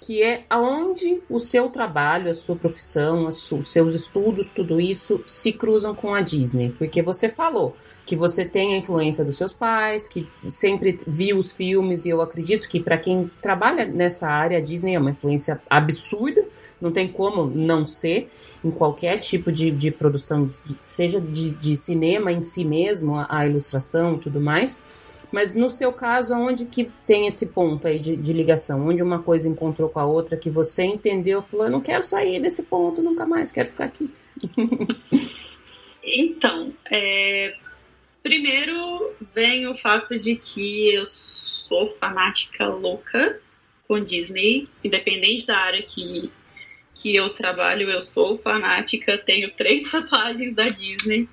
que 0.02 0.20
é 0.20 0.44
aonde 0.50 1.22
o 1.30 1.38
seu 1.38 1.68
trabalho, 1.68 2.28
a 2.28 2.34
sua 2.34 2.56
profissão, 2.56 3.26
os 3.26 3.48
seus 3.68 3.94
estudos, 3.94 4.48
tudo 4.48 4.80
isso 4.80 5.22
se 5.28 5.52
cruzam 5.52 5.94
com 5.94 6.12
a 6.12 6.20
Disney. 6.20 6.74
Porque 6.76 7.00
você 7.00 7.28
falou 7.28 7.76
que 8.04 8.16
você 8.16 8.44
tem 8.44 8.74
a 8.74 8.78
influência 8.78 9.24
dos 9.24 9.36
seus 9.36 9.52
pais, 9.52 10.08
que 10.08 10.28
sempre 10.48 10.98
viu 11.06 11.38
os 11.38 11.52
filmes, 11.52 12.04
e 12.04 12.08
eu 12.08 12.20
acredito 12.20 12.68
que 12.68 12.80
para 12.80 12.98
quem 12.98 13.30
trabalha 13.40 13.84
nessa 13.84 14.26
área, 14.26 14.58
a 14.58 14.60
Disney 14.60 14.96
é 14.96 14.98
uma 14.98 15.10
influência 15.10 15.62
absurda, 15.70 16.44
não 16.80 16.90
tem 16.90 17.06
como 17.06 17.46
não 17.46 17.86
ser 17.86 18.28
em 18.64 18.72
qualquer 18.72 19.18
tipo 19.18 19.52
de, 19.52 19.70
de 19.70 19.92
produção, 19.92 20.50
seja 20.84 21.20
de, 21.20 21.50
de 21.50 21.76
cinema 21.76 22.32
em 22.32 22.42
si 22.42 22.64
mesmo, 22.64 23.14
a, 23.14 23.26
a 23.28 23.46
ilustração 23.46 24.16
e 24.16 24.18
tudo 24.18 24.40
mais. 24.40 24.82
Mas 25.32 25.54
no 25.54 25.70
seu 25.70 25.92
caso, 25.92 26.34
onde 26.34 26.66
que 26.66 26.90
tem 27.06 27.26
esse 27.26 27.46
ponto 27.46 27.88
aí 27.88 27.98
de, 27.98 28.16
de 28.16 28.32
ligação? 28.34 28.86
Onde 28.86 29.02
uma 29.02 29.22
coisa 29.22 29.48
encontrou 29.48 29.88
com 29.88 29.98
a 29.98 30.04
outra, 30.04 30.36
que 30.36 30.50
você 30.50 30.84
entendeu, 30.84 31.42
falou, 31.42 31.66
eu 31.66 31.72
não 31.72 31.80
quero 31.80 32.04
sair 32.04 32.40
desse 32.40 32.64
ponto 32.64 33.02
nunca 33.02 33.24
mais, 33.24 33.50
quero 33.50 33.70
ficar 33.70 33.86
aqui. 33.86 34.10
Então, 36.04 36.74
é, 36.90 37.54
primeiro 38.22 39.14
vem 39.32 39.68
o 39.68 39.74
fato 39.76 40.18
de 40.18 40.34
que 40.34 40.92
eu 40.92 41.06
sou 41.06 41.96
fanática 42.00 42.66
louca 42.66 43.40
com 43.86 44.02
Disney, 44.02 44.68
independente 44.82 45.46
da 45.46 45.58
área 45.58 45.82
que, 45.82 46.30
que 46.94 47.14
eu 47.14 47.30
trabalho, 47.30 47.88
eu 47.88 48.02
sou 48.02 48.36
fanática, 48.36 49.16
tenho 49.16 49.52
três 49.52 49.88
tatuagens 49.90 50.54
da 50.54 50.66
Disney. 50.66 51.28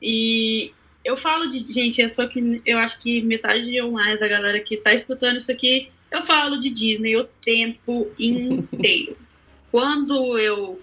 E 0.00 0.72
eu 1.04 1.16
falo 1.16 1.48
de. 1.48 1.70
Gente, 1.72 2.00
é 2.00 2.08
só 2.08 2.26
que 2.26 2.62
eu 2.64 2.78
acho 2.78 3.00
que 3.00 3.22
metade 3.22 3.80
ou 3.80 3.92
mais 3.92 4.20
da 4.20 4.28
galera 4.28 4.60
que 4.60 4.74
está 4.74 4.94
escutando 4.94 5.36
isso 5.36 5.50
aqui, 5.50 5.90
eu 6.10 6.24
falo 6.24 6.58
de 6.58 6.70
Disney 6.70 7.16
o 7.16 7.24
tempo 7.24 8.10
inteiro. 8.18 9.16
Quando 9.70 10.38
eu 10.38 10.80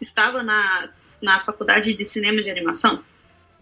estava 0.00 0.42
nas, 0.42 1.16
na 1.22 1.40
faculdade 1.44 1.94
de 1.94 2.04
cinema 2.04 2.42
de 2.42 2.50
animação, 2.50 3.02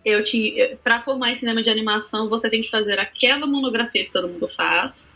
eu 0.05 0.23
tinha. 0.25 0.77
Para 0.83 1.03
formar 1.03 1.31
em 1.31 1.35
cinema 1.35 1.63
de 1.63 1.71
animação, 1.71 2.29
você 2.29 2.49
tem 2.49 2.63
que 2.63 2.71
fazer 2.71 2.99
aquela 2.99 3.47
monografia 3.47 4.05
que 4.05 4.13
todo 4.13 4.29
mundo 4.29 4.49
faz, 4.49 5.13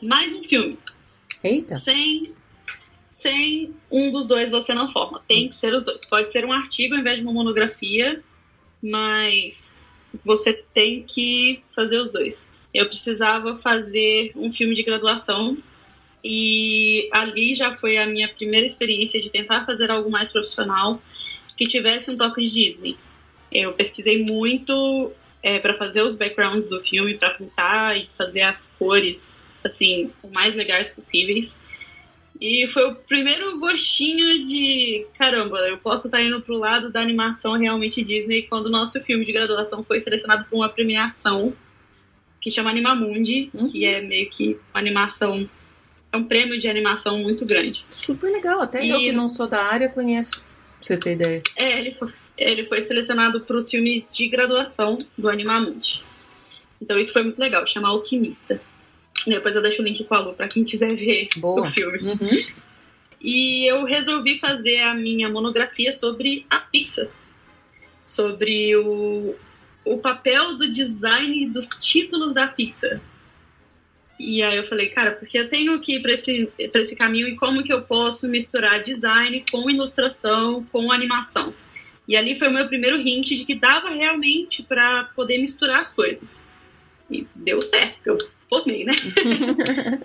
mais 0.00 0.32
um 0.32 0.44
filme. 0.44 0.78
Eita! 1.42 1.76
Sem, 1.76 2.32
sem 3.10 3.74
um 3.90 4.12
dos 4.12 4.26
dois 4.26 4.50
você 4.50 4.72
não 4.72 4.88
forma. 4.88 5.22
Tem 5.26 5.48
que 5.48 5.56
ser 5.56 5.74
os 5.74 5.84
dois. 5.84 6.04
Pode 6.06 6.30
ser 6.30 6.44
um 6.44 6.52
artigo 6.52 6.94
ao 6.94 7.00
invés 7.00 7.16
de 7.16 7.22
uma 7.22 7.32
monografia, 7.32 8.22
mas 8.80 9.91
você 10.24 10.52
tem 10.52 11.02
que 11.02 11.62
fazer 11.74 11.98
os 11.98 12.10
dois. 12.10 12.48
Eu 12.72 12.86
precisava 12.86 13.58
fazer 13.58 14.32
um 14.34 14.52
filme 14.52 14.74
de 14.74 14.82
graduação 14.82 15.56
e 16.24 17.08
ali 17.12 17.54
já 17.54 17.74
foi 17.74 17.98
a 17.98 18.06
minha 18.06 18.28
primeira 18.28 18.64
experiência 18.64 19.20
de 19.20 19.28
tentar 19.28 19.66
fazer 19.66 19.90
algo 19.90 20.10
mais 20.10 20.30
profissional 20.30 21.02
que 21.56 21.66
tivesse 21.66 22.10
um 22.10 22.16
toque 22.16 22.42
de 22.42 22.50
Disney. 22.50 22.96
Eu 23.50 23.72
pesquisei 23.72 24.24
muito 24.24 25.12
para 25.60 25.74
fazer 25.74 26.02
os 26.02 26.16
backgrounds 26.16 26.68
do 26.68 26.80
filme, 26.80 27.18
para 27.18 27.30
pintar 27.30 27.98
e 27.98 28.08
fazer 28.16 28.42
as 28.42 28.66
cores 28.78 29.40
assim 29.64 30.10
o 30.22 30.28
mais 30.28 30.54
legais 30.54 30.88
possíveis. 30.90 31.60
E 32.40 32.66
foi 32.68 32.84
o 32.90 32.94
primeiro 32.94 33.58
gostinho 33.58 34.46
de 34.46 35.06
caramba, 35.16 35.58
eu 35.68 35.78
posso 35.78 36.08
estar 36.08 36.22
indo 36.22 36.40
pro 36.40 36.56
lado 36.56 36.90
da 36.90 37.00
animação 37.00 37.52
realmente 37.58 38.02
Disney 38.02 38.42
quando 38.42 38.66
o 38.66 38.70
nosso 38.70 39.00
filme 39.00 39.24
de 39.24 39.32
graduação 39.32 39.84
foi 39.84 40.00
selecionado 40.00 40.46
para 40.46 40.56
uma 40.56 40.68
premiação 40.68 41.52
que 42.40 42.50
chama 42.50 42.70
Animamundi, 42.70 43.48
uhum. 43.54 43.70
que 43.70 43.84
é 43.84 44.02
meio 44.02 44.28
que 44.28 44.58
uma 44.74 44.80
animação. 44.80 45.48
É 46.10 46.16
um 46.16 46.24
prêmio 46.24 46.58
de 46.58 46.68
animação 46.68 47.18
muito 47.18 47.46
grande. 47.46 47.82
Super 47.90 48.30
legal, 48.30 48.60
até 48.60 48.84
e... 48.84 48.90
eu 48.90 48.98
que 48.98 49.12
não 49.12 49.28
sou 49.28 49.46
da 49.46 49.62
área 49.62 49.88
conheço, 49.88 50.44
pra 50.44 50.82
você 50.82 50.96
ter 50.96 51.12
ideia. 51.12 51.42
É, 51.56 51.78
ele 51.78 51.92
foi, 51.92 52.12
ele 52.36 52.66
foi 52.66 52.80
selecionado 52.80 53.40
para 53.42 53.56
os 53.56 53.70
filmes 53.70 54.10
de 54.12 54.28
graduação 54.28 54.98
do 55.16 55.28
Animamundi. 55.28 56.02
Então 56.80 56.98
isso 56.98 57.12
foi 57.12 57.22
muito 57.22 57.38
legal, 57.38 57.64
chama 57.66 57.88
Alquimista. 57.88 58.60
Depois 59.26 59.54
eu 59.54 59.62
deixo 59.62 59.82
o 59.82 59.84
link 59.84 60.02
com 60.04 60.14
a 60.14 60.20
Lu 60.20 60.34
para 60.34 60.48
quem 60.48 60.64
quiser 60.64 60.94
ver 60.94 61.28
Boa. 61.36 61.68
o 61.68 61.72
filme. 61.72 61.98
Uhum. 61.98 62.46
E 63.20 63.64
eu 63.70 63.84
resolvi 63.84 64.38
fazer 64.38 64.80
a 64.80 64.94
minha 64.94 65.28
monografia 65.28 65.92
sobre 65.92 66.44
a 66.50 66.58
Pixar. 66.58 67.08
Sobre 68.02 68.74
o, 68.76 69.36
o 69.84 69.98
papel 69.98 70.58
do 70.58 70.70
design 70.70 71.48
dos 71.48 71.68
títulos 71.80 72.34
da 72.34 72.48
Pixar. 72.48 73.00
E 74.18 74.42
aí 74.42 74.56
eu 74.56 74.68
falei, 74.68 74.88
cara, 74.88 75.12
porque 75.12 75.38
eu 75.38 75.48
tenho 75.48 75.80
que 75.80 75.96
ir 75.96 76.02
para 76.02 76.12
esse, 76.12 76.46
pra 76.70 76.82
esse 76.82 76.94
caminho 76.94 77.28
e 77.28 77.36
como 77.36 77.62
que 77.62 77.72
eu 77.72 77.82
posso 77.82 78.28
misturar 78.28 78.82
design 78.82 79.44
com 79.50 79.68
ilustração, 79.70 80.64
com 80.70 80.92
animação. 80.92 81.54
E 82.06 82.16
ali 82.16 82.38
foi 82.38 82.48
o 82.48 82.52
meu 82.52 82.66
primeiro 82.66 83.00
hint 83.00 83.28
de 83.28 83.44
que 83.44 83.54
dava 83.54 83.90
realmente 83.90 84.62
para 84.62 85.04
poder 85.16 85.38
misturar 85.38 85.80
as 85.80 85.90
coisas. 85.90 86.42
E 87.10 87.26
deu 87.34 87.60
certo, 87.60 88.18
formei, 88.52 88.84
né? 88.84 88.92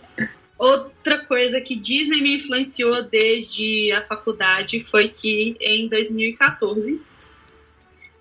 Outra 0.58 1.20
coisa 1.20 1.60
que 1.60 1.76
Disney 1.76 2.22
me 2.22 2.38
influenciou 2.38 3.04
desde 3.04 3.92
a 3.92 4.02
faculdade 4.02 4.86
foi 4.90 5.10
que 5.10 5.56
em 5.60 5.88
2014 5.88 7.00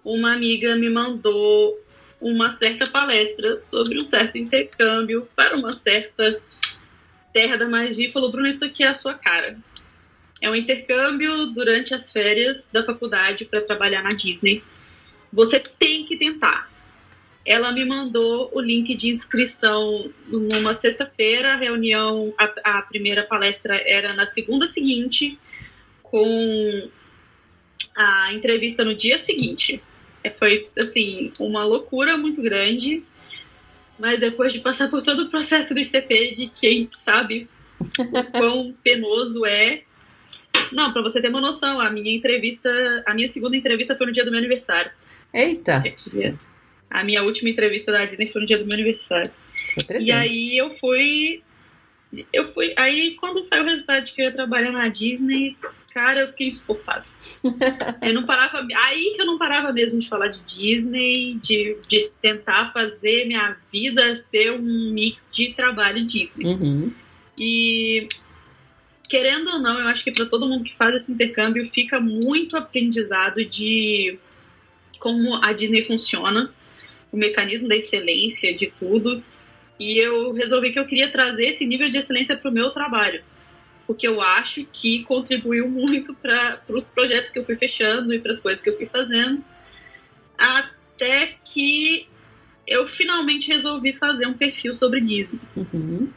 uma 0.04 0.34
amiga 0.34 0.74
me 0.76 0.90
mandou 0.90 1.80
uma 2.20 2.50
certa 2.50 2.86
palestra 2.86 3.60
sobre 3.60 4.02
um 4.02 4.06
certo 4.06 4.36
intercâmbio 4.36 5.28
para 5.36 5.56
uma 5.56 5.72
certa 5.72 6.40
terra 7.32 7.56
da 7.56 7.68
magia 7.68 8.08
e 8.08 8.12
falou: 8.12 8.30
Bruno, 8.30 8.48
isso 8.48 8.64
aqui 8.64 8.82
é 8.82 8.88
a 8.88 8.94
sua 8.94 9.14
cara. 9.14 9.56
É 10.40 10.50
um 10.50 10.54
intercâmbio 10.54 11.46
durante 11.46 11.94
as 11.94 12.12
férias 12.12 12.68
da 12.70 12.84
faculdade 12.84 13.44
para 13.46 13.62
trabalhar 13.62 14.02
na 14.02 14.10
Disney. 14.10 14.62
Você 15.32 15.58
tem 15.58 16.04
que 16.04 16.16
tentar 16.16 16.70
ela 17.46 17.70
me 17.70 17.85
mandou 17.85 18.50
o 18.52 18.61
link 18.61 18.94
de 18.96 19.09
inscrição 19.09 20.11
numa 20.26 20.74
sexta-feira. 20.74 21.52
A 21.52 21.56
reunião, 21.56 22.35
a, 22.37 22.78
a, 22.78 22.82
primeira 22.82 23.22
palestra 23.22 23.80
era 23.87 24.12
na 24.14 24.26
segunda 24.26 24.66
seguinte, 24.66 25.38
com 26.02 26.90
a 27.94 28.32
entrevista 28.32 28.85
no 28.85 28.96
dia 28.96 29.16
seguinte. 29.18 29.80
É, 30.24 30.30
foi, 30.30 30.68
assim, 30.76 31.32
uma 31.38 31.64
loucura 31.64 32.16
muito 32.16 32.42
grande. 32.42 33.04
Mas 33.96 34.18
depois 34.18 34.52
de 34.52 34.59
passar 34.59 34.90
por 34.90 35.00
todo 35.00 35.22
o 35.22 35.30
processo 35.30 35.72
do 35.72 35.78
ICP, 35.78 36.35
de 36.35 36.48
quem 36.48 36.88
sabe 36.92 37.48
o 37.96 38.24
quão 38.32 38.74
penoso 38.82 39.46
é. 39.46 39.85
Não, 40.72 40.92
para 40.92 41.00
você 41.00 41.20
ter 41.20 41.28
uma 41.28 41.40
noção, 41.40 41.80
a 41.80 41.90
minha 41.90 42.12
entrevista, 42.12 42.68
a 43.06 43.14
minha 43.14 43.28
segunda 43.28 43.56
entrevista 43.56 43.94
foi 43.94 44.09
no 44.09 44.12
dia 44.12 44.24
do 44.24 44.32
meu 44.32 44.40
aniversário. 44.40 44.90
Eita! 45.32 45.82
A 46.90 47.05
minha 47.05 47.22
última 47.22 47.51
entrevista 47.51 47.92
da 47.92 48.05
Disney 48.05 48.31
foi 48.31 48.40
no 48.40 48.46
dia 48.46 48.59
do 48.59 48.64
meu 48.64 48.75
aniversário. 48.75 49.31
E 50.01 50.11
aí 50.11 50.57
eu 50.57 50.70
fui. 50.70 51.42
Eu 52.33 52.53
fui. 52.53 52.72
Aí 52.77 53.16
quando 53.16 53.42
saiu 53.42 53.64
o 53.64 53.66
resultado 53.66 54.05
de 54.05 54.12
que 54.12 54.22
eu 54.22 54.27
ia 54.27 54.33
trabalhar 54.33 54.72
na 54.72 54.88
Disney, 54.88 55.57
cara, 55.92 56.20
eu 56.20 56.29
fiquei 56.29 56.49
insuportável. 56.49 57.11
eu 58.03 58.14
não 58.14 58.25
parava. 58.25 58.66
Aí 58.85 59.12
que 59.14 59.20
eu 59.20 59.27
não 59.27 59.38
parava 59.38 59.72
mesmo 59.72 60.01
de 60.01 60.09
falar 60.09 60.29
de 60.29 60.40
Disney, 60.40 61.35
de, 61.42 61.77
de 61.87 62.11
tentar 62.22 62.72
fazer 62.72 63.27
minha 63.27 63.57
vida 63.72 64.14
ser 64.16 64.53
um 64.53 64.92
mix 64.92 65.31
de 65.33 65.53
trabalho 65.55 66.05
Disney. 66.05 66.46
Uhum. 66.46 66.92
E 67.38 68.09
querendo 69.09 69.51
ou 69.51 69.59
não, 69.59 69.79
eu 69.79 69.88
acho 69.88 70.05
que 70.05 70.12
para 70.12 70.27
todo 70.27 70.49
mundo 70.49 70.64
que 70.64 70.75
faz 70.77 70.94
esse 70.94 71.12
intercâmbio 71.12 71.66
fica 71.66 72.01
muito 72.01 72.57
aprendizado 72.57 73.44
de 73.44 74.18
como 74.99 75.37
a 75.37 75.53
Disney 75.53 75.85
funciona 75.85 76.53
o 77.16 77.18
mecanismo 77.18 77.66
da 77.68 77.76
excelência 77.76 78.55
de 78.55 78.72
tudo. 78.79 79.22
E 79.79 79.98
eu 79.98 80.33
resolvi 80.33 80.72
que 80.72 80.79
eu 80.79 80.87
queria 80.87 81.11
trazer 81.11 81.46
esse 81.46 81.66
nível 81.66 81.90
de 81.90 81.98
excelência 81.98 82.37
para 82.37 82.50
o 82.50 82.55
meu 82.55 82.70
trabalho, 82.70 83.22
porque 83.87 84.07
eu 84.07 84.20
acho 84.20 84.64
que 84.72 85.02
contribuiu 85.05 85.68
muito 85.68 86.14
para 86.14 86.61
os 86.68 86.88
projetos 86.88 87.31
que 87.31 87.38
eu 87.38 87.44
fui 87.44 87.57
fechando 87.57 88.14
e 88.14 88.18
para 88.18 88.33
as 88.33 88.40
coisas 88.40 88.62
que 88.62 88.70
eu 88.70 88.76
fui 88.76 88.87
fazendo, 88.87 89.44
até 90.38 91.37
que 91.44 92.07
eu 92.66 92.87
finalmente 92.87 93.48
resolvi 93.48 93.92
fazer 93.92 94.26
um 94.26 94.35
perfil 94.35 94.72
sobre 94.72 95.00
Disney. 95.00 95.40
Uhum. 95.55 96.11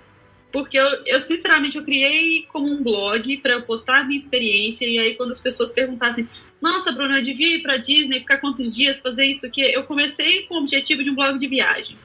Porque 0.51 0.79
eu, 0.79 0.87
eu, 1.05 1.19
sinceramente, 1.19 1.77
eu 1.77 1.83
criei 1.83 2.43
como 2.43 2.71
um 2.71 2.81
blog 2.81 3.37
para 3.37 3.53
eu 3.53 3.61
postar 3.63 3.99
a 3.99 4.03
minha 4.03 4.17
experiência, 4.17 4.85
e 4.85 4.97
aí 4.97 5.15
quando 5.15 5.31
as 5.31 5.39
pessoas 5.39 5.71
perguntassem, 5.71 6.27
nossa, 6.61 6.91
Bruno, 6.91 7.17
eu 7.17 7.23
devia 7.23 7.55
ir 7.55 7.61
para 7.61 7.77
Disney, 7.77 8.19
ficar 8.19 8.37
quantos 8.37 8.75
dias, 8.75 8.99
fazer 8.99 9.25
isso 9.25 9.45
aqui. 9.45 9.61
Eu 9.61 9.83
comecei 9.83 10.43
com 10.43 10.55
o 10.55 10.57
objetivo 10.59 11.03
de 11.03 11.09
um 11.09 11.15
blog 11.15 11.39
de 11.39 11.47
viagem 11.47 11.97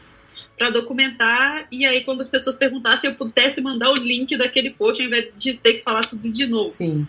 para 0.56 0.70
documentar 0.70 1.66
e 1.70 1.84
aí 1.84 2.04
quando 2.04 2.20
as 2.20 2.28
pessoas 2.28 2.54
perguntassem 2.54 3.10
eu 3.10 3.16
pudesse 3.16 3.60
mandar 3.60 3.90
o 3.90 3.94
link 3.94 4.36
daquele 4.36 4.70
post 4.70 5.02
ao 5.02 5.08
invés 5.08 5.28
de 5.36 5.54
ter 5.54 5.74
que 5.74 5.82
falar 5.82 6.04
tudo 6.04 6.30
de 6.30 6.46
novo. 6.46 6.70
Sim. 6.70 7.08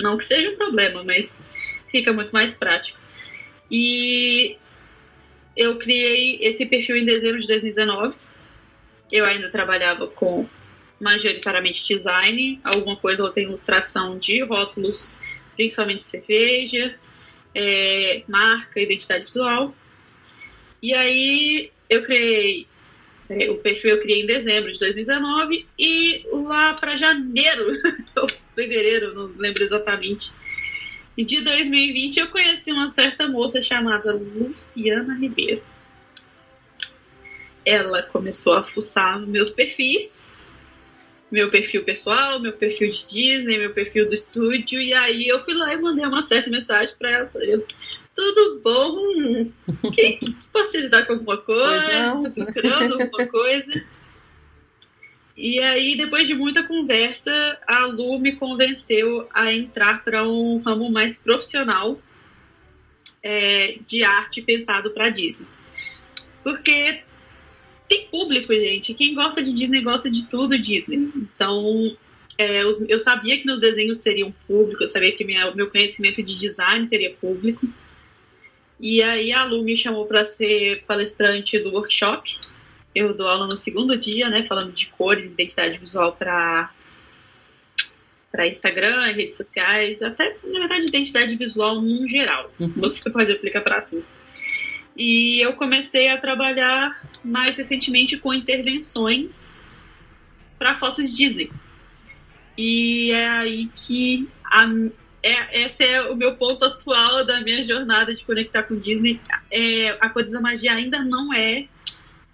Não 0.00 0.16
que 0.16 0.24
seja 0.24 0.50
um 0.50 0.56
problema, 0.56 1.04
mas 1.04 1.44
fica 1.90 2.12
muito 2.12 2.30
mais 2.30 2.54
prático. 2.54 2.98
E 3.70 4.56
eu 5.54 5.76
criei 5.76 6.38
esse 6.40 6.64
perfil 6.64 6.96
em 6.96 7.04
dezembro 7.04 7.40
de 7.40 7.46
2019. 7.46 8.16
Eu 9.12 9.26
ainda 9.26 9.50
trabalhava 9.50 10.06
com 10.06 10.48
majoritariamente 10.98 11.86
design, 11.86 12.60
alguma 12.64 12.96
coisa 12.96 13.22
ou 13.22 13.30
tem 13.30 13.44
ilustração 13.44 14.18
de 14.18 14.42
rótulos 14.42 15.16
principalmente 15.60 16.06
cerveja, 16.06 16.94
é, 17.54 18.22
marca, 18.26 18.80
identidade 18.80 19.24
visual. 19.24 19.74
E 20.82 20.94
aí 20.94 21.70
eu 21.90 22.02
criei 22.02 22.66
é, 23.28 23.50
o 23.50 23.58
perfil 23.58 23.90
eu 23.90 24.00
criei 24.00 24.22
em 24.22 24.26
dezembro 24.26 24.72
de 24.72 24.78
2019 24.78 25.66
e 25.78 26.24
lá 26.32 26.72
para 26.72 26.96
janeiro 26.96 27.76
ou 28.16 28.26
fevereiro, 28.54 29.14
não 29.14 29.26
lembro 29.36 29.62
exatamente, 29.62 30.32
de 31.14 31.42
2020 31.42 32.20
eu 32.20 32.28
conheci 32.28 32.72
uma 32.72 32.88
certa 32.88 33.28
moça 33.28 33.60
chamada 33.60 34.14
Luciana 34.14 35.14
Ribeiro. 35.14 35.62
Ela 37.66 38.02
começou 38.04 38.54
a 38.54 38.62
fuçar 38.62 39.20
meus 39.20 39.50
perfis 39.50 40.34
meu 41.30 41.50
perfil 41.50 41.84
pessoal, 41.84 42.40
meu 42.40 42.52
perfil 42.52 42.90
de 42.90 43.06
Disney, 43.06 43.58
meu 43.58 43.72
perfil 43.72 44.08
do 44.08 44.14
estúdio, 44.14 44.80
e 44.80 44.92
aí 44.92 45.28
eu 45.28 45.44
fui 45.44 45.54
lá 45.54 45.72
e 45.72 45.76
mandei 45.76 46.04
uma 46.04 46.22
certa 46.22 46.50
mensagem 46.50 46.94
para 46.98 47.10
ela, 47.10 47.26
falei, 47.28 47.64
tudo 48.14 48.60
bom? 48.62 49.50
Que, 49.94 50.18
posso 50.52 50.72
te 50.72 50.78
ajudar 50.78 51.06
com 51.06 51.14
alguma 51.14 51.38
coisa? 51.38 52.22
Tô 52.22 52.30
procurando 52.30 52.94
alguma 52.94 53.26
coisa? 53.26 53.84
E 55.36 55.58
aí, 55.60 55.96
depois 55.96 56.28
de 56.28 56.34
muita 56.34 56.62
conversa, 56.64 57.58
a 57.66 57.86
Lu 57.86 58.18
me 58.18 58.36
convenceu 58.36 59.26
a 59.32 59.50
entrar 59.52 60.04
para 60.04 60.28
um 60.28 60.58
ramo 60.58 60.90
mais 60.90 61.16
profissional 61.16 61.98
é, 63.22 63.78
de 63.86 64.04
arte 64.04 64.42
pensado 64.42 64.90
para 64.90 65.08
Disney. 65.08 65.46
Porque 66.42 67.02
tem 67.90 68.06
público, 68.06 68.54
gente. 68.54 68.94
Quem 68.94 69.14
gosta 69.14 69.42
de 69.42 69.52
Disney 69.52 69.82
gosta 69.82 70.08
de 70.08 70.24
tudo 70.26 70.56
Disney. 70.56 71.10
Então, 71.16 71.96
é, 72.38 72.62
eu 72.62 73.00
sabia 73.00 73.36
que 73.36 73.44
meus 73.44 73.58
desenhos 73.58 73.98
teriam 73.98 74.32
público, 74.46 74.84
eu 74.84 74.86
sabia 74.86 75.14
que 75.14 75.24
minha, 75.24 75.50
meu 75.50 75.68
conhecimento 75.68 76.22
de 76.22 76.36
design 76.36 76.86
teria 76.86 77.12
público. 77.12 77.66
E 78.78 79.02
aí 79.02 79.32
a 79.32 79.44
Lu 79.44 79.64
me 79.64 79.76
chamou 79.76 80.06
para 80.06 80.24
ser 80.24 80.84
palestrante 80.86 81.58
do 81.58 81.72
workshop. 81.72 82.38
Eu 82.94 83.12
dou 83.12 83.26
aula 83.26 83.46
no 83.46 83.56
segundo 83.56 83.96
dia, 83.96 84.30
né, 84.30 84.44
falando 84.46 84.72
de 84.72 84.86
cores, 84.86 85.26
identidade 85.26 85.76
visual 85.76 86.12
para 86.12 86.70
para 88.30 88.46
Instagram, 88.46 89.12
redes 89.12 89.36
sociais, 89.36 90.00
até 90.00 90.36
na 90.44 90.60
verdade 90.60 90.86
identidade 90.86 91.34
visual 91.34 91.82
no 91.82 92.06
geral. 92.06 92.52
Uhum. 92.60 92.72
Você 92.76 93.10
pode 93.10 93.32
aplicar 93.32 93.60
para 93.60 93.80
tudo. 93.80 94.04
E 94.96 95.40
eu 95.40 95.54
comecei 95.54 96.08
a 96.08 96.18
trabalhar 96.18 97.00
mais 97.24 97.56
recentemente 97.56 98.16
com 98.18 98.34
intervenções 98.34 99.80
para 100.58 100.78
fotos 100.78 101.14
Disney. 101.14 101.50
E 102.56 103.12
é 103.12 103.28
aí 103.28 103.70
que 103.74 104.28
a, 104.44 104.66
é, 105.22 105.64
esse 105.64 105.84
é 105.84 106.02
o 106.02 106.16
meu 106.16 106.34
ponto 106.36 106.64
atual 106.64 107.24
da 107.24 107.40
minha 107.40 107.62
jornada 107.62 108.14
de 108.14 108.24
conectar 108.24 108.62
com 108.62 108.78
Disney. 108.78 109.20
É, 109.50 109.96
a 110.00 110.08
Coisa 110.08 110.32
da 110.32 110.40
Magia 110.40 110.72
ainda 110.72 111.02
não 111.02 111.32
é 111.32 111.66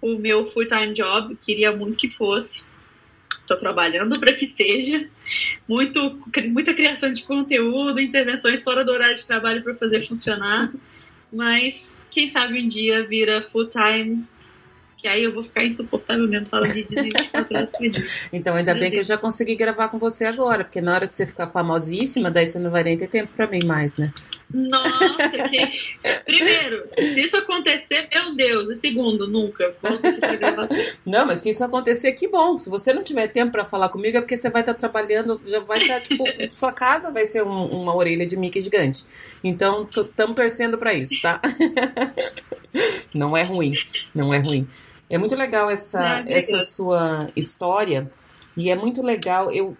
o 0.01 0.17
meu 0.17 0.47
full-time 0.47 0.93
job, 0.93 1.37
queria 1.41 1.75
muito 1.75 1.97
que 1.97 2.09
fosse. 2.09 2.63
Estou 3.29 3.57
trabalhando 3.57 4.19
para 4.19 4.33
que 4.33 4.47
seja. 4.47 5.07
Muito, 5.67 6.21
muita 6.49 6.73
criação 6.73 7.11
de 7.11 7.23
conteúdo, 7.23 7.99
intervenções 7.99 8.61
fora 8.61 8.83
do 8.83 8.91
horário 8.91 9.15
de 9.15 9.25
trabalho 9.25 9.63
para 9.63 9.75
fazer 9.75 10.05
funcionar. 10.05 10.71
Mas 11.31 11.96
quem 12.11 12.29
sabe 12.29 12.61
um 12.61 12.67
dia 12.67 13.05
vira 13.05 13.41
full 13.41 13.67
time 13.67 14.25
que 14.97 15.07
aí 15.07 15.23
eu 15.23 15.31
vou 15.31 15.43
ficar 15.43 15.63
insuportável 15.63 16.27
mesmo 16.27 16.47
falando 16.47 16.73
de 16.73 16.83
Disney 16.83 17.09
24 17.15 17.55
horas 17.55 17.71
por 17.71 17.89
dia. 17.89 18.05
Então, 18.33 18.55
ainda 18.55 18.73
Meu 18.73 18.81
bem 18.81 18.89
que 18.89 18.95
eu 18.95 19.01
Deus. 19.01 19.07
já 19.07 19.17
consegui 19.17 19.55
gravar 19.55 19.89
com 19.89 19.99
você 19.99 20.25
agora, 20.25 20.63
porque 20.63 20.81
na 20.81 20.93
hora 20.93 21.07
que 21.07 21.13
você 21.15 21.25
ficar 21.25 21.47
famosíssima, 21.47 22.31
daí 22.31 22.49
você 22.49 22.57
não 22.57 22.71
vai 22.71 22.83
nem 22.83 22.97
ter 22.97 23.07
tempo 23.07 23.31
pra 23.35 23.47
mim 23.47 23.59
mais, 23.63 23.95
né? 23.95 24.11
Nossa, 24.51 25.29
que... 25.49 25.99
Primeiro, 26.25 26.89
se 27.13 27.21
isso 27.21 27.37
acontecer, 27.37 28.07
Deus. 28.37 28.69
E 28.69 28.75
segundo, 28.75 29.27
nunca. 29.27 29.75
Não, 31.05 31.25
mas 31.25 31.41
se 31.41 31.49
isso 31.49 31.63
acontecer, 31.63 32.13
que 32.13 32.27
bom. 32.27 32.57
Se 32.57 32.69
você 32.69 32.93
não 32.93 33.03
tiver 33.03 33.27
tempo 33.27 33.51
pra 33.51 33.65
falar 33.65 33.89
comigo, 33.89 34.17
é 34.17 34.21
porque 34.21 34.37
você 34.37 34.49
vai 34.49 34.61
estar 34.61 34.73
trabalhando, 34.75 35.41
já 35.45 35.59
vai 35.59 35.79
estar, 35.81 35.99
tipo, 36.01 36.23
sua 36.49 36.71
casa 36.71 37.11
vai 37.11 37.25
ser 37.25 37.43
um- 37.43 37.65
uma 37.81 37.95
orelha 37.95 38.25
de 38.25 38.37
Mickey 38.37 38.61
gigante. 38.61 39.03
Então, 39.43 39.87
estamos 39.93 40.35
torcendo 40.35 40.77
pra 40.77 40.93
isso, 40.93 41.19
tá? 41.21 41.41
não 43.13 43.35
é 43.35 43.43
ruim, 43.43 43.73
não 44.13 44.33
é 44.33 44.39
ruim. 44.39 44.67
É 45.09 45.17
muito 45.17 45.35
legal 45.35 45.69
essa, 45.69 45.99
Ah, 45.99 46.19
obrigada. 46.19 46.39
essa 46.39 46.61
sua 46.61 47.27
história, 47.35 48.11
e 48.55 48.69
é 48.69 48.75
muito 48.75 49.01
legal, 49.01 49.51
eu... 49.51 49.75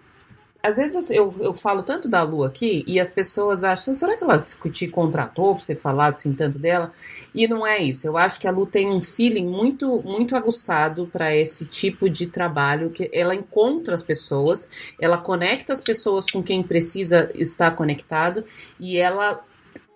Às 0.68 0.76
vezes 0.76 1.10
eu, 1.10 1.34
eu 1.40 1.54
falo 1.54 1.82
tanto 1.82 2.08
da 2.08 2.22
Lu 2.22 2.44
aqui 2.44 2.84
e 2.86 3.00
as 3.00 3.08
pessoas 3.08 3.64
acham, 3.64 3.94
será 3.94 4.16
que 4.16 4.22
ela 4.22 4.36
te 4.38 4.86
contratou 4.86 5.54
pra 5.54 5.64
você 5.64 5.74
falar 5.74 6.08
assim 6.08 6.34
tanto 6.34 6.58
dela? 6.58 6.92
E 7.34 7.48
não 7.48 7.66
é 7.66 7.78
isso. 7.78 8.06
Eu 8.06 8.18
acho 8.18 8.38
que 8.38 8.46
a 8.46 8.50
Lu 8.50 8.66
tem 8.66 8.86
um 8.90 9.00
feeling 9.00 9.46
muito, 9.46 10.02
muito 10.02 10.36
aguçado 10.36 11.08
para 11.10 11.34
esse 11.34 11.64
tipo 11.64 12.10
de 12.10 12.26
trabalho, 12.26 12.90
que 12.90 13.10
ela 13.14 13.34
encontra 13.34 13.94
as 13.94 14.02
pessoas, 14.02 14.68
ela 15.00 15.16
conecta 15.16 15.72
as 15.72 15.80
pessoas 15.80 16.30
com 16.30 16.42
quem 16.42 16.62
precisa 16.62 17.30
estar 17.34 17.70
conectado 17.70 18.44
e 18.78 18.98
ela 18.98 19.42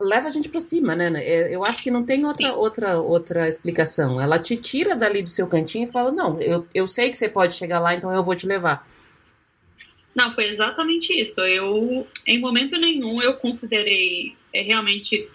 leva 0.01 0.29
a 0.29 0.31
gente 0.31 0.49
para 0.49 0.61
cima, 0.61 0.95
né? 0.97 1.13
É, 1.23 1.55
Eu 1.55 1.65
acho 1.65 1.83
que 1.83 1.91
não 1.91 2.03
tem 2.03 2.25
outra, 2.25 2.49
Sim. 2.49 2.57
outra, 2.57 2.99
outra 2.99 3.49
explicação. 3.49 4.19
Ela 4.19 4.39
te 4.39 4.57
tira 4.57 4.97
dali 4.97 5.23
do 5.23 5.29
seu 5.29 5.47
cantinho 5.47 5.87
e 5.87 5.93
fala: 5.93 6.11
Não, 6.11 6.41
eu, 6.41 6.67
eu 6.75 6.87
sei 6.87 7.11
que 7.11 7.17
você 7.17 7.29
pode 7.29 7.55
chegar 7.55 7.79
lá, 7.79 7.95
então 7.95 8.11
eu 8.11 8.25
vou 8.25 8.35
te 8.35 8.47
levar. 8.47 8.87
Não, 10.15 10.35
foi 10.35 10.49
exatamente 10.49 11.13
isso. 11.19 11.41
Eu, 11.41 12.07
em 12.27 12.39
momento 12.39 12.77
nenhum, 12.77 13.21
eu 13.23 13.35
considerei 13.35 14.37
é, 14.53 14.63
realmente, 14.63 15.29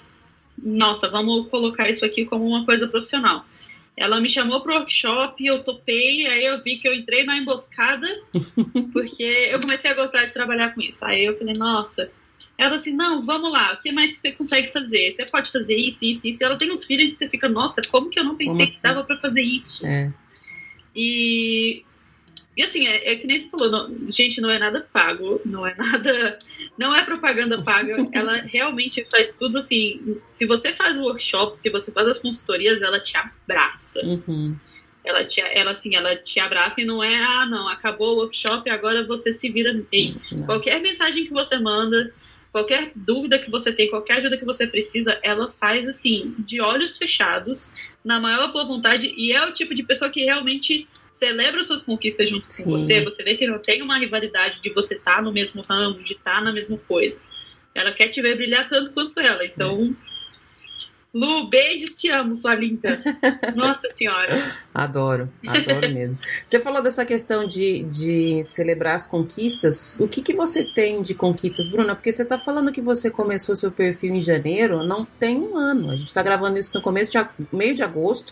nossa, 0.58 1.10
vamos 1.10 1.50
colocar 1.50 1.90
isso 1.90 2.06
aqui 2.06 2.26
como 2.26 2.46
uma 2.48 2.66
coisa 2.66 2.88
profissional. 2.88 3.46
Ela 3.96 4.22
me 4.22 4.30
chamou 4.30 4.62
pro 4.62 4.76
workshop, 4.76 5.44
eu 5.44 5.64
topei, 5.64 6.28
aí 6.28 6.46
eu 6.46 6.62
vi 6.62 6.78
que 6.78 6.88
eu 6.88 6.94
entrei 6.94 7.24
na 7.24 7.36
emboscada, 7.36 8.08
porque 8.94 9.24
eu 9.24 9.60
comecei 9.60 9.90
a 9.90 9.96
gostar 9.96 10.26
de 10.26 10.34
trabalhar 10.34 10.76
com 10.76 10.82
isso. 10.82 11.04
Aí 11.04 11.26
eu 11.26 11.38
falei, 11.38 11.56
nossa. 11.56 12.12
Ela 12.60 12.76
assim, 12.76 12.92
não, 12.92 13.22
vamos 13.22 13.52
lá, 13.52 13.74
o 13.74 13.78
que 13.78 13.92
mais 13.92 14.12
que 14.12 14.18
você 14.18 14.32
consegue 14.32 14.72
fazer? 14.72 15.12
Você 15.12 15.26
pode 15.26 15.52
fazer 15.52 15.76
isso, 15.76 16.04
isso, 16.06 16.28
isso. 16.28 16.42
E 16.42 16.46
ela 16.46 16.58
tem 16.58 16.72
uns 16.72 16.86
filhos 16.86 17.14
que 17.14 17.20
você 17.20 17.30
fica, 17.30 17.48
nossa, 17.48 17.82
como 17.90 18.10
que 18.10 18.20
eu 18.20 18.24
não 18.24 18.36
pensei 18.36 18.54
Como 18.54 18.66
que 18.66 18.72
assim? 18.74 18.82
dava 18.84 19.04
pra 19.04 19.18
fazer 19.18 19.42
isso? 19.42 19.86
É. 19.86 20.12
E, 20.96 21.84
e 22.58 22.64
assim, 22.64 22.88
é, 22.88 23.14
é 23.14 23.16
que 23.16 23.28
nem 23.28 23.38
você 23.38 23.48
falou, 23.50 23.70
não- 23.70 24.12
gente, 24.12 24.42
não 24.42 24.50
é 24.50 24.58
nada 24.58 24.82
pago, 24.92 25.40
não 25.46 25.66
é 25.66 25.76
nada. 25.76 26.40
Não 26.76 26.96
é 26.96 27.06
propaganda 27.06 27.62
paga. 27.62 27.96
ela 28.12 28.38
realmente 28.38 29.06
faz 29.12 29.36
tudo 29.36 29.60
assim. 29.60 30.20
Se 30.32 30.48
você 30.48 30.74
faz 30.74 30.98
o 30.98 31.04
workshop, 31.04 31.56
se 31.56 31.70
você 31.70 31.92
faz 31.92 32.08
as 32.08 32.18
consultorias, 32.20 32.82
ela 32.82 33.00
te 33.00 33.16
abraça. 33.16 34.04
Uhum. 34.04 34.56
Ela 35.06 35.24
te, 35.24 35.40
ela, 35.40 35.72
assim, 35.72 35.96
ela 35.96 36.16
te 36.16 36.40
abraça 36.40 36.82
e 36.82 36.86
não 36.86 37.04
é, 37.04 37.16
ah, 37.24 37.46
não, 37.46 37.70
acabou 37.70 38.16
o 38.16 38.20
workshop, 38.22 38.68
agora 38.70 39.06
você 39.06 39.32
se 39.32 39.50
vira 39.50 39.74
bem. 39.92 40.20
Qualquer 40.48 40.82
mensagem 40.82 41.26
que 41.26 41.32
você 41.32 41.60
manda, 41.60 42.12
qualquer 42.52 42.92
dúvida 42.96 43.40
que 43.40 43.50
você 43.50 43.72
tem, 43.72 43.90
qualquer 43.90 44.18
ajuda 44.18 44.38
que 44.38 44.46
você 44.46 44.66
precisa, 44.66 45.20
ela 45.22 45.52
faz 45.60 45.88
assim, 45.88 46.36
de 46.40 46.62
olhos 46.62 46.98
fechados, 46.98 47.72
na 48.04 48.20
maior 48.20 48.52
boa 48.52 48.66
vontade, 48.66 49.14
e 49.18 49.32
é 49.32 49.46
o 49.46 49.54
tipo 49.54 49.76
de 49.76 49.84
pessoa 49.84 50.10
que 50.10 50.24
realmente 50.24 50.88
celebra 51.12 51.64
suas 51.64 51.82
conquistas 51.82 52.30
junto 52.30 52.46
Sim. 52.54 52.64
com 52.64 52.72
você. 52.72 53.04
Você 53.04 53.24
vê 53.24 53.36
que 53.36 53.48
não 53.48 53.60
tem 53.60 53.82
uma 53.82 53.98
rivalidade 53.98 54.62
de 54.62 54.70
você 54.70 54.94
estar 54.94 55.22
no 55.22 55.34
mesmo 55.34 55.64
ramo, 55.68 56.04
de 56.04 56.14
estar 56.14 56.42
na 56.44 56.54
mesma 56.54 56.78
coisa. 56.88 57.20
Ela 57.74 57.92
quer 57.92 58.10
te 58.10 58.22
ver 58.22 58.36
brilhar 58.36 58.70
tanto 58.70 58.92
quanto 58.92 59.20
ela. 59.20 59.44
Então, 59.44 59.96
Lu, 61.18 61.50
beijo, 61.50 61.88
te 61.88 62.12
amo, 62.12 62.36
sua 62.36 62.54
linda. 62.54 63.02
Nossa 63.56 63.90
senhora. 63.90 64.54
Adoro, 64.72 65.28
adoro 65.48 65.92
mesmo. 65.92 66.16
Você 66.46 66.60
falou 66.60 66.80
dessa 66.80 67.04
questão 67.04 67.48
de, 67.48 67.82
de 67.86 68.44
celebrar 68.44 68.96
as 68.96 69.08
conquistas. 69.08 70.00
O 70.00 70.08
que, 70.08 70.22
que 70.22 70.36
você 70.36 70.64
tem 70.64 71.02
de 71.02 71.16
conquistas, 71.16 71.68
Bruna? 71.68 71.96
Porque 71.96 72.12
você 72.12 72.22
está 72.22 72.38
falando 72.38 72.72
que 72.72 72.82
você 72.82 73.10
começou 73.10 73.56
seu 73.56 73.72
perfil 73.72 74.14
em 74.14 74.22
janeiro, 74.22 74.86
não 74.86 75.04
tem 75.04 75.38
um 75.38 75.58
ano. 75.58 75.90
A 75.90 75.96
gente 75.96 76.10
está 76.10 76.22
gravando 76.22 76.60
isso 76.60 76.70
no 76.76 76.84
começo 76.84 77.10
de 77.10 77.18
meio 77.52 77.74
de 77.74 77.82
agosto. 77.82 78.32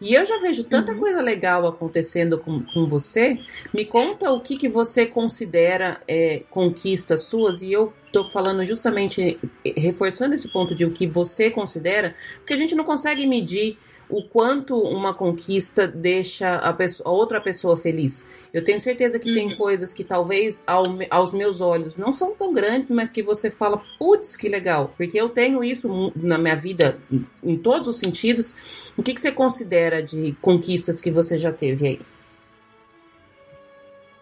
E 0.00 0.14
eu 0.14 0.24
já 0.24 0.38
vejo 0.38 0.64
tanta 0.64 0.92
Uhum. 0.92 0.98
coisa 0.98 1.20
legal 1.20 1.66
acontecendo 1.66 2.38
com, 2.38 2.62
com 2.62 2.86
você. 2.86 3.38
Me 3.74 3.84
conta 3.84 4.30
o 4.32 4.40
que, 4.40 4.56
que 4.56 4.68
você 4.68 5.04
considera 5.06 6.00
é, 6.08 6.42
conquistas 6.50 7.24
suas, 7.24 7.60
e 7.62 7.70
eu 7.72 7.92
tô 8.12 8.28
falando 8.30 8.64
justamente, 8.64 9.38
eh, 9.64 9.74
reforçando 9.76 10.34
esse 10.34 10.48
ponto 10.48 10.74
de 10.74 10.84
o 10.84 10.90
que 10.90 11.06
você 11.06 11.50
considera, 11.50 12.14
porque 12.38 12.54
a 12.54 12.56
gente 12.56 12.74
não 12.74 12.84
consegue 12.84 13.26
medir 13.26 13.76
o 14.10 14.22
quanto 14.24 14.76
uma 14.80 15.14
conquista 15.14 15.86
deixa 15.86 16.54
a, 16.56 16.72
pessoa- 16.72 17.08
a 17.08 17.12
outra 17.12 17.40
pessoa 17.40 17.76
feliz. 17.76 18.28
Eu 18.52 18.64
tenho 18.64 18.80
certeza 18.80 19.18
que 19.18 19.32
tem 19.32 19.48
Uhum. 19.50 19.56
coisas 19.56 19.92
que 19.92 20.02
talvez 20.04 20.62
ao 20.66 20.84
aos 21.08 21.32
meus 21.32 21.60
olhos 21.60 21.96
não 21.96 22.12
são 22.12 22.34
tão 22.34 22.52
grandes, 22.52 22.90
mas 22.90 23.10
que 23.12 23.22
você 23.22 23.50
fala, 23.50 23.82
putz, 23.98 24.36
que 24.36 24.48
legal. 24.48 24.92
Porque 24.96 25.18
eu 25.20 25.28
tenho 25.28 25.62
isso 25.62 26.12
na 26.16 26.36
minha 26.36 26.56
vida 26.56 26.98
em- 27.10 27.24
em 27.44 27.56
todos 27.56 27.86
os 27.88 27.98
sentidos. 27.98 28.54
O 28.96 29.02
que, 29.02 29.14
que 29.14 29.20
você 29.20 29.30
considera 29.32 30.02
de 30.02 30.34
conquistas 30.40 31.00
que 31.00 31.10
você 31.10 31.38
já 31.38 31.52
teve 31.52 31.86
aí? 31.86 32.00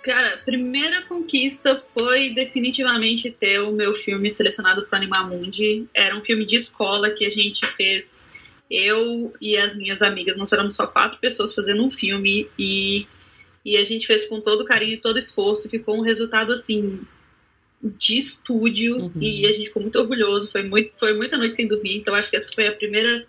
Cara, 0.02 0.34
a 0.34 0.38
primeira 0.38 1.02
conquista 1.02 1.82
foi 1.92 2.30
definitivamente 2.30 3.30
ter 3.30 3.60
o 3.60 3.72
meu 3.72 3.94
filme 3.94 4.30
selecionado 4.30 4.86
para 4.86 4.98
Animamundi. 4.98 5.86
Era 5.92 6.16
um 6.16 6.22
filme 6.22 6.46
de 6.46 6.56
escola 6.56 7.10
que 7.10 7.26
a 7.26 7.30
gente 7.30 7.66
fez. 7.76 8.24
Eu 8.70 9.32
e 9.40 9.56
as 9.56 9.74
minhas 9.74 10.02
amigas, 10.02 10.36
nós 10.36 10.52
éramos 10.52 10.74
só 10.74 10.86
quatro 10.86 11.18
pessoas 11.18 11.54
fazendo 11.54 11.82
um 11.82 11.90
filme 11.90 12.48
e, 12.58 13.06
e 13.64 13.76
a 13.76 13.84
gente 13.84 14.06
fez 14.06 14.26
com 14.26 14.40
todo 14.40 14.64
carinho 14.64 14.94
e 14.94 14.98
todo 15.00 15.18
esforço. 15.18 15.68
Ficou 15.68 15.96
um 15.96 16.02
resultado 16.02 16.52
assim 16.52 17.00
de 17.82 18.18
estúdio 18.18 18.96
Uhum. 18.96 19.12
e 19.20 19.46
a 19.46 19.52
gente 19.52 19.66
ficou 19.68 19.82
muito 19.82 19.98
orgulhoso. 19.98 20.50
Foi, 20.50 20.62
muito, 20.62 20.92
foi 20.98 21.12
muita 21.14 21.36
noite 21.38 21.54
sem 21.54 21.66
dormir, 21.66 21.96
então 21.96 22.14
acho 22.14 22.28
que 22.28 22.36
essa 22.36 22.50
foi 22.52 22.66
a 22.66 22.72
primeira 22.72 23.24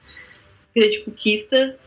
grande 0.76 1.00
conquista. 1.00 1.78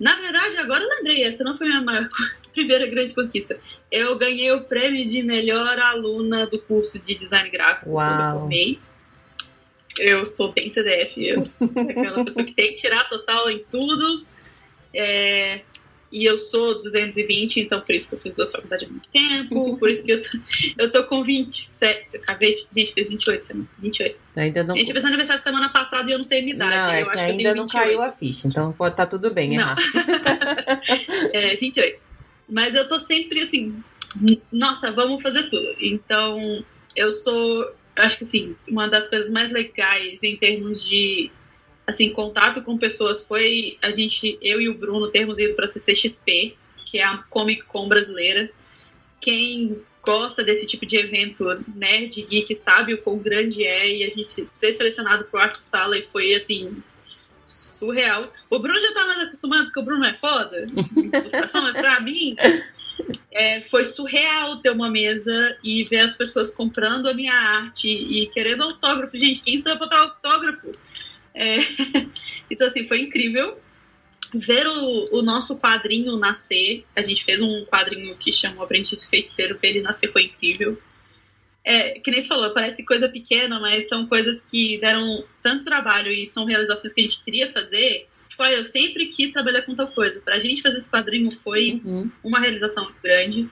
Na 0.00 0.16
verdade, 0.16 0.56
agora 0.56 0.82
eu 0.82 0.88
lembrei, 0.88 1.24
essa 1.24 1.44
não 1.44 1.56
foi 1.56 1.66
a 1.66 1.70
minha 1.70 1.82
maior 1.82 2.08
primeira 2.52 2.86
grande 2.86 3.14
conquista. 3.14 3.58
Eu 3.90 4.16
ganhei 4.16 4.50
o 4.52 4.62
prêmio 4.62 5.06
de 5.06 5.22
melhor 5.22 5.78
aluna 5.78 6.46
do 6.46 6.58
curso 6.58 6.98
de 6.98 7.14
design 7.14 7.50
gráfico 7.50 7.90
quando 7.90 8.20
eu 8.20 8.26
Uau. 8.26 8.38
formei. 8.40 8.78
Eu 9.98 10.26
sou 10.26 10.52
bem 10.52 10.70
CDF, 10.70 11.22
eu 11.24 11.42
sou 11.42 11.68
aquela 11.88 12.24
pessoa 12.24 12.44
que 12.44 12.52
tem 12.52 12.68
que 12.68 12.74
tirar 12.80 13.08
total 13.08 13.50
em 13.50 13.62
tudo. 13.70 14.24
É, 14.94 15.60
e 16.10 16.26
eu 16.26 16.36
sou 16.38 16.82
220, 16.82 17.60
então 17.60 17.80
por 17.80 17.94
isso 17.94 18.10
que 18.10 18.14
eu 18.16 18.20
fiz 18.20 18.34
duas 18.34 18.52
faculdades 18.52 18.86
ao 18.86 18.92
mesmo 18.92 19.02
tempo, 19.10 19.78
por 19.78 19.88
isso 19.90 20.04
que 20.04 20.12
eu 20.12 20.22
tô, 20.22 20.28
eu 20.78 20.92
tô 20.92 21.04
com 21.04 21.24
27. 21.24 22.06
Eu 22.12 22.20
acabei, 22.20 22.54
de- 22.56 22.66
gente, 22.74 22.92
fez 22.92 23.08
28 23.08 23.44
semana. 23.46 23.68
28. 23.78 24.16
Ainda 24.36 24.62
não. 24.64 24.76
Gente, 24.76 24.92
fez 24.92 25.04
aniversário 25.06 25.42
semana 25.42 25.70
passada 25.70 26.10
e 26.10 26.12
eu 26.12 26.18
não 26.18 26.24
sei 26.24 26.40
a 26.40 26.42
minha 26.42 26.54
idade. 26.54 26.74
Não, 26.76 26.90
é 26.90 27.02
eu 27.02 27.06
acho 27.06 27.14
que 27.16 27.20
ainda 27.22 27.54
não 27.54 27.64
28. 27.64 27.70
caiu 27.72 28.02
a 28.02 28.12
ficha, 28.12 28.46
então 28.48 28.72
pode 28.74 28.92
estar 28.92 29.06
tudo 29.06 29.32
bem 29.32 29.56
Não. 29.56 29.62
errar. 29.62 29.76
É, 31.32 31.56
28. 31.56 31.98
Mas 32.48 32.74
eu 32.74 32.86
tô 32.86 32.98
sempre 32.98 33.40
assim, 33.40 33.74
nossa, 34.52 34.90
vamos 34.90 35.22
fazer 35.22 35.44
tudo. 35.44 35.74
Então, 35.80 36.62
eu 36.94 37.10
sou, 37.10 37.70
acho 37.96 38.18
que 38.18 38.24
assim, 38.24 38.56
uma 38.68 38.88
das 38.88 39.08
coisas 39.08 39.30
mais 39.30 39.50
legais 39.50 40.22
em 40.22 40.36
termos 40.36 40.82
de 40.84 41.30
assim, 41.86 42.10
contato 42.10 42.62
com 42.62 42.78
pessoas 42.78 43.22
foi 43.24 43.76
a 43.82 43.90
gente, 43.90 44.38
eu 44.40 44.60
e 44.60 44.68
o 44.68 44.74
Bruno 44.74 45.10
termos 45.10 45.38
ido 45.38 45.54
para 45.54 45.68
CCXP, 45.68 46.56
que 46.86 46.98
é 46.98 47.04
a 47.04 47.18
Comic 47.28 47.64
Con 47.64 47.88
brasileira. 47.88 48.50
Quem 49.20 49.82
gosta 50.04 50.42
desse 50.42 50.66
tipo 50.66 50.84
de 50.84 50.96
evento 50.96 51.44
nerd 51.74 52.22
geek 52.22 52.54
sabe 52.54 52.94
o 52.94 52.98
quão 52.98 53.18
grande 53.18 53.64
é 53.64 53.96
e 53.96 54.04
a 54.04 54.10
gente 54.10 54.32
ser 54.46 54.72
selecionado 54.72 55.24
pro 55.24 55.40
Arte 55.40 55.58
Sala 55.58 55.96
e 55.96 56.06
foi 56.12 56.34
assim 56.34 56.82
surreal. 57.46 58.22
O 58.50 58.58
Bruno 58.58 58.80
já 58.80 58.92
tá 58.94 59.06
mais 59.06 59.28
acostumado 59.28 59.64
porque 59.64 59.80
o 59.80 59.84
Bruno 59.84 60.04
é 60.04 60.14
foda. 60.14 60.66
Ilustração 60.96 61.66
é 61.68 61.72
pra 61.72 62.00
mim. 62.00 62.36
É, 63.30 63.62
foi 63.62 63.84
surreal 63.84 64.58
ter 64.58 64.70
uma 64.70 64.90
mesa 64.90 65.56
e 65.64 65.84
ver 65.84 66.00
as 66.00 66.14
pessoas 66.14 66.54
comprando 66.54 67.08
a 67.08 67.14
minha 67.14 67.32
arte 67.32 67.88
e 67.88 68.26
querendo 68.26 68.62
autógrafo. 68.62 69.18
Gente, 69.18 69.42
quem 69.42 69.58
sabe 69.58 69.78
botar 69.78 69.98
autógrafo? 70.00 70.70
É, 71.34 71.56
Então, 72.52 72.66
assim, 72.66 72.86
foi 72.86 73.00
incrível 73.00 73.58
ver 74.34 74.66
o, 74.66 75.18
o 75.18 75.22
nosso 75.22 75.56
quadrinho 75.56 76.16
nascer. 76.18 76.84
A 76.94 77.02
gente 77.02 77.24
fez 77.24 77.40
um 77.40 77.64
quadrinho 77.64 78.14
que 78.16 78.32
chama 78.32 78.62
Aprendiz 78.62 79.04
Feiticeiro, 79.04 79.58
pra 79.58 79.70
ele 79.70 79.80
nascer 79.80 80.12
foi 80.12 80.24
incrível. 80.24 80.78
É, 81.64 82.00
que 82.00 82.10
nem 82.10 82.20
você 82.20 82.28
falou, 82.28 82.52
parece 82.52 82.84
coisa 82.84 83.08
pequena, 83.08 83.58
mas 83.58 83.88
são 83.88 84.06
coisas 84.06 84.42
que 84.42 84.78
deram 84.78 85.24
tanto 85.42 85.64
trabalho 85.64 86.10
e 86.10 86.26
são 86.26 86.44
realizações 86.44 86.92
que 86.92 87.00
a 87.00 87.04
gente 87.04 87.24
queria 87.24 87.52
fazer 87.52 88.08
tipo, 88.32 88.42
ah, 88.42 88.52
eu 88.52 88.64
sempre 88.64 89.06
quis 89.06 89.30
trabalhar 89.30 89.62
com 89.62 89.74
tal 89.74 89.88
coisa. 89.88 90.20
Pra 90.20 90.40
gente 90.40 90.62
fazer 90.62 90.78
esse 90.78 90.90
quadrinho 90.90 91.30
foi 91.30 91.80
uhum. 91.84 92.10
uma 92.24 92.40
realização 92.40 92.84
muito 92.84 93.00
grande. 93.02 93.48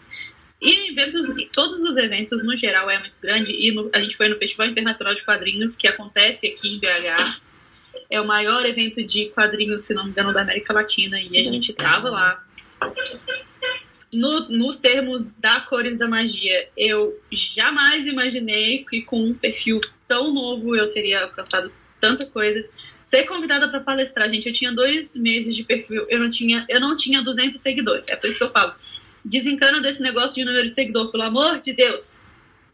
E 0.61 0.91
eventos, 0.91 1.27
todos 1.53 1.83
os 1.83 1.97
eventos, 1.97 2.43
no 2.45 2.57
geral, 2.57 2.91
é 2.91 2.99
muito 2.99 3.15
grande. 3.23 3.53
E 3.53 3.73
no, 3.73 3.91
a 3.93 4.01
gente 4.01 4.17
foi 4.17 4.29
no 4.29 4.37
Festival 4.37 4.67
Internacional 4.67 5.15
de 5.15 5.25
Quadrinhos, 5.25 5.77
que 5.77 5.87
acontece 5.87 6.47
aqui 6.47 6.75
em 6.75 6.79
BH. 6.79 7.41
É 8.09 8.21
o 8.21 8.27
maior 8.27 8.67
evento 8.67 9.03
de 9.03 9.27
quadrinhos, 9.31 9.85
se 9.85 9.95
não 9.95 10.05
me 10.05 10.11
engano, 10.11 10.33
da 10.33 10.43
América 10.43 10.73
Latina. 10.73 11.21
E 11.21 11.39
a 11.39 11.45
gente 11.45 11.73
tava 11.73 12.11
lá. 12.11 12.45
No, 14.13 14.49
nos 14.49 14.81
termos 14.81 15.31
da 15.39 15.61
Cores 15.61 15.99
da 15.99 16.09
Magia, 16.09 16.69
eu 16.77 17.19
jamais 17.31 18.07
imaginei 18.07 18.85
que 18.85 19.03
com 19.03 19.23
um 19.23 19.35
perfil 19.35 19.81
tão 20.09 20.35
novo 20.35 20.75
eu 20.75 20.91
teria 20.93 21.23
alcançado 21.23 21.71
tanta 22.01 22.27
coisa. 22.27 22.65
Ser 23.03 23.25
convidada 23.25 23.69
para 23.69 23.81
palestrar, 23.81 24.31
gente, 24.31 24.47
eu 24.47 24.53
tinha 24.53 24.73
dois 24.73 25.17
meses 25.17 25.55
de 25.55 25.65
perfil, 25.65 26.07
eu 26.09 26.21
não 26.21 26.31
tinha, 26.31 26.65
eu 26.69 26.81
não 26.81 26.97
tinha 26.97 27.23
200 27.23 27.61
seguidores. 27.61 28.09
É 28.09 28.17
por 28.17 28.29
isso 28.29 28.39
que 28.39 28.45
eu 28.45 28.51
falo 28.51 28.75
desencana 29.25 29.81
desse 29.81 30.03
negócio 30.03 30.35
de 30.35 30.45
número 30.45 30.69
de 30.69 30.75
seguidor, 30.75 31.11
pelo 31.11 31.25
amor 31.25 31.61
de 31.61 31.73
Deus. 31.73 32.19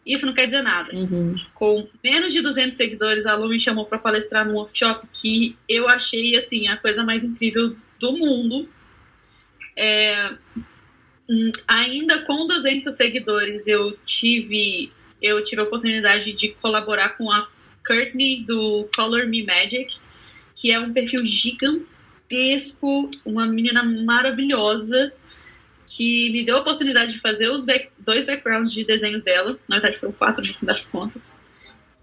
Isso 0.04 0.24
não 0.24 0.32
quer 0.32 0.46
dizer 0.46 0.62
nada. 0.62 0.94
Uhum. 0.94 1.34
Com 1.54 1.88
menos 2.02 2.32
de 2.32 2.40
200 2.40 2.76
seguidores, 2.76 3.26
a 3.26 3.34
Lu 3.34 3.48
me 3.48 3.58
chamou 3.58 3.86
para 3.86 3.98
palestrar 3.98 4.46
num 4.46 4.54
workshop 4.54 5.06
que 5.12 5.56
eu 5.68 5.88
achei 5.88 6.36
assim 6.36 6.68
a 6.68 6.76
coisa 6.76 7.02
mais 7.02 7.24
incrível 7.24 7.76
do 7.98 8.12
mundo. 8.12 8.68
É, 9.74 10.30
hum, 11.28 11.50
ainda 11.66 12.20
com 12.22 12.46
200 12.46 12.94
seguidores, 12.94 13.66
eu 13.66 13.98
tive 14.06 14.92
eu 15.20 15.42
tive 15.42 15.62
a 15.62 15.64
oportunidade 15.64 16.32
de 16.32 16.50
colaborar 16.50 17.16
com 17.16 17.32
a 17.32 17.48
Courtney 17.86 18.42
do 18.42 18.88
Color 18.94 19.26
Me 19.26 19.44
Magic, 19.44 19.94
que 20.54 20.70
é 20.70 20.80
um 20.80 20.92
perfil 20.92 21.24
gigantesco, 21.24 23.10
uma 23.24 23.46
menina 23.46 23.82
maravilhosa 23.82 25.12
que 25.86 26.30
me 26.30 26.44
deu 26.44 26.56
a 26.56 26.60
oportunidade 26.60 27.12
de 27.12 27.20
fazer 27.20 27.48
os 27.48 27.64
back, 27.64 27.90
dois 27.98 28.24
backgrounds 28.24 28.72
de 28.72 28.84
desenhos 28.84 29.22
dela. 29.22 29.58
Na 29.68 29.76
verdade, 29.76 29.98
foram 29.98 30.12
quatro 30.12 30.44
no 30.44 30.52
fim 30.52 30.66
das 30.66 30.86
contas. 30.86 31.34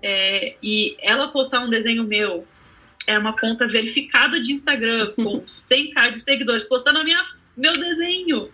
É, 0.01 0.55
e 0.61 0.95
ela 0.99 1.27
postar 1.27 1.59
um 1.61 1.69
desenho 1.69 2.03
meu 2.03 2.47
é 3.05 3.17
uma 3.17 3.37
conta 3.37 3.67
verificada 3.67 4.39
de 4.39 4.53
Instagram 4.53 5.11
com 5.15 5.41
100k 5.41 6.11
de 6.11 6.19
seguidores 6.21 6.63
postando 6.63 6.99
a 6.99 7.03
minha, 7.03 7.25
meu 7.55 7.73
desenho. 7.73 8.49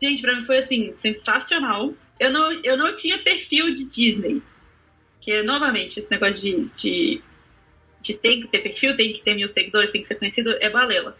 Gente, 0.00 0.20
pra 0.20 0.34
mim 0.34 0.44
foi 0.44 0.58
assim, 0.58 0.94
sensacional. 0.94 1.94
Eu 2.18 2.32
não, 2.32 2.52
eu 2.62 2.76
não 2.76 2.92
tinha 2.92 3.18
perfil 3.18 3.72
de 3.72 3.84
Disney. 3.84 4.42
Que, 5.22 5.42
novamente, 5.42 5.98
esse 5.98 6.10
negócio 6.10 6.42
de, 6.42 6.68
de, 6.76 7.22
de 8.02 8.12
tem 8.12 8.42
que 8.42 8.48
ter 8.48 8.58
perfil, 8.58 8.94
tem 8.94 9.14
que 9.14 9.22
ter 9.22 9.34
mil 9.34 9.48
seguidores, 9.48 9.90
tem 9.90 10.02
que 10.02 10.08
ser 10.08 10.16
conhecido, 10.16 10.54
é 10.60 10.68
balela 10.68 11.16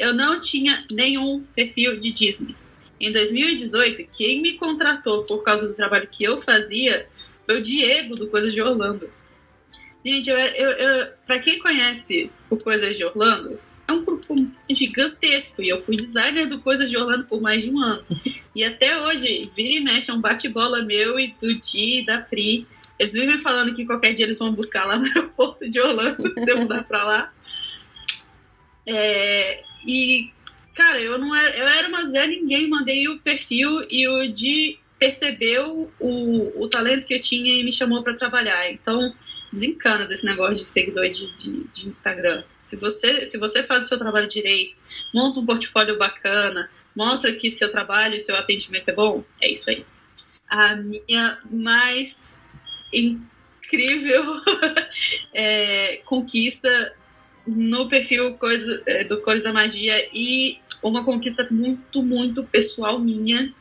eu 0.00 0.14
não 0.14 0.40
tinha 0.40 0.82
nenhum 0.90 1.44
perfil 1.54 2.00
de 2.00 2.10
Disney. 2.10 2.56
Em 2.98 3.12
2018, 3.12 4.08
quem 4.16 4.40
me 4.40 4.54
contratou 4.54 5.24
por 5.24 5.44
causa 5.44 5.68
do 5.68 5.74
trabalho 5.74 6.08
que 6.10 6.24
eu 6.24 6.40
fazia 6.40 7.06
foi 7.44 7.58
o 7.58 7.62
Diego 7.62 8.14
do 8.14 8.26
Coisas 8.26 8.54
de 8.54 8.62
Orlando. 8.62 9.10
Gente, 10.02 10.30
eu, 10.30 10.38
eu, 10.38 10.70
eu 10.70 11.08
para 11.26 11.38
quem 11.38 11.58
conhece 11.58 12.30
o 12.48 12.56
Coisas 12.56 12.96
de 12.96 13.04
Orlando, 13.04 13.60
é 13.86 13.92
um 13.92 14.02
grupo 14.02 14.34
gigantesco. 14.70 15.62
E 15.62 15.68
eu 15.68 15.82
fui 15.82 15.96
designer 15.96 16.48
do 16.48 16.60
Coisas 16.60 16.88
de 16.88 16.96
Orlando 16.96 17.26
por 17.26 17.42
mais 17.42 17.62
de 17.62 17.70
um 17.70 17.78
ano. 17.78 18.02
E 18.54 18.64
até 18.64 18.98
hoje, 18.98 19.50
vira 19.54 19.68
e 19.68 19.80
mexe, 19.80 20.10
é 20.10 20.14
um 20.14 20.20
bate-bola 20.20 20.82
meu 20.82 21.20
e 21.20 21.34
do 21.38 21.54
Di 21.56 22.00
e 22.00 22.06
da 22.06 22.18
Pri. 22.18 22.66
Eles 23.00 23.14
vivem 23.14 23.38
falando 23.38 23.74
que 23.74 23.86
qualquer 23.86 24.12
dia 24.12 24.26
eles 24.26 24.36
vão 24.36 24.52
buscar 24.52 24.84
lá 24.84 24.98
no 24.98 25.06
aeroporto 25.08 25.66
de 25.66 25.80
Orlando, 25.80 26.34
se 26.34 26.50
eu 26.50 26.58
mudar 26.58 26.84
pra 26.84 27.02
lá. 27.02 27.32
É, 28.86 29.62
e, 29.86 30.30
cara, 30.74 31.00
eu 31.00 31.18
não 31.18 31.34
era, 31.34 31.56
eu 31.56 31.66
era 31.66 31.88
uma 31.88 32.04
Zé 32.04 32.26
Ninguém, 32.26 32.68
mandei 32.68 33.08
o 33.08 33.18
perfil 33.18 33.80
e 33.90 34.06
o 34.06 34.30
Di 34.30 34.78
percebeu 34.98 35.90
o, 35.98 36.62
o 36.62 36.68
talento 36.68 37.06
que 37.06 37.14
eu 37.14 37.22
tinha 37.22 37.58
e 37.58 37.64
me 37.64 37.72
chamou 37.72 38.02
para 38.02 38.18
trabalhar. 38.18 38.70
Então, 38.70 39.14
desencana 39.50 40.04
desse 40.04 40.26
negócio 40.26 40.62
de 40.62 40.66
seguidor 40.66 41.08
de, 41.08 41.34
de, 41.38 41.64
de, 41.72 41.88
Instagram. 41.88 42.44
Se 42.62 42.76
você, 42.76 43.26
se 43.26 43.38
você 43.38 43.62
faz 43.62 43.86
o 43.86 43.88
seu 43.88 43.98
trabalho 43.98 44.28
direito, 44.28 44.76
monta 45.14 45.40
um 45.40 45.46
portfólio 45.46 45.96
bacana, 45.96 46.70
mostra 46.94 47.32
que 47.32 47.50
seu 47.50 47.72
trabalho 47.72 48.16
e 48.16 48.20
seu 48.20 48.36
atendimento 48.36 48.90
é 48.90 48.92
bom, 48.92 49.24
é 49.40 49.50
isso 49.50 49.70
aí. 49.70 49.86
A 50.46 50.76
minha 50.76 51.38
mais 51.50 52.38
incrível 52.92 54.40
é, 55.34 56.00
conquista 56.04 56.94
no 57.46 57.88
perfil 57.88 58.34
coisa, 58.34 58.82
é, 58.86 59.04
do 59.04 59.20
Cores 59.20 59.44
da 59.44 59.52
Magia 59.52 60.08
e 60.12 60.58
uma 60.82 61.04
conquista 61.04 61.46
muito, 61.50 62.02
muito 62.02 62.42
pessoal 62.44 62.98
minha 62.98 63.52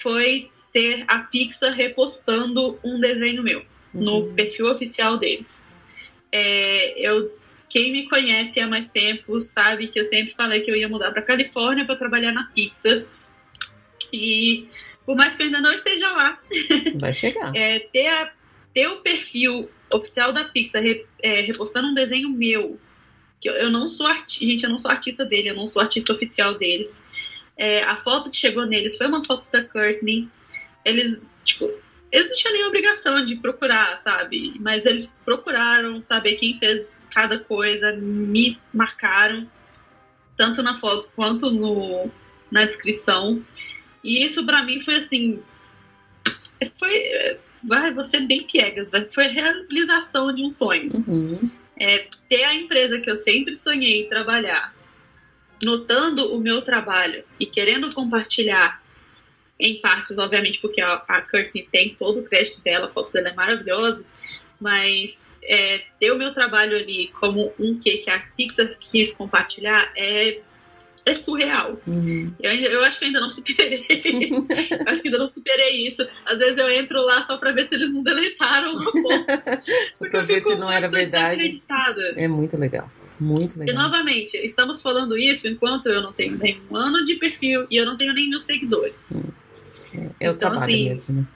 foi 0.00 0.50
ter 0.72 1.04
a 1.08 1.20
Pixar 1.20 1.72
repostando 1.72 2.78
um 2.84 3.00
desenho 3.00 3.42
meu 3.42 3.64
uhum. 3.92 4.02
no 4.02 4.34
perfil 4.34 4.66
oficial 4.66 5.18
deles. 5.18 5.64
É, 6.30 6.94
eu, 7.00 7.36
quem 7.68 7.92
me 7.92 8.08
conhece 8.08 8.60
há 8.60 8.66
mais 8.66 8.90
tempo 8.90 9.40
sabe 9.40 9.88
que 9.88 9.98
eu 9.98 10.04
sempre 10.04 10.34
falei 10.34 10.60
que 10.60 10.70
eu 10.70 10.76
ia 10.76 10.88
mudar 10.88 11.10
para 11.10 11.22
Califórnia 11.22 11.84
para 11.84 11.96
trabalhar 11.96 12.32
na 12.32 12.44
Pixar. 12.54 13.04
E 14.12 14.68
por 15.04 15.16
mais 15.16 15.34
que 15.34 15.42
eu 15.42 15.46
ainda 15.46 15.60
não 15.60 15.72
esteja 15.72 16.10
lá, 16.10 16.38
vai 17.00 17.12
chegar. 17.12 17.52
é, 17.56 17.78
ter, 17.78 18.06
a, 18.06 18.30
ter 18.78 18.86
o 18.86 18.98
perfil 18.98 19.68
oficial 19.92 20.32
da 20.32 20.44
Pixar 20.44 20.84
é, 21.20 21.40
repostando 21.40 21.88
um 21.88 21.94
desenho 21.94 22.30
meu 22.30 22.78
que 23.40 23.48
eu, 23.48 23.54
eu 23.54 23.70
não 23.72 23.88
sou 23.88 24.06
artista, 24.06 24.44
gente, 24.44 24.62
eu 24.62 24.70
não 24.70 24.78
sou 24.78 24.88
artista 24.88 25.24
dele, 25.24 25.50
eu 25.50 25.56
não 25.56 25.66
sou 25.66 25.82
artista 25.82 26.12
oficial 26.12 26.56
deles. 26.56 27.04
É, 27.56 27.82
a 27.82 27.96
foto 27.96 28.30
que 28.30 28.36
chegou 28.36 28.64
neles 28.66 28.96
foi 28.96 29.08
uma 29.08 29.24
foto 29.24 29.44
da 29.50 29.64
Courtney. 29.64 30.28
Eles, 30.84 31.20
tipo, 31.44 31.68
eles 32.12 32.28
não 32.28 32.36
tinham 32.36 32.52
nem 32.52 32.66
obrigação 32.66 33.24
de 33.24 33.34
procurar, 33.34 33.96
sabe? 33.98 34.54
Mas 34.60 34.86
eles 34.86 35.12
procuraram 35.24 36.00
saber 36.00 36.36
quem 36.36 36.56
fez 36.60 37.04
cada 37.12 37.36
coisa, 37.36 37.96
me 37.96 38.58
marcaram, 38.72 39.44
tanto 40.36 40.62
na 40.62 40.78
foto 40.78 41.08
quanto 41.16 41.50
no, 41.50 42.08
na 42.48 42.64
descrição. 42.64 43.44
E 44.04 44.24
isso 44.24 44.46
para 44.46 44.62
mim 44.62 44.80
foi 44.80 44.96
assim. 44.96 45.42
Foi. 46.78 47.38
Vai, 47.64 47.92
você 47.92 48.20
bem 48.20 48.44
piegas, 48.44 48.90
foi 49.12 49.26
a 49.26 49.30
realização 49.30 50.32
de 50.32 50.44
um 50.44 50.52
sonho. 50.52 50.92
Uhum 50.94 51.50
é, 51.78 52.06
ter 52.28 52.44
a 52.44 52.54
empresa 52.54 52.98
que 52.98 53.10
eu 53.10 53.16
sempre 53.16 53.54
sonhei 53.54 54.08
trabalhar, 54.08 54.74
notando 55.62 56.34
o 56.34 56.40
meu 56.40 56.62
trabalho 56.62 57.24
e 57.38 57.46
querendo 57.46 57.94
compartilhar 57.94 58.82
em 59.58 59.80
partes, 59.80 60.18
obviamente, 60.18 60.60
porque 60.60 60.80
a, 60.80 60.94
a 60.94 61.22
Courtney 61.22 61.68
tem 61.70 61.94
todo 61.94 62.20
o 62.20 62.24
crédito 62.24 62.60
dela, 62.60 62.86
a 62.86 62.90
foto 62.90 63.12
dela 63.12 63.28
é 63.28 63.34
maravilhosa, 63.34 64.04
mas 64.60 65.32
é, 65.42 65.82
ter 65.98 66.10
o 66.10 66.18
meu 66.18 66.32
trabalho 66.34 66.76
ali 66.76 67.08
como 67.20 67.52
um 67.58 67.78
que, 67.78 67.98
que 67.98 68.10
a 68.10 68.20
Pixar 68.36 68.76
quis 68.78 69.12
compartilhar 69.12 69.90
é 69.96 70.40
é 71.08 71.14
surreal. 71.14 71.78
Uhum. 71.86 72.32
Eu, 72.40 72.52
eu 72.52 72.84
acho 72.84 72.98
que 72.98 73.06
ainda 73.06 73.20
não 73.20 73.30
superei. 73.30 73.86
acho 74.86 75.02
que 75.02 75.08
ainda 75.08 75.18
não 75.18 75.28
superei 75.28 75.86
isso. 75.86 76.06
Às 76.26 76.38
vezes 76.38 76.58
eu 76.58 76.68
entro 76.70 77.00
lá 77.02 77.22
só 77.24 77.36
pra 77.36 77.52
ver 77.52 77.68
se 77.68 77.74
eles 77.74 77.92
não 77.92 78.02
deletaram 78.02 78.72
uma 78.72 78.84
foto. 78.84 79.02
só 79.94 80.08
pra 80.08 80.22
ver 80.22 80.40
se 80.40 80.54
não 80.56 80.70
era 80.70 80.88
verdade. 80.88 81.62
É 82.16 82.28
muito 82.28 82.56
legal. 82.56 82.90
Muito 83.20 83.58
legal. 83.58 83.74
E 83.74 83.78
novamente, 83.78 84.36
estamos 84.36 84.80
falando 84.80 85.18
isso 85.18 85.48
enquanto 85.48 85.86
eu 85.86 86.00
não 86.02 86.12
tenho 86.12 86.36
nem 86.36 86.60
um 86.70 86.76
ano 86.76 87.04
de 87.04 87.16
perfil 87.16 87.66
e 87.70 87.76
eu 87.76 87.84
não 87.84 87.96
tenho 87.96 88.12
nem 88.12 88.28
mil 88.30 88.40
seguidores. 88.40 89.16
É, 89.92 89.98
é 90.20 90.30
o 90.30 90.34
então, 90.34 90.36
trabalho 90.36 90.62
assim, 90.62 90.88
mesmo, 90.88 91.14
né? 91.14 91.26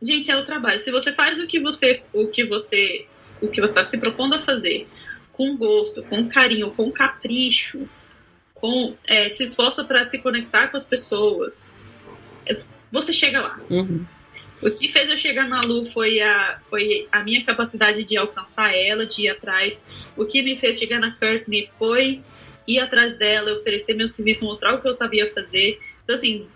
Gente, 0.00 0.30
é 0.30 0.36
o 0.36 0.44
trabalho. 0.44 0.78
Se 0.78 0.90
você 0.90 1.12
faz 1.12 1.38
o 1.38 1.46
que 1.46 1.60
você, 1.60 2.02
o 2.12 2.26
que 2.28 2.44
você, 2.44 3.06
o 3.40 3.48
que 3.48 3.60
você 3.60 3.72
está 3.72 3.84
se 3.84 3.98
propondo 3.98 4.34
a 4.34 4.40
fazer, 4.40 4.86
com 5.32 5.56
gosto, 5.56 6.02
com 6.04 6.28
carinho, 6.28 6.70
com 6.70 6.90
capricho, 6.90 7.88
com, 8.64 8.94
é, 9.06 9.28
se 9.28 9.44
esforça 9.44 9.84
para 9.84 10.06
se 10.06 10.16
conectar 10.16 10.68
com 10.68 10.78
as 10.78 10.86
pessoas, 10.86 11.66
é, 12.46 12.56
você 12.90 13.12
chega 13.12 13.42
lá. 13.42 13.60
Uhum. 13.68 14.06
O 14.62 14.70
que 14.70 14.88
fez 14.88 15.10
eu 15.10 15.18
chegar 15.18 15.46
na 15.46 15.60
Lu 15.60 15.84
foi 15.84 16.22
a, 16.22 16.58
foi 16.70 17.06
a 17.12 17.22
minha 17.22 17.44
capacidade 17.44 18.02
de 18.04 18.16
alcançar 18.16 18.74
ela, 18.74 19.04
de 19.04 19.20
ir 19.20 19.28
atrás. 19.28 19.86
O 20.16 20.24
que 20.24 20.40
me 20.40 20.56
fez 20.56 20.78
chegar 20.78 20.98
na 20.98 21.10
Courtney 21.10 21.68
foi 21.78 22.22
ir 22.66 22.78
atrás 22.78 23.18
dela, 23.18 23.52
oferecer 23.52 23.92
meu 23.92 24.08
serviço, 24.08 24.46
mostrar 24.46 24.72
o 24.72 24.80
que 24.80 24.88
eu 24.88 24.94
sabia 24.94 25.30
fazer. 25.34 25.78
Então, 26.02 26.14
assim, 26.14 26.46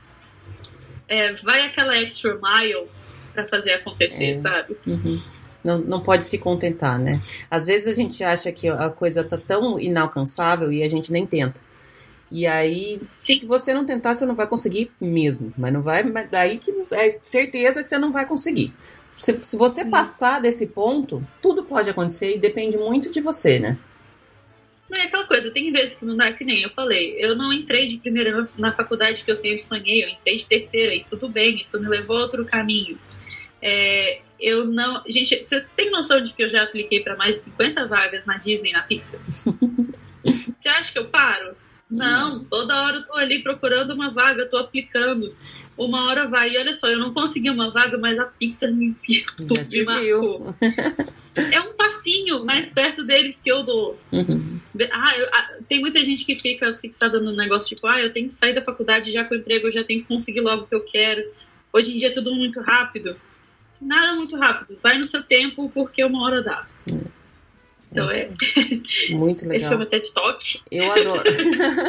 é, 1.09 1.35
vai 1.35 1.61
aquela 1.61 1.95
extra 1.95 2.39
mile 2.43 2.87
para 3.35 3.47
fazer 3.49 3.73
acontecer, 3.73 4.31
é. 4.31 4.35
sabe? 4.35 4.79
Uhum. 4.87 5.21
Não, 5.63 5.77
não 5.77 6.01
pode 6.01 6.25
se 6.25 6.39
contentar, 6.39 6.99
né? 6.99 7.21
Às 7.51 7.67
vezes 7.67 7.87
a 7.87 7.95
gente 7.95 8.25
acha 8.25 8.51
que 8.51 8.67
a 8.67 8.89
coisa 8.89 9.23
tá 9.23 9.37
tão 9.37 9.79
inalcançável 9.79 10.73
e 10.73 10.83
a 10.83 10.89
gente 10.89 11.13
nem 11.13 11.27
tenta. 11.27 11.68
E 12.31 12.47
aí, 12.47 13.01
Sim. 13.18 13.39
se 13.39 13.47
você 13.47 13.72
não 13.72 13.87
tentar, 13.87 14.14
você 14.14 14.26
não 14.26 14.35
vai 14.35 14.47
conseguir 14.47 14.91
mesmo. 15.01 15.53
Mas 15.57 15.72
não 15.72 15.83
vai, 15.83 16.03
mas 16.03 16.31
daí 16.31 16.59
que 16.59 16.72
é 16.93 17.18
certeza 17.22 17.83
que 17.83 17.89
você 17.89 17.99
não 17.99 18.12
vai 18.12 18.26
conseguir. 18.26 18.72
Se, 19.16 19.37
se 19.43 19.57
você 19.57 19.83
Sim. 19.83 19.91
passar 19.91 20.41
desse 20.41 20.66
ponto, 20.66 21.26
tudo 21.43 21.64
pode 21.64 21.91
acontecer 21.91 22.35
e 22.35 22.39
depende 22.39 22.76
muito 22.76 23.11
de 23.11 23.20
você, 23.20 23.59
né? 23.59 23.76
Não 24.89 24.99
é 24.99 25.05
aquela 25.05 25.26
coisa, 25.26 25.51
tem 25.51 25.70
vezes 25.70 25.95
que 25.97 26.05
não 26.05 26.16
dá, 26.16 26.33
que 26.33 26.45
nem 26.45 26.62
eu 26.62 26.70
falei. 26.70 27.16
Eu 27.18 27.37
não 27.37 27.53
entrei 27.53 27.89
de 27.89 27.99
primeira 27.99 28.49
na 28.57 28.72
faculdade 28.72 29.22
que 29.22 29.31
eu 29.31 29.37
sempre 29.37 29.62
sonhei, 29.62 30.05
eu 30.05 30.09
entrei 30.09 30.37
de 30.37 30.47
terceira 30.47 30.95
e 30.95 31.05
tudo 31.05 31.29
bem, 31.29 31.61
isso 31.61 31.79
me 31.79 31.89
levou 31.89 32.16
a 32.16 32.22
outro 32.22 32.45
caminho. 32.45 32.99
É, 33.61 34.20
eu 34.41 34.64
não. 34.64 35.03
Gente, 35.07 35.43
vocês 35.43 35.70
têm 35.76 35.91
noção 35.91 36.22
de 36.22 36.33
que 36.33 36.43
eu 36.43 36.51
já 36.51 36.62
apliquei 36.62 37.01
para 37.01 37.16
mais 37.16 37.37
de 37.37 37.43
50 37.43 37.87
vagas 37.87 38.24
na 38.24 38.39
Disney 38.39 38.72
na 38.72 38.83
Pixar? 38.83 39.20
Você 40.24 40.68
acha 40.68 40.93
que 40.93 40.99
eu 40.99 41.09
paro? 41.09 41.57
Não, 41.91 42.45
toda 42.45 42.82
hora 42.82 42.97
eu 42.97 43.05
tô 43.05 43.14
ali 43.14 43.43
procurando 43.43 43.95
uma 43.95 44.11
vaga, 44.11 44.47
tô 44.47 44.59
aplicando. 44.59 45.34
Uma 45.76 46.07
hora 46.07 46.26
vai, 46.26 46.51
e 46.51 46.59
olha 46.59 46.74
só, 46.74 46.89
eu 46.89 46.99
não 46.99 47.14
consegui 47.14 47.49
uma 47.49 47.70
vaga, 47.70 47.97
mas 47.97 48.18
a 48.18 48.24
Pixar 48.24 48.70
me, 48.70 48.95
me 49.09 49.84
marcou. 49.84 50.55
é 51.36 51.61
um 51.61 51.72
passinho 51.74 52.45
mais 52.45 52.68
perto 52.68 53.05
deles 53.05 53.41
que 53.41 53.51
eu 53.51 53.62
dou. 53.62 53.99
Uhum. 54.12 54.59
Ah, 54.93 55.16
eu, 55.16 55.28
ah, 55.32 55.49
tem 55.68 55.80
muita 55.80 56.05
gente 56.05 56.24
que 56.24 56.39
fica 56.39 56.74
fixada 56.74 57.20
no 57.20 57.34
negócio, 57.34 57.74
tipo, 57.74 57.86
ah, 57.86 58.01
eu 58.01 58.12
tenho 58.12 58.28
que 58.28 58.34
sair 58.34 58.55
da 58.55 58.62
faculdade 58.62 59.12
já 59.12 59.24
com 59.24 59.34
o 59.34 59.39
emprego, 59.39 59.68
eu 59.68 59.72
já 59.72 59.84
tenho 59.84 60.03
que 60.03 60.09
conseguir 60.09 60.41
logo 60.41 60.64
o 60.64 60.66
que 60.66 60.74
eu 60.74 60.84
quero. 60.84 61.22
Hoje 61.72 61.95
em 61.95 61.99
dia 61.99 62.09
é 62.09 62.12
tudo 62.12 62.34
muito 62.34 62.61
rápido. 62.61 63.16
Nada 63.80 64.14
muito 64.14 64.36
rápido. 64.36 64.78
Vai 64.82 64.99
no 64.99 65.05
seu 65.05 65.22
tempo, 65.22 65.70
porque 65.70 66.05
uma 66.05 66.22
hora 66.24 66.43
dá. 66.43 66.66
É. 66.91 67.18
Então 67.91 68.07
é. 68.11 68.28
Muito 69.11 69.43
legal. 69.43 69.57
Esse 69.57 69.68
chama 69.68 69.86
TED 69.86 70.12
Talk. 70.12 70.61
Eu 70.70 70.93
adoro. 70.93 71.24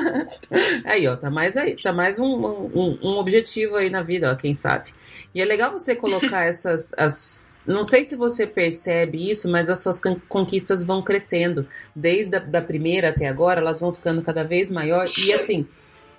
aí, 0.86 1.08
ó, 1.08 1.16
tá 1.16 1.30
mais 1.30 1.58
aí, 1.58 1.76
tá 1.76 1.92
mais 1.92 2.18
um, 2.18 2.26
um, 2.26 3.00
um, 3.02 3.18
objetivo 3.18 3.76
aí 3.76 3.90
na 3.90 4.02
vida, 4.02 4.32
ó, 4.32 4.36
quem 4.36 4.54
sabe. 4.54 4.92
E 5.36 5.42
é 5.42 5.46
legal 5.46 5.72
você 5.72 5.96
colocar 5.96 6.44
essas. 6.48 6.94
As, 6.98 7.54
não 7.68 7.84
sei 7.84 8.04
se 8.04 8.16
você 8.16 8.48
percebe 8.48 9.30
isso, 9.30 9.50
mas 9.50 9.70
as 9.70 9.80
suas 9.80 10.00
conquistas 10.28 10.84
vão 10.84 11.02
crescendo. 11.02 11.68
Desde 11.96 12.38
a 12.38 12.40
da 12.40 12.62
primeira 12.62 13.10
até 13.10 13.28
agora, 13.28 13.60
elas 13.60 13.80
vão 13.80 13.94
ficando 13.94 14.22
cada 14.22 14.44
vez 14.44 14.70
maior. 14.70 15.08
E 15.18 15.34
assim, 15.34 15.68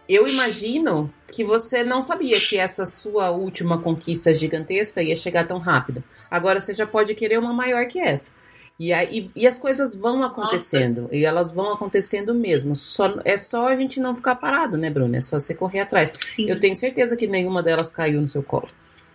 eu 0.08 0.28
imagino 0.28 1.12
que 1.28 1.42
você 1.42 1.82
não 1.82 2.02
sabia 2.02 2.38
que 2.38 2.58
essa 2.58 2.84
sua 2.84 3.30
última 3.30 3.80
conquista 3.80 4.34
gigantesca 4.34 5.02
ia 5.02 5.16
chegar 5.16 5.46
tão 5.46 5.58
rápido. 5.58 6.04
Agora 6.30 6.60
você 6.60 6.74
já 6.74 6.86
pode 6.86 7.14
querer 7.14 7.38
uma 7.38 7.52
maior 7.52 7.86
que 7.86 7.98
essa. 7.98 8.32
E, 8.80 8.94
aí, 8.94 9.30
e 9.36 9.46
as 9.46 9.58
coisas 9.58 9.94
vão 9.94 10.22
acontecendo. 10.22 11.02
Nossa. 11.02 11.14
E 11.14 11.22
elas 11.22 11.52
vão 11.52 11.70
acontecendo 11.70 12.34
mesmo. 12.34 12.74
Só, 12.74 13.20
é 13.26 13.36
só 13.36 13.68
a 13.68 13.76
gente 13.76 14.00
não 14.00 14.16
ficar 14.16 14.36
parado, 14.36 14.78
né, 14.78 14.88
Bruna? 14.88 15.18
É 15.18 15.20
só 15.20 15.38
você 15.38 15.54
correr 15.54 15.80
atrás. 15.80 16.14
Sim. 16.18 16.48
Eu 16.48 16.58
tenho 16.58 16.74
certeza 16.74 17.14
que 17.14 17.26
nenhuma 17.26 17.62
delas 17.62 17.90
caiu 17.90 18.22
no 18.22 18.28
seu 18.30 18.42
colo. 18.42 18.70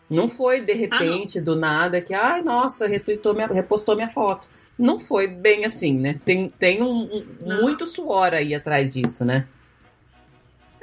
Não 0.08 0.30
foi 0.30 0.62
de 0.62 0.74
repente, 0.74 1.40
ah, 1.40 1.42
do 1.42 1.56
nada, 1.56 2.00
que, 2.00 2.14
ai, 2.14 2.44
nossa, 2.44 2.86
retweetou 2.86 3.34
minha, 3.34 3.48
repostou 3.48 3.96
minha 3.96 4.08
foto. 4.08 4.48
Não 4.78 5.00
foi 5.00 5.26
bem 5.26 5.66
assim, 5.66 5.98
né? 5.98 6.20
Tem, 6.24 6.48
tem 6.60 6.84
um, 6.84 7.26
um 7.42 7.62
muito 7.62 7.88
suor 7.88 8.36
aí 8.36 8.54
atrás 8.54 8.94
disso, 8.94 9.26
né? 9.26 9.48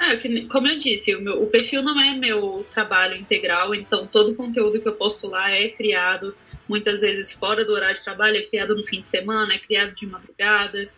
É, 0.01 0.17
como 0.49 0.67
eu 0.67 0.77
disse, 0.77 1.15
o, 1.15 1.23
meu, 1.23 1.41
o 1.41 1.47
perfil 1.47 1.83
não 1.83 2.01
é 2.01 2.17
meu 2.17 2.67
trabalho 2.73 3.17
integral, 3.17 3.77
então 3.77 4.09
todo 4.09 4.33
o 4.33 4.35
conteúdo 4.35 4.81
que 4.81 4.89
eu 4.89 4.95
posto 4.97 5.29
lá 5.29 5.53
é 5.53 5.69
criado 5.69 6.35
muitas 6.69 7.01
vezes 7.01 7.33
fora 7.33 7.65
do 7.65 7.73
horário 7.73 7.97
de 7.97 8.05
trabalho, 8.05 8.37
é 8.37 8.43
criado 8.43 8.75
no 8.75 8.85
fim 8.85 9.03
de 9.03 9.09
semana, 9.09 9.55
é 9.55 9.59
criado 9.59 9.95
de 9.95 10.07
madrugada. 10.07 10.89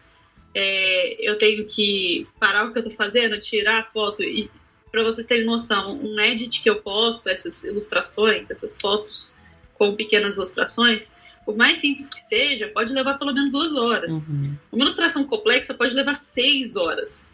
É, 0.54 1.16
eu 1.18 1.36
tenho 1.36 1.66
que 1.66 2.26
parar 2.38 2.66
o 2.66 2.72
que 2.72 2.78
eu 2.78 2.82
estou 2.82 2.96
fazendo, 2.96 3.40
tirar 3.40 3.80
a 3.80 3.84
foto 3.84 4.22
e 4.22 4.50
para 4.94 5.02
vocês 5.02 5.26
terem 5.26 5.44
noção, 5.44 5.98
um 6.00 6.20
edit 6.20 6.62
que 6.62 6.70
eu 6.70 6.80
posto, 6.80 7.28
essas 7.28 7.64
ilustrações, 7.64 8.48
essas 8.48 8.78
fotos 8.80 9.34
com 9.74 9.96
pequenas 9.96 10.36
ilustrações, 10.36 11.10
por 11.44 11.56
mais 11.56 11.78
simples 11.78 12.08
que 12.08 12.20
seja, 12.20 12.68
pode 12.68 12.92
levar 12.92 13.18
pelo 13.18 13.34
menos 13.34 13.50
duas 13.50 13.74
horas. 13.74 14.12
Uhum. 14.12 14.56
Uma 14.70 14.84
ilustração 14.84 15.24
complexa 15.24 15.74
pode 15.74 15.94
levar 15.96 16.14
seis 16.14 16.76
horas. 16.76 17.28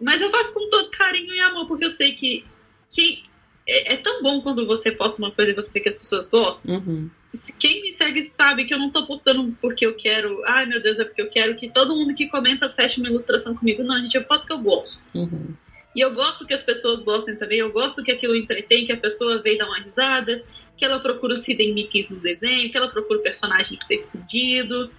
Mas 0.00 0.22
eu 0.22 0.30
faço 0.30 0.52
com 0.52 0.70
todo 0.70 0.90
carinho 0.90 1.34
e 1.34 1.40
amor, 1.40 1.66
porque 1.66 1.84
eu 1.84 1.90
sei 1.90 2.14
que, 2.14 2.44
que 2.90 3.24
é, 3.66 3.94
é 3.94 3.96
tão 3.96 4.22
bom 4.22 4.40
quando 4.40 4.66
você 4.66 4.90
posta 4.90 5.20
uma 5.20 5.30
coisa 5.30 5.50
e 5.50 5.54
você 5.54 5.70
vê 5.72 5.80
que 5.80 5.88
as 5.88 5.96
pessoas 5.96 6.28
gostam. 6.28 6.76
Uhum 6.76 7.10
quem 7.58 7.82
me 7.82 7.92
segue 7.92 8.22
sabe 8.22 8.66
que 8.66 8.74
eu 8.74 8.78
não 8.78 8.90
tô 8.90 9.06
postando 9.06 9.56
porque 9.60 9.86
eu 9.86 9.94
quero, 9.94 10.42
ai 10.44 10.66
meu 10.66 10.82
Deus, 10.82 11.00
é 11.00 11.04
porque 11.04 11.22
eu 11.22 11.30
quero 11.30 11.56
que 11.56 11.68
todo 11.68 11.96
mundo 11.96 12.14
que 12.14 12.28
comenta 12.28 12.68
feche 12.68 13.00
uma 13.00 13.08
ilustração 13.08 13.54
comigo. 13.56 13.82
Não, 13.82 13.98
gente, 13.98 14.16
eu 14.16 14.24
posto 14.24 14.46
porque 14.46 14.52
eu 14.52 14.58
gosto. 14.58 15.02
Uhum. 15.14 15.54
E 15.94 16.00
eu 16.00 16.12
gosto 16.12 16.46
que 16.46 16.54
as 16.54 16.62
pessoas 16.62 17.02
gostem 17.02 17.36
também, 17.36 17.58
eu 17.58 17.70
gosto 17.70 18.02
que 18.02 18.10
aquilo 18.10 18.36
entretém, 18.36 18.86
que 18.86 18.92
a 18.92 18.96
pessoa 18.96 19.40
veja 19.42 19.58
dar 19.58 19.66
uma 19.66 19.80
risada, 19.80 20.42
que 20.76 20.84
ela 20.84 21.00
procura 21.00 21.34
os 21.34 21.46
hidden 21.46 21.74
mickeys 21.74 22.10
no 22.10 22.18
desenho, 22.18 22.70
que 22.70 22.76
ela 22.76 22.88
procura 22.88 23.18
o 23.18 23.22
personagem 23.22 23.76
que 23.78 23.84
está 23.84 23.94
escondido. 23.94 24.90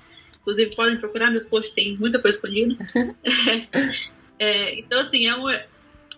Inclusive, 0.42 0.76
podem 0.76 0.98
procurar, 0.98 1.32
meus 1.32 1.46
posts 1.46 1.74
tem 1.74 1.98
muita 1.98 2.20
coisa 2.20 2.38
escondida. 2.38 2.76
é, 3.24 3.90
é, 4.40 4.80
então, 4.80 5.00
assim, 5.00 5.28
é 5.28 5.36
um, 5.36 5.48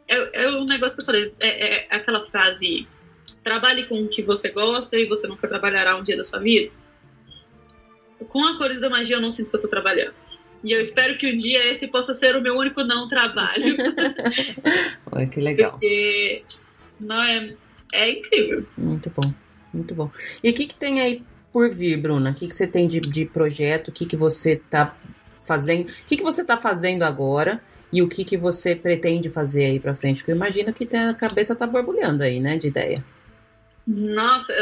é, 0.08 0.46
é 0.46 0.50
um 0.50 0.66
negócio 0.66 0.96
que 0.96 1.02
eu 1.02 1.06
falei, 1.06 1.34
é, 1.40 1.76
é 1.76 1.88
aquela 1.90 2.26
frase 2.28 2.88
trabalhe 3.44 3.86
com 3.86 4.02
o 4.02 4.08
que 4.08 4.24
você 4.24 4.50
gosta 4.50 4.98
e 4.98 5.06
você 5.06 5.28
nunca 5.28 5.48
trabalhará 5.48 5.96
um 5.96 6.04
dia 6.04 6.18
da 6.18 6.24
sua 6.24 6.40
vida. 6.40 6.72
Com 8.28 8.44
a 8.44 8.58
Cores 8.58 8.82
da 8.82 8.90
Magia 8.90 9.18
eu 9.18 9.22
não 9.22 9.30
sinto 9.30 9.52
que 9.52 9.56
eu 9.56 9.62
tô 9.62 9.68
trabalhando. 9.68 10.14
E 10.64 10.72
eu 10.72 10.82
espero 10.82 11.16
que 11.18 11.28
um 11.28 11.38
dia 11.38 11.64
esse 11.72 11.88
possa 11.88 12.16
ser 12.16 12.36
o 12.36 12.42
meu 12.42 12.56
único 12.58 12.84
não 12.84 13.08
trabalho. 13.08 13.78
Olha 15.12 15.28
que 15.28 15.40
legal. 15.40 15.72
Porque 15.72 16.44
não 17.00 17.22
é, 17.22 17.54
é 17.94 18.10
incrível. 18.10 18.66
Muito 18.76 19.12
bom, 19.12 19.32
muito 19.72 19.94
bom. 19.94 20.10
E 20.44 20.50
o 20.50 20.54
que, 20.54 20.66
que 20.66 20.76
tem 20.76 21.00
aí 21.00 21.22
por 21.54 21.70
vir, 21.70 21.98
Bruna? 21.98 22.32
O 22.32 22.34
que, 22.34 22.48
que 22.48 22.56
você 22.56 22.66
tem 22.66 22.88
de, 22.88 23.00
de 23.00 23.26
projeto? 23.26 23.90
O 23.90 23.92
que, 23.92 24.08
que 24.08 24.18
você 24.18 24.56
tá 24.56 24.98
fazendo? 25.44 25.88
O 25.88 26.06
que, 26.08 26.18
que 26.18 26.24
você 26.24 26.44
tá 26.44 26.58
fazendo 26.58 27.04
agora? 27.04 27.62
E 27.96 28.02
o 28.02 28.10
que, 28.10 28.26
que 28.26 28.36
você 28.36 28.76
pretende 28.76 29.30
fazer 29.30 29.64
aí 29.64 29.80
pra 29.80 29.96
frente? 29.96 30.18
Porque 30.18 30.34
eu 30.34 30.36
imagino 30.36 30.74
que 30.74 30.86
a 30.94 31.14
cabeça 31.14 31.56
tá 31.56 31.66
borbulhando 31.66 32.24
aí, 32.24 32.42
né, 32.42 32.58
de 32.58 32.68
ideia. 32.68 33.02
Nossa, 33.88 34.54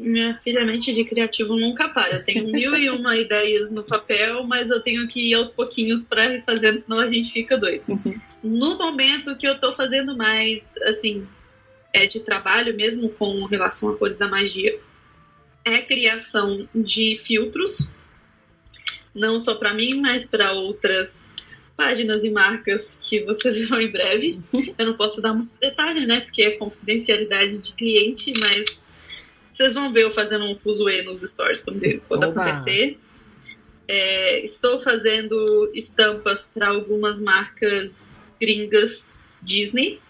minha 0.00 0.34
filha 0.42 0.64
mente 0.64 0.92
de 0.92 1.04
criativo 1.04 1.54
nunca 1.54 1.88
para. 1.90 2.16
Eu 2.16 2.24
tenho 2.24 2.50
mil 2.50 2.74
e 2.76 2.90
uma 2.90 3.14
ideias 3.16 3.70
no 3.70 3.84
papel, 3.84 4.42
mas 4.42 4.68
eu 4.68 4.80
tenho 4.80 5.06
que 5.06 5.30
ir 5.30 5.34
aos 5.34 5.52
pouquinhos 5.52 6.04
para 6.04 6.34
ir 6.34 6.42
fazendo, 6.42 6.76
senão 6.76 6.98
a 6.98 7.06
gente 7.06 7.32
fica 7.32 7.56
doido. 7.56 7.84
Uhum. 7.86 8.20
No 8.42 8.76
momento 8.76 9.36
que 9.36 9.46
eu 9.46 9.60
tô 9.60 9.72
fazendo 9.76 10.16
mais, 10.16 10.74
assim, 10.78 11.24
é 11.92 12.08
de 12.08 12.18
trabalho 12.18 12.74
mesmo 12.74 13.10
com 13.10 13.44
relação 13.44 13.90
a 13.90 13.96
cores 13.96 14.18
da 14.18 14.26
magia, 14.26 14.76
é 15.64 15.76
a 15.76 15.82
criação 15.82 16.68
de 16.74 17.16
filtros, 17.22 17.92
não 19.14 19.38
só 19.38 19.54
para 19.54 19.72
mim, 19.72 20.00
mas 20.00 20.26
para 20.26 20.50
outras 20.50 21.31
páginas 21.76 22.22
e 22.24 22.30
marcas 22.30 22.98
que 23.02 23.24
vocês 23.24 23.56
verão 23.58 23.80
em 23.80 23.90
breve. 23.90 24.40
Eu 24.78 24.86
não 24.86 24.94
posso 24.94 25.20
dar 25.20 25.32
muito 25.32 25.52
detalhe, 25.60 26.06
né? 26.06 26.20
Porque 26.20 26.42
é 26.42 26.50
confidencialidade 26.52 27.58
de 27.58 27.72
cliente, 27.72 28.32
mas 28.38 28.80
vocês 29.50 29.74
vão 29.74 29.92
ver 29.92 30.04
eu 30.04 30.14
fazendo 30.14 30.44
um 30.44 30.56
fuzuê 30.56 31.02
nos 31.02 31.20
stories 31.20 31.60
quando, 31.60 31.80
quando 32.08 32.24
acontecer. 32.24 32.98
É, 33.86 34.44
estou 34.44 34.80
fazendo 34.80 35.70
estampas 35.74 36.48
para 36.54 36.68
algumas 36.68 37.18
marcas 37.18 38.06
gringas 38.40 39.12
Disney, 39.42 40.00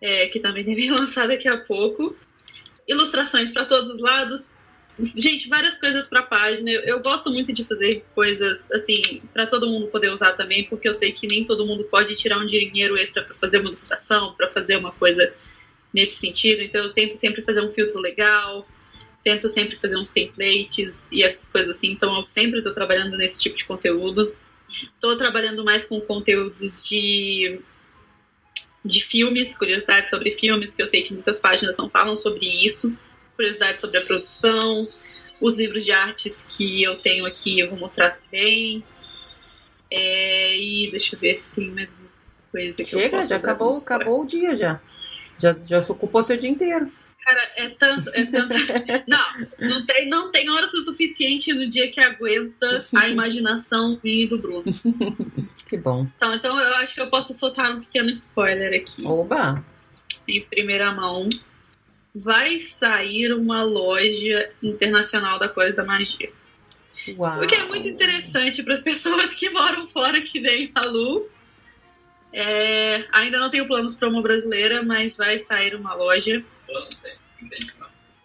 é, 0.00 0.28
que 0.28 0.40
também 0.40 0.64
devem 0.64 0.90
lançar 0.96 1.28
daqui 1.28 1.48
a 1.48 1.58
pouco. 1.58 2.16
Ilustrações 2.88 3.50
para 3.50 3.64
todos 3.64 3.90
os 3.90 4.00
lados, 4.00 4.48
Gente, 5.16 5.48
várias 5.48 5.78
coisas 5.78 6.06
para 6.06 6.20
a 6.20 6.24
página. 6.24 6.70
Eu, 6.70 7.00
gosto 7.00 7.30
muito 7.30 7.52
de 7.52 7.64
fazer 7.64 8.04
coisas 8.14 8.70
assim 8.70 9.22
para 9.32 9.46
todo 9.46 9.66
mundo 9.66 9.90
poder 9.90 10.10
usar 10.10 10.32
também, 10.32 10.64
porque 10.64 10.88
eu 10.88 10.94
sei 10.94 11.12
que 11.12 11.26
nem 11.26 11.44
todo 11.44 11.66
mundo 11.66 11.84
pode 11.84 12.14
tirar 12.14 12.38
um 12.38 12.46
dinheiro 12.46 12.96
extra 12.96 13.22
para 13.22 13.34
fazer 13.36 13.58
uma 13.58 13.68
ilustração, 13.68 14.34
para 14.34 14.50
fazer 14.50 14.76
uma 14.76 14.92
coisa 14.92 15.32
nesse 15.94 16.16
sentido. 16.16 16.62
Então 16.62 16.84
eu 16.84 16.92
tento 16.92 17.16
sempre 17.16 17.42
fazer 17.42 17.62
um 17.62 17.72
filtro 17.72 18.00
legal, 18.00 18.68
tento 19.24 19.48
sempre 19.48 19.76
fazer 19.76 19.96
uns 19.96 20.10
templates 20.10 21.08
e 21.10 21.22
essas 21.22 21.48
coisas 21.48 21.76
assim. 21.76 21.92
Então 21.92 22.14
eu 22.16 22.24
sempre 22.24 22.58
estou 22.58 22.74
trabalhando 22.74 23.16
nesse 23.16 23.40
tipo 23.40 23.56
de 23.56 23.64
conteúdo. 23.64 24.34
Estou 24.94 25.16
trabalhando 25.16 25.64
mais 25.64 25.84
com 25.84 26.00
conteúdos 26.00 26.82
de 26.82 27.60
de 28.84 29.00
filmes, 29.00 29.56
curiosidades 29.56 30.10
sobre 30.10 30.32
filmes, 30.32 30.74
que 30.74 30.82
eu 30.82 30.88
sei 30.88 31.02
que 31.02 31.14
muitas 31.14 31.38
páginas 31.38 31.76
não 31.76 31.88
falam 31.88 32.16
sobre 32.16 32.46
isso 32.66 32.92
curiosidades 33.42 33.80
sobre 33.80 33.98
a 33.98 34.02
produção, 34.02 34.88
os 35.40 35.56
livros 35.56 35.84
de 35.84 35.90
artes 35.90 36.44
que 36.44 36.82
eu 36.82 36.96
tenho 36.98 37.26
aqui 37.26 37.58
eu 37.58 37.70
vou 37.70 37.78
mostrar 37.78 38.10
também. 38.10 38.84
É, 39.90 40.56
e 40.56 40.90
deixa 40.90 41.16
eu 41.16 41.20
ver 41.20 41.34
se 41.34 41.50
tem 41.52 41.70
mais 41.70 41.88
coisa 42.50 42.76
que 42.76 42.90
Chega, 42.90 43.24
já 43.24 43.36
acabou, 43.36 43.76
acabou 43.76 44.22
o 44.22 44.26
dia 44.26 44.56
já. 44.56 44.80
Já, 45.38 45.56
já 45.60 45.80
ocupou 45.80 46.22
seu 46.22 46.36
dia 46.36 46.48
inteiro. 46.48 46.90
Cara, 47.24 47.50
é 47.56 47.68
tanto, 47.68 48.08
é 48.14 48.24
tanto. 48.24 48.54
não, 49.06 49.68
não 49.68 49.86
tem, 49.86 50.08
não 50.08 50.32
tem 50.32 50.48
horas 50.48 50.72
o 50.72 50.82
suficiente 50.82 51.52
no 51.52 51.68
dia 51.68 51.90
que 51.90 52.00
aguenta 52.00 52.84
a 52.96 53.08
imaginação 53.08 53.98
vir 54.02 54.28
do 54.28 54.38
Bruno. 54.38 54.64
que 55.68 55.76
bom. 55.76 56.06
Então, 56.16 56.34
então 56.34 56.58
eu 56.58 56.76
acho 56.76 56.94
que 56.94 57.00
eu 57.00 57.10
posso 57.10 57.34
soltar 57.34 57.72
um 57.72 57.80
pequeno 57.80 58.10
spoiler 58.10 58.80
aqui. 58.80 59.04
Oba! 59.04 59.64
Em 60.26 60.42
primeira 60.42 60.92
mão 60.92 61.28
vai 62.14 62.58
sair 62.58 63.32
uma 63.32 63.62
loja 63.62 64.50
internacional 64.62 65.38
da 65.38 65.48
Coisa 65.48 65.78
da 65.78 65.84
Magia. 65.84 66.30
Uau. 67.16 67.42
O 67.42 67.46
que 67.46 67.54
é 67.54 67.64
muito 67.66 67.88
interessante 67.88 68.62
para 68.62 68.74
as 68.74 68.82
pessoas 68.82 69.34
que 69.34 69.50
moram 69.50 69.88
fora, 69.88 70.20
que 70.20 70.40
nem 70.40 70.70
a 70.74 70.86
Lu. 70.86 71.28
É, 72.32 73.04
ainda 73.12 73.38
não 73.38 73.50
tenho 73.50 73.66
planos 73.66 73.94
para 73.94 74.08
uma 74.08 74.22
brasileira, 74.22 74.82
mas 74.82 75.16
vai 75.16 75.38
sair 75.38 75.74
uma 75.74 75.94
loja. 75.94 76.42
Plano 76.66 76.88
tem, 77.02 77.58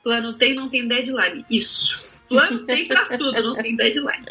Plano 0.03 0.33
tem, 0.33 0.53
não 0.53 0.69
tem 0.69 0.87
deadline. 0.87 1.45
Isso. 1.49 2.21
Plano 2.29 2.65
tem 2.65 2.85
para 2.85 3.05
tudo, 3.17 3.41
não 3.41 3.55
tem 3.55 3.75
deadline. 3.75 4.23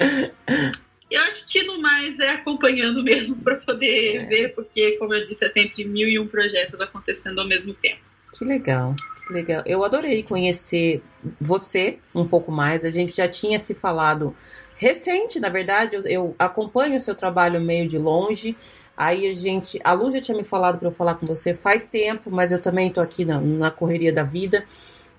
Eu 1.11 1.21
acho 1.23 1.47
que 1.47 1.63
no 1.63 1.81
mais 1.81 2.19
é 2.19 2.31
acompanhando 2.31 3.03
mesmo 3.03 3.37
para 3.43 3.57
poder 3.57 4.17
é. 4.17 4.25
ver, 4.25 4.55
porque, 4.55 4.93
como 4.93 5.15
eu 5.15 5.27
disse, 5.27 5.45
é 5.45 5.49
sempre 5.49 5.85
mil 5.85 6.09
e 6.09 6.19
um 6.19 6.27
projetos 6.27 6.81
acontecendo 6.81 7.41
ao 7.41 7.47
mesmo 7.47 7.75
tempo. 7.75 8.01
Que 8.37 8.45
legal. 8.45 8.95
Legal. 9.29 9.63
Eu 9.67 9.85
adorei 9.85 10.23
conhecer 10.23 11.03
você 11.41 11.99
um 12.15 12.27
pouco 12.27 12.53
mais. 12.53 12.85
A 12.85 12.91
gente 12.91 13.17
já 13.17 13.29
tinha 13.29 13.59
se 13.59 13.75
falado 13.75 14.35
recente, 14.77 15.41
na 15.41 15.49
verdade. 15.49 15.97
Eu, 15.97 16.03
eu 16.03 16.37
acompanho 16.39 16.97
o 16.97 17.01
seu 17.01 17.15
trabalho 17.15 17.61
meio 17.61 17.89
de 17.89 17.99
longe. 17.99 18.57
Aí 18.97 19.27
a 19.27 19.35
gente. 19.35 19.81
A 19.83 19.93
Luz 19.93 20.15
já 20.15 20.21
tinha 20.21 20.37
me 20.37 20.45
falado 20.45 20.79
para 20.79 20.89
eu 20.89 20.93
falar 20.93 21.17
com 21.17 21.27
você 21.27 21.55
faz 21.55 21.89
tempo, 21.89 22.31
mas 22.31 22.53
eu 22.53 22.61
também 22.61 22.91
tô 22.91 23.01
aqui 23.01 23.25
na, 23.25 23.41
na 23.41 23.71
correria 23.71 24.13
da 24.13 24.23
vida. 24.23 24.65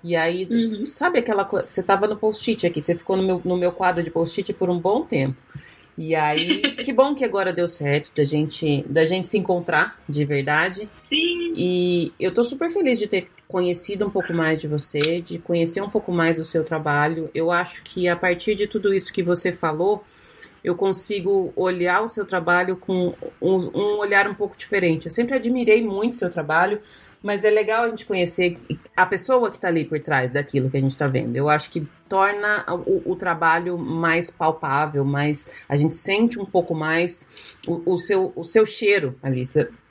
E 0.02 0.16
aí, 0.16 0.48
uhum. 0.50 0.86
sabe 0.86 1.18
aquela 1.18 1.44
coisa? 1.44 1.66
Você 1.66 1.82
tava 1.82 2.06
no 2.06 2.16
post-it 2.16 2.66
aqui, 2.66 2.80
você 2.80 2.94
ficou 2.94 3.16
no 3.16 3.22
meu, 3.22 3.42
no 3.44 3.56
meu 3.56 3.72
quadro 3.72 4.02
de 4.02 4.10
post-it 4.10 4.52
por 4.54 4.70
um 4.70 4.78
bom 4.78 5.04
tempo. 5.04 5.36
E 5.98 6.14
aí, 6.14 6.62
que 6.84 6.92
bom 6.92 7.12
que 7.12 7.24
agora 7.24 7.52
deu 7.52 7.66
certo 7.66 8.12
da 8.14 8.24
gente, 8.24 8.84
da 8.88 9.04
gente 9.04 9.28
se 9.28 9.36
encontrar 9.36 10.00
de 10.08 10.24
verdade. 10.24 10.88
Sim. 11.08 11.52
E 11.56 12.12
eu 12.20 12.32
tô 12.32 12.44
super 12.44 12.70
feliz 12.70 13.00
de 13.00 13.08
ter 13.08 13.28
conhecido 13.48 14.06
um 14.06 14.10
pouco 14.10 14.32
mais 14.32 14.60
de 14.60 14.68
você, 14.68 15.20
de 15.20 15.38
conhecer 15.38 15.82
um 15.82 15.90
pouco 15.90 16.12
mais 16.12 16.36
do 16.36 16.44
seu 16.44 16.62
trabalho. 16.62 17.28
Eu 17.34 17.50
acho 17.50 17.82
que 17.82 18.06
a 18.06 18.14
partir 18.14 18.54
de 18.54 18.68
tudo 18.68 18.94
isso 18.94 19.12
que 19.12 19.24
você 19.24 19.52
falou, 19.52 20.04
eu 20.62 20.76
consigo 20.76 21.52
olhar 21.56 22.02
o 22.02 22.08
seu 22.08 22.24
trabalho 22.24 22.76
com 22.76 23.12
um, 23.42 23.56
um 23.74 23.98
olhar 23.98 24.28
um 24.28 24.34
pouco 24.34 24.56
diferente. 24.56 25.06
Eu 25.06 25.10
sempre 25.10 25.34
admirei 25.34 25.82
muito 25.82 26.12
o 26.12 26.16
seu 26.16 26.30
trabalho, 26.30 26.80
mas 27.22 27.44
é 27.44 27.50
legal 27.50 27.84
a 27.84 27.88
gente 27.88 28.06
conhecer 28.06 28.58
a 28.96 29.04
pessoa 29.04 29.50
que 29.50 29.56
está 29.56 29.68
ali 29.68 29.84
por 29.84 29.98
trás 30.00 30.32
daquilo 30.32 30.70
que 30.70 30.76
a 30.76 30.80
gente 30.80 30.92
está 30.92 31.08
vendo. 31.08 31.34
Eu 31.36 31.48
acho 31.48 31.70
que 31.70 31.86
torna 32.08 32.64
o, 32.86 33.12
o, 33.12 33.16
trabalho 33.16 33.76
mais 33.76 34.30
palpável, 34.30 35.04
mais 35.04 35.48
a 35.68 35.76
gente 35.76 35.94
sente 35.94 36.38
um 36.38 36.44
pouco 36.44 36.74
mais 36.74 37.28
o, 37.66 37.92
o 37.92 37.96
seu, 37.96 38.32
o 38.34 38.44
seu 38.44 38.64
cheiro 38.64 39.16
ali. 39.22 39.44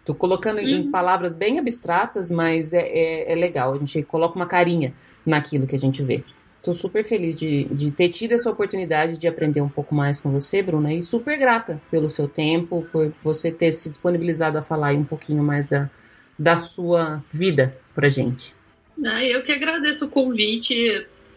Tô 0.06 0.16
colocando 0.16 0.60
uhum. 0.60 0.68
em 0.68 0.90
palavras 0.90 1.34
bem 1.34 1.60
abstratas, 1.60 2.32
mas 2.32 2.74
é, 2.74 2.80
é, 2.80 3.32
é, 3.32 3.36
legal. 3.36 3.74
A 3.74 3.78
gente 3.78 4.02
coloca 4.04 4.36
uma 4.36 4.46
carinha 4.46 4.94
naquilo 5.26 5.68
que 5.68 5.76
a 5.76 5.80
gente 5.80 6.02
vê. 6.02 6.24
Tô 6.64 6.74
super 6.74 7.04
feliz 7.04 7.36
de, 7.36 7.66
de 7.66 7.92
ter 7.92 8.10
tido 8.10 8.32
essa 8.32 8.50
oportunidade 8.50 9.18
de 9.18 9.28
aprender 9.28 9.62
um 9.62 9.70
pouco 9.70 9.94
mais 9.94 10.20
com 10.20 10.32
você, 10.32 10.62
Bruna, 10.62 10.94
e 10.94 11.04
super 11.04 11.38
grata 11.38 11.82
pelo 11.92 12.10
seu 12.10 12.28
tempo, 12.28 12.86
por 12.92 13.14
você 13.24 13.52
ter 13.52 13.74
se 13.74 13.90
disponibilizado 13.90 14.58
a 14.58 14.62
falar 14.62 14.94
um 14.96 15.04
pouquinho 15.04 15.44
mais 15.44 15.68
da, 15.68 15.90
da 16.38 16.56
sua 16.56 17.24
vida 17.32 17.78
pra 17.96 18.10
gente. 18.10 18.56
Ah, 19.06 19.24
eu 19.24 19.44
que 19.44 19.52
agradeço 19.52 20.06
o 20.06 20.10
convite. 20.10 20.74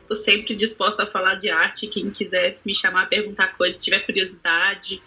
Estou 0.02 0.16
sempre 0.16 0.54
disposta 0.54 1.04
a 1.04 1.06
falar 1.06 1.36
de 1.36 1.50
arte. 1.50 1.86
Quem 1.86 2.10
quiser 2.10 2.56
me 2.64 2.74
chamar, 2.74 3.08
perguntar 3.08 3.56
coisas, 3.56 3.78
se 3.78 3.84
tiver 3.84 4.00
curiosidade. 4.00 5.00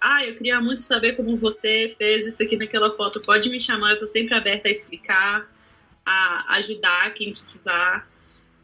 Ah, 0.00 0.24
eu 0.24 0.34
queria 0.34 0.60
muito 0.60 0.82
saber 0.82 1.14
como 1.14 1.36
você 1.36 1.94
fez 1.98 2.26
isso 2.26 2.42
aqui 2.42 2.56
naquela 2.56 2.94
foto. 2.96 3.20
Pode 3.20 3.48
me 3.50 3.60
chamar, 3.60 3.90
eu 3.90 3.94
estou 3.94 4.08
sempre 4.08 4.34
aberta 4.34 4.68
a 4.68 4.70
explicar, 4.70 5.50
a 6.04 6.56
ajudar 6.56 7.12
quem 7.14 7.32
precisar. 7.32 8.08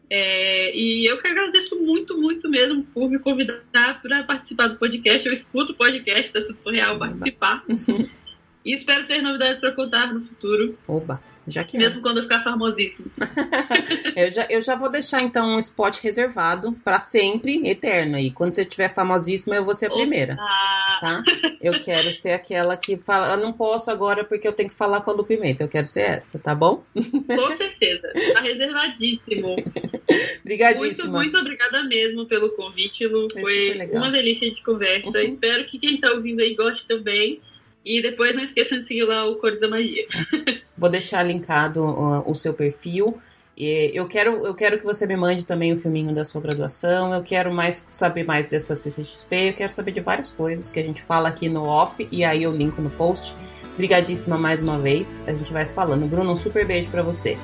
É, 0.09 0.75
e 0.75 1.05
eu 1.05 1.19
que 1.19 1.27
agradeço 1.27 1.77
muito, 1.83 2.17
muito 2.17 2.49
mesmo 2.49 2.85
por 2.85 3.11
me 3.11 3.19
convidar 3.19 4.01
para 4.01 4.23
participar 4.23 4.69
do 4.69 4.77
podcast. 4.77 5.27
Eu 5.27 5.35
escuto 5.35 5.73
o 5.73 5.77
podcast 5.77 6.33
da 6.33 6.41
Surreal 6.43 6.99
participar. 6.99 7.65
E 8.67 8.75
espero 8.75 9.07
ter 9.07 9.23
novidades 9.23 9.61
para 9.61 9.71
contar 9.71 10.13
no 10.13 10.21
futuro. 10.21 10.77
Oba, 10.89 11.23
já 11.47 11.63
que 11.63 11.79
Mesmo 11.79 12.01
é. 12.01 12.03
quando 12.03 12.17
eu 12.17 12.25
ficar 12.25 12.43
famosíssimo. 12.43 13.09
eu, 14.17 14.29
já, 14.29 14.47
eu 14.51 14.61
já 14.61 14.75
vou 14.75 14.91
deixar 14.91 15.23
então 15.23 15.55
um 15.55 15.59
spot 15.61 15.99
reservado 16.01 16.73
para 16.83 16.99
sempre, 16.99 17.63
eterno. 17.65 18.19
E 18.19 18.29
quando 18.33 18.53
você 18.53 18.63
estiver 18.63 18.93
famosíssima, 18.93 19.55
eu 19.55 19.65
vou 19.65 19.73
ser 19.73 19.87
a 19.87 19.91
Opa. 19.91 19.99
primeira. 19.99 20.35
Tá? 20.35 21.23
Eu 21.63 21.79
quero 21.79 22.11
ser 22.11 22.33
aquela 22.33 22.77
que 22.77 22.97
fala, 22.97 23.35
eu 23.35 23.37
não 23.37 23.53
posso 23.53 23.89
agora 23.89 24.25
porque 24.25 24.49
eu 24.49 24.53
tenho 24.53 24.69
que 24.69 24.75
falar 24.75 25.01
com 25.03 25.13
a 25.13 25.15
Lu 25.15 25.23
Pimenta. 25.23 25.63
Eu 25.63 25.69
quero 25.69 25.87
ser 25.87 26.01
essa, 26.01 26.37
tá 26.37 26.53
bom? 26.53 26.85
Com 26.93 27.57
certeza. 27.57 28.13
Tá 28.35 28.41
reservadíssimo. 28.41 29.55
Obrigadíssima. 30.43 31.05
Muito, 31.05 31.13
muito 31.13 31.39
obrigada 31.39 31.85
mesmo 31.85 32.27
pelo 32.27 32.51
convite, 32.51 33.07
Lu. 33.07 33.29
Foi 33.33 33.79
uma 33.93 34.11
delícia 34.11 34.51
de 34.51 34.61
conversa. 34.65 35.21
Uhum. 35.21 35.29
Espero 35.29 35.65
que 35.67 35.79
quem 35.79 36.01
tá 36.01 36.11
ouvindo 36.11 36.41
aí 36.41 36.57
goste 36.57 36.85
também. 36.89 37.41
E 37.87 38.03
depois 38.03 38.35
não 38.35 38.43
esqueçam 38.43 38.81
de 38.81 38.87
seguir 38.87 39.05
lá 39.05 39.25
o 39.25 39.37
Cores 39.37 39.61
da 39.61 39.69
Magia. 39.69 40.05
Vou 40.77 40.91
deixar 40.91 41.23
linkado 41.23 41.85
o, 41.85 42.33
o 42.33 42.35
seu 42.35 42.53
perfil. 42.53 43.17
Eu 43.57 44.07
quero, 44.09 44.45
eu 44.45 44.55
quero 44.55 44.79
que 44.79 44.85
você 44.85 45.07
me 45.07 45.17
mande 45.17 45.47
também 45.47 45.73
o 45.73 45.79
filminho 45.79 46.13
da 46.13 46.25
sua 46.25 46.41
graduação. 46.41 47.15
Eu 47.15 47.23
quero 47.23 47.51
mais 47.55 47.87
saber 47.89 48.25
mais 48.25 48.47
dessa 48.47 48.75
CCXP. 48.75 49.51
Eu 49.51 49.55
quero 49.55 49.73
saber 49.73 49.93
de 49.93 50.01
várias 50.01 50.31
coisas 50.31 50.69
que 50.69 50.81
a 50.81 50.83
gente 50.83 51.01
fala 51.03 51.29
aqui 51.29 51.49
no 51.49 51.63
off 51.63 52.07
e 52.11 52.25
aí 52.25 52.43
eu 52.43 52.55
linko 52.55 52.83
no 52.83 52.91
post. 52.91 53.35
Obrigadíssima 53.75 54.37
mais 54.37 54.61
uma 54.61 54.79
vez. 54.79 55.25
A 55.29 55.33
gente 55.33 55.53
vai 55.53 55.65
se 55.65 55.73
falando. 55.73 56.07
Bruno, 56.07 56.33
um 56.33 56.37
super 56.37 56.67
beijo 56.67 56.91
para 56.91 57.03
você. 57.03 57.39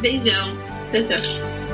Beijão. 0.00 0.56
Tchau, 0.90 1.02
tchau. 1.06 1.71